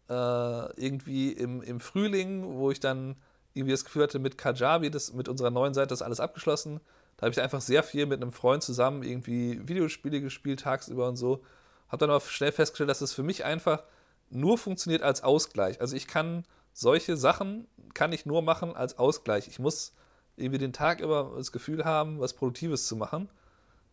äh, 0.10 0.13
irgendwie 0.13 1.32
im, 1.32 1.63
im 1.63 1.80
Frühling, 1.80 2.54
wo 2.54 2.69
ich 2.69 2.80
dann 2.80 3.15
irgendwie 3.56 3.71
das 3.71 3.84
Gefühl 3.84 4.04
hatte, 4.04 4.19
mit 4.19 4.38
Kajabi, 4.38 4.91
das, 4.91 5.12
mit 5.12 5.28
unserer 5.28 5.50
neuen 5.50 5.73
Seite, 5.73 5.95
ist 5.95 6.04
alles 6.04 6.19
abgeschlossen. 6.19 6.82
Da 7.17 7.23
habe 7.23 7.32
ich 7.32 7.41
einfach 7.41 7.62
sehr 7.62 7.82
viel 7.82 8.06
mit 8.06 8.21
einem 8.21 8.32
Freund 8.32 8.62
zusammen 8.62 9.02
irgendwie 9.02 9.67
Videospiele 9.67 10.21
gespielt, 10.21 10.60
tagsüber 10.60 11.08
und 11.08 11.15
so. 11.15 11.41
Habe 11.88 12.02
dann 12.02 12.12
aber 12.12 12.21
schnell 12.21 12.52
festgestellt, 12.52 12.91
dass 12.91 13.02
es 13.02 13.12
für 13.12 13.23
mich 13.23 13.43
einfach 13.43 13.86
nur 14.30 14.60
funktioniert 14.60 15.02
als 15.02 15.23
Ausgleich. 15.23 15.82
Also 15.82 15.95
ich 15.95 16.06
kann 16.06 16.45
solche 16.73 17.17
Sachen, 17.17 17.67
kann 17.95 18.13
ich 18.13 18.28
nur 18.28 18.43
machen 18.43 18.76
als 18.76 19.00
Ausgleich. 19.00 19.47
Ich 19.47 19.58
muss 19.58 19.93
irgendwie 20.38 20.60
den 20.60 20.73
Tag 20.73 21.02
über 21.02 21.34
das 21.36 21.52
Gefühl 21.52 21.84
haben, 21.84 22.19
was 22.19 22.34
Produktives 22.34 22.88
zu 22.88 22.95
machen, 22.95 23.30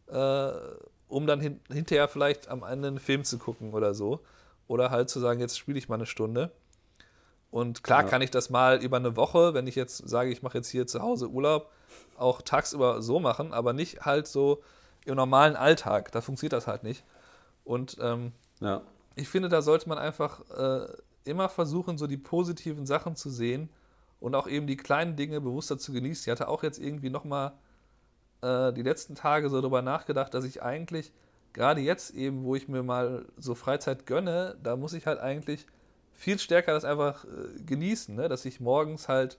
äh, 0.08 0.50
um 1.08 1.26
dann 1.26 1.40
hin, 1.40 1.60
hinterher 1.72 2.06
vielleicht 2.06 2.48
am 2.48 2.62
Ende 2.62 2.88
einen 2.88 2.98
Film 2.98 3.24
zu 3.24 3.38
gucken 3.38 3.72
oder 3.72 3.94
so. 3.94 4.20
Oder 4.66 4.90
halt 4.90 5.10
zu 5.10 5.20
sagen, 5.20 5.40
jetzt 5.40 5.58
spiele 5.58 5.78
ich 5.78 5.88
mal 5.88 5.96
eine 5.96 6.06
Stunde. 6.06 6.50
Und 7.50 7.82
klar 7.82 8.02
ja. 8.02 8.08
kann 8.08 8.22
ich 8.22 8.30
das 8.30 8.50
mal 8.50 8.82
über 8.82 8.96
eine 8.96 9.16
Woche, 9.16 9.54
wenn 9.54 9.66
ich 9.66 9.74
jetzt 9.74 10.08
sage, 10.08 10.30
ich 10.30 10.42
mache 10.42 10.58
jetzt 10.58 10.68
hier 10.68 10.86
zu 10.86 11.00
Hause 11.00 11.28
Urlaub, 11.28 11.70
auch 12.16 12.42
tagsüber 12.42 13.02
so 13.02 13.20
machen, 13.20 13.52
aber 13.52 13.72
nicht 13.72 14.00
halt 14.02 14.26
so 14.26 14.62
im 15.04 15.16
normalen 15.16 15.54
Alltag. 15.54 16.12
Da 16.12 16.20
funktioniert 16.20 16.52
das 16.52 16.66
halt 16.66 16.82
nicht. 16.82 17.04
Und 17.64 17.96
ähm, 18.00 18.32
ja. 18.60 18.82
ich 19.14 19.28
finde, 19.28 19.48
da 19.48 19.62
sollte 19.62 19.88
man 19.88 19.98
einfach 19.98 20.40
äh, 20.50 20.86
immer 21.24 21.48
versuchen, 21.48 21.98
so 21.98 22.06
die 22.06 22.16
positiven 22.16 22.86
Sachen 22.86 23.16
zu 23.16 23.30
sehen 23.30 23.68
und 24.24 24.34
auch 24.34 24.46
eben 24.46 24.66
die 24.66 24.78
kleinen 24.78 25.16
Dinge 25.16 25.38
bewusster 25.42 25.76
zu 25.76 25.92
genießen. 25.92 26.22
Ich 26.24 26.30
hatte 26.30 26.48
auch 26.48 26.62
jetzt 26.62 26.78
irgendwie 26.78 27.10
nochmal 27.10 27.52
äh, 28.40 28.72
die 28.72 28.80
letzten 28.80 29.14
Tage 29.14 29.50
so 29.50 29.60
darüber 29.60 29.82
nachgedacht, 29.82 30.32
dass 30.32 30.46
ich 30.46 30.62
eigentlich 30.62 31.12
gerade 31.52 31.82
jetzt 31.82 32.14
eben, 32.14 32.42
wo 32.42 32.54
ich 32.54 32.66
mir 32.66 32.82
mal 32.82 33.26
so 33.36 33.54
Freizeit 33.54 34.06
gönne, 34.06 34.56
da 34.62 34.76
muss 34.76 34.94
ich 34.94 35.06
halt 35.06 35.20
eigentlich 35.20 35.66
viel 36.14 36.38
stärker 36.38 36.72
das 36.72 36.86
einfach 36.86 37.26
äh, 37.26 37.60
genießen, 37.66 38.14
ne? 38.14 38.30
dass 38.30 38.46
ich 38.46 38.60
morgens 38.60 39.08
halt 39.08 39.36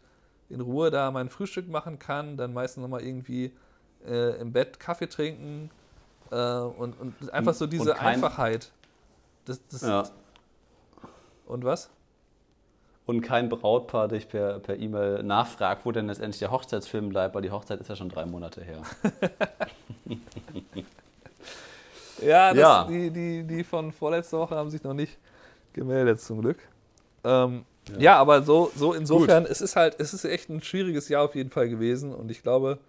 in 0.50 0.62
Ruhe 0.62 0.92
da 0.92 1.10
mein 1.10 1.30
Frühstück 1.30 1.68
machen 1.68 1.98
kann, 1.98 2.38
dann 2.38 2.54
meistens 2.54 2.84
nochmal 2.84 3.02
irgendwie 3.02 3.54
äh, 4.08 4.40
im 4.40 4.54
Bett 4.54 4.80
Kaffee 4.80 5.10
trinken 5.10 5.72
äh, 6.30 6.60
und, 6.60 6.94
und 7.00 7.34
einfach 7.34 7.56
so 7.56 7.66
diese 7.66 7.96
kein, 7.96 8.22
Einfachheit. 8.22 8.72
Das, 9.46 9.66
das 9.68 9.82
ja. 9.82 10.04
Und 11.48 11.64
was? 11.64 11.90
Und 13.06 13.22
kein 13.22 13.50
Brautpaar 13.50 14.08
dich 14.08 14.28
per 14.28 14.60
E-Mail 14.68 15.16
per 15.18 15.24
nachfragt, 15.24 15.86
wo 15.86 15.92
denn 15.92 16.08
letztendlich 16.08 16.40
der 16.40 16.50
Hochzeitsfilm 16.50 17.10
bleibt, 17.10 17.36
weil 17.36 17.44
die 17.44 17.52
Hochzeit 17.52 17.80
ist 17.80 17.88
ja 17.88 17.96
schon 17.96 18.10
drei 18.10 18.26
Monate 18.26 18.64
her. 18.64 18.82
ja, 22.22 22.50
das, 22.50 22.58
ja. 22.58 22.84
Die, 22.86 23.12
die, 23.12 23.44
die 23.44 23.64
von 23.64 23.92
vorletzter 23.92 24.40
Woche 24.40 24.56
haben 24.56 24.72
sich 24.72 24.84
noch 24.84 24.96
nicht 24.96 25.20
gemeldet, 25.74 26.20
zum 26.20 26.42
Glück. 26.42 26.58
Ähm, 27.24 27.66
ja. 27.90 28.00
ja. 28.00 28.18
aber 28.18 28.42
so, 28.42 28.72
so 28.76 28.94
insofern, 28.94 29.44
Gut. 29.44 29.52
es 29.52 29.62
ist 29.62 29.76
halt, 29.76 30.00
es 30.00 30.14
ist 30.16 30.26
echt 30.26 30.50
ein 30.50 30.64
schwieriges 30.64 31.08
Jahr 31.08 31.26
auf 31.26 31.36
jeden 31.36 31.52
Fall 31.52 31.70
gewesen 31.70 32.12
und 32.14 32.32
ich 32.32 32.42
glaube, 32.42 32.80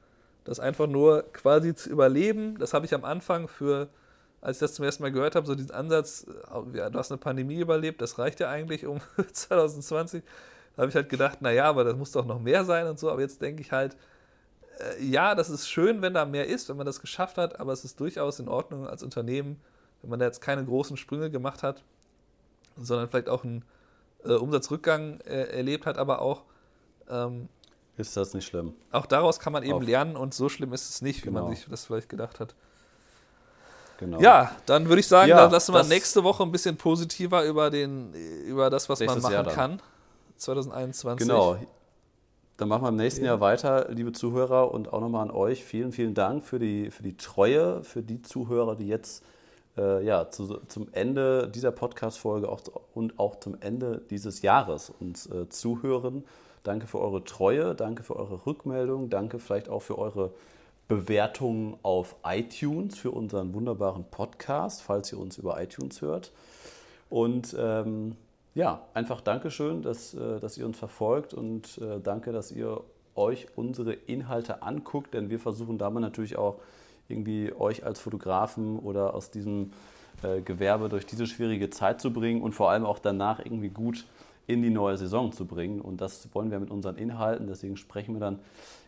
das 0.44 0.61
einfach 0.61 0.87
nur 0.87 1.24
quasi 1.33 1.74
zu 1.74 1.90
überleben, 1.90 2.57
das 2.59 2.72
habe 2.72 2.87
ich 2.87 2.94
am 2.94 3.05
Anfang 3.05 3.48
für, 3.48 3.88
als 4.40 4.57
ich 4.57 4.61
das 4.61 4.75
zum 4.75 4.85
ersten 4.85 5.03
Mal 5.03 5.12
gehört 5.12 5.35
habe, 5.35 5.46
so 5.46 5.55
diesen 5.55 5.72
Ansatz, 5.72 6.27
äh, 6.27 6.77
ja, 6.77 6.90
du 6.90 6.99
hast 6.99 7.11
eine 7.11 7.18
Pandemie 7.18 7.61
überlebt, 7.61 8.01
das 8.01 8.18
reicht 8.18 8.40
ja 8.40 8.49
eigentlich 8.49 8.87
um 8.87 9.01
2020. 9.33 10.22
Da 10.75 10.83
habe 10.83 10.90
ich 10.90 10.94
halt 10.94 11.09
gedacht, 11.09 11.42
naja, 11.42 11.64
aber 11.64 11.85
das 11.85 11.96
muss 11.96 12.12
doch 12.12 12.27
noch 12.27 12.40
mehr 12.40 12.64
sein 12.64 12.87
und 12.87 12.99
so, 12.99 13.11
aber 13.11 13.20
jetzt 13.22 13.40
denke 13.40 13.62
ich 13.62 13.72
halt, 13.72 13.96
äh, 14.79 15.03
ja, 15.05 15.35
das 15.35 15.51
ist 15.51 15.68
schön, 15.68 16.03
wenn 16.03 16.14
da 16.14 16.25
mehr 16.25 16.46
ist, 16.46 16.68
wenn 16.68 16.77
man 16.77 16.87
das 16.87 17.01
geschafft 17.01 17.38
hat, 17.38 17.61
aber 17.61 17.72
es 17.72 17.85
ist 17.85 17.99
durchaus 17.99 18.38
in 18.40 18.49
Ordnung 18.49 18.87
als 18.87 19.03
Unternehmen, 19.03 19.61
wenn 20.03 20.11
man 20.11 20.18
da 20.18 20.27
jetzt 20.27 20.40
keine 20.40 20.64
großen 20.64 20.96
Sprünge 20.96 21.31
gemacht 21.31 21.62
hat, 21.62 21.83
sondern 22.77 23.09
vielleicht 23.09 23.29
auch 23.29 23.44
einen 23.44 23.64
äh, 24.25 24.33
Umsatzrückgang 24.33 25.20
äh, 25.20 25.57
erlebt 25.57 25.87
hat, 25.87 25.99
aber 25.99 26.20
auch. 26.20 26.44
Ähm, 27.09 27.49
ist 27.96 28.16
das 28.16 28.35
nicht 28.35 28.46
schlimm? 28.46 28.75
Auch 28.90 29.07
daraus 29.07 29.40
kann 29.40 29.53
man 29.53 29.62
eben 29.62 29.75
Auf. 29.75 29.87
lernen 29.87 30.16
und 30.16 30.35
so 30.35 30.51
schlimm 30.51 30.75
ist 30.75 30.90
es 30.90 31.01
nicht, 31.01 31.22
wie 31.22 31.29
genau. 31.29 31.44
man 31.44 31.55
sich 31.55 31.66
das 31.66 31.87
vielleicht 31.87 32.11
gedacht 32.11 32.40
hat. 32.40 32.55
Genau. 33.98 34.20
Ja, 34.20 34.52
dann 34.66 34.88
würde 34.88 35.00
ich 35.00 35.09
sagen, 35.09 35.30
ja, 35.30 35.37
dann 35.37 35.50
lassen 35.50 35.72
wir 35.72 35.82
nächste 35.85 36.22
Woche 36.22 36.42
ein 36.42 36.52
bisschen 36.52 36.76
positiver 36.76 37.44
über, 37.44 37.70
den, 37.70 38.12
über 38.44 38.68
das, 38.68 38.88
was 38.88 39.00
man 39.00 39.20
machen 39.20 39.46
kann. 39.48 39.82
2021. 40.37 41.26
Genau. 41.26 41.56
Dann 42.59 42.68
machen 42.68 42.82
wir 42.85 42.88
im 42.88 42.96
nächsten 42.96 43.24
ja. 43.24 43.32
Jahr 43.32 43.40
weiter, 43.40 43.87
liebe 43.90 44.12
Zuhörer, 44.12 44.72
und 44.72 44.92
auch 44.92 45.00
nochmal 45.00 45.22
an 45.22 45.30
euch. 45.30 45.64
Vielen, 45.64 45.92
vielen 45.92 46.14
Dank 46.14 46.44
für 46.44 46.59
die, 46.59 46.90
für 46.90 47.02
die 47.02 47.16
Treue, 47.16 47.82
für 47.82 48.02
die 48.02 48.22
Zuhörer, 48.22 48.76
die 48.76 48.87
jetzt 48.87 49.22
äh, 49.76 50.04
ja, 50.04 50.30
zu, 50.30 50.61
zum 50.68 50.88
Ende 50.92 51.48
dieser 51.48 51.70
Podcast-Folge 51.70 52.48
auch, 52.48 52.61
und 52.94 53.18
auch 53.18 53.37
zum 53.40 53.56
Ende 53.61 54.02
dieses 54.11 54.42
Jahres 54.42 54.90
uns 55.00 55.26
äh, 55.26 55.48
zuhören. 55.48 56.24
Danke 56.62 56.87
für 56.87 56.98
eure 56.98 57.24
Treue, 57.24 57.74
danke 57.74 58.02
für 58.02 58.16
eure 58.16 58.46
Rückmeldung, 58.46 59.11
danke 59.11 59.38
vielleicht 59.38 59.68
auch 59.68 59.82
für 59.82 59.98
eure 59.98 60.32
Bewertungen 60.88 61.77
auf 61.83 62.16
iTunes 62.25 62.99
für 62.99 63.11
unseren 63.11 63.55
wunderbaren 63.55 64.05
Podcast, 64.11 64.83
falls 64.83 65.12
ihr 65.12 65.18
uns 65.18 65.38
über 65.38 65.61
iTunes 65.61 66.01
hört. 66.01 66.33
Und 67.09 67.57
ähm, 67.59 68.16
ja, 68.55 68.87
einfach 68.94 69.20
Dankeschön, 69.20 69.83
dass, 69.83 70.14
äh, 70.14 70.40
dass 70.40 70.57
ihr 70.59 70.66
uns 70.66 70.79
verfolgt 70.79 71.35
und 71.35 71.79
äh, 71.79 72.01
danke, 72.01 72.33
dass 72.33 72.53
ihr 72.53 72.81
euch 73.14 73.49
unsere 73.57 73.92
Inhalte 73.92 74.62
anguckt, 74.62 75.14
denn 75.14 75.31
wir 75.31 75.40
versuchen 75.40 75.79
damit 75.79 76.03
natürlich 76.03 76.37
auch 76.37 76.57
irgendwie 77.09 77.53
euch 77.53 77.85
als 77.85 78.01
Fotografen 78.01 78.79
oder 78.79 79.14
aus 79.14 79.31
diesem 79.31 79.72
äh, 80.22 80.40
Gewerbe 80.40 80.88
durch 80.88 81.07
diese 81.07 81.27
schwierige 81.27 81.70
Zeit 81.70 82.01
zu 82.01 82.12
bringen 82.12 82.42
und 82.42 82.53
vor 82.53 82.70
allem 82.70 82.85
auch 82.85 82.99
danach 82.99 83.38
irgendwie 83.44 83.68
gut 83.68 84.07
in 84.46 84.62
die 84.62 84.70
neue 84.70 84.96
Saison 84.96 85.33
zu 85.33 85.46
bringen. 85.46 85.81
Und 85.81 86.01
das 86.01 86.29
wollen 86.33 86.51
wir 86.51 86.61
mit 86.61 86.70
unseren 86.70 86.96
Inhalten. 86.96 87.46
Deswegen 87.49 87.77
sprechen 87.77 88.14
wir 88.14 88.20
dann 88.20 88.38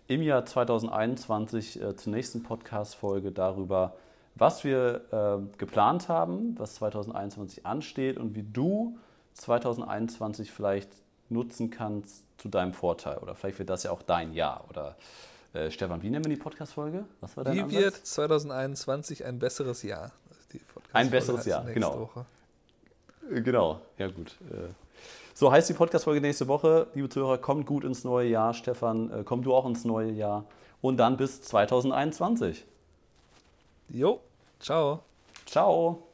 im 0.08 0.22
Jahr 0.22 0.44
2021 0.44 1.80
äh, 1.80 1.94
zur 1.94 2.12
nächsten 2.12 2.42
Podcast-Folge 2.42 3.30
darüber, 3.30 3.94
was 4.34 4.64
wir 4.64 5.02
äh, 5.12 5.58
geplant 5.58 6.08
haben, 6.08 6.58
was 6.58 6.74
2021 6.76 7.66
ansteht 7.66 8.16
und 8.16 8.34
wie 8.34 8.42
du 8.42 8.98
2021 9.34 10.50
vielleicht 10.50 10.90
nutzen 11.28 11.70
kannst 11.70 12.24
zu 12.38 12.48
deinem 12.48 12.72
Vorteil. 12.72 13.18
Oder 13.18 13.34
vielleicht 13.34 13.58
wird 13.58 13.68
das 13.68 13.82
ja 13.82 13.90
auch 13.90 14.02
dein 14.02 14.32
Jahr. 14.32 14.64
Oder 14.70 14.96
äh, 15.52 15.70
Stefan, 15.70 16.02
wie 16.02 16.08
nennen 16.08 16.24
wir 16.24 16.34
die 16.34 16.40
Podcast-Folge? 16.40 17.04
Was 17.20 17.36
war 17.36 17.44
dein 17.44 17.56
Wie 17.56 17.60
Ansatz? 17.60 17.80
wird 17.80 18.06
2021 18.06 19.24
ein 19.26 19.38
besseres 19.38 19.82
Jahr? 19.82 20.12
ein 20.94 21.10
besseres 21.10 21.44
Jahr, 21.44 21.64
genau. 21.64 22.00
Woche. 22.00 22.24
Äh, 23.30 23.42
genau, 23.42 23.82
ja 23.98 24.08
gut. 24.08 24.34
So 25.38 25.52
heißt 25.52 25.68
die 25.68 25.74
Podcast-Folge 25.74 26.20
nächste 26.20 26.48
Woche. 26.48 26.88
Liebe 26.94 27.08
Zuhörer, 27.08 27.38
kommt 27.38 27.64
gut 27.64 27.84
ins 27.84 28.02
neue 28.02 28.28
Jahr. 28.28 28.54
Stefan, 28.54 29.08
äh, 29.12 29.22
komm 29.22 29.44
du 29.44 29.54
auch 29.54 29.66
ins 29.66 29.84
neue 29.84 30.10
Jahr. 30.10 30.46
Und 30.80 30.96
dann 30.96 31.16
bis 31.16 31.42
2021. 31.42 32.66
Jo, 33.88 34.18
ciao. 34.58 35.04
Ciao. 35.46 36.07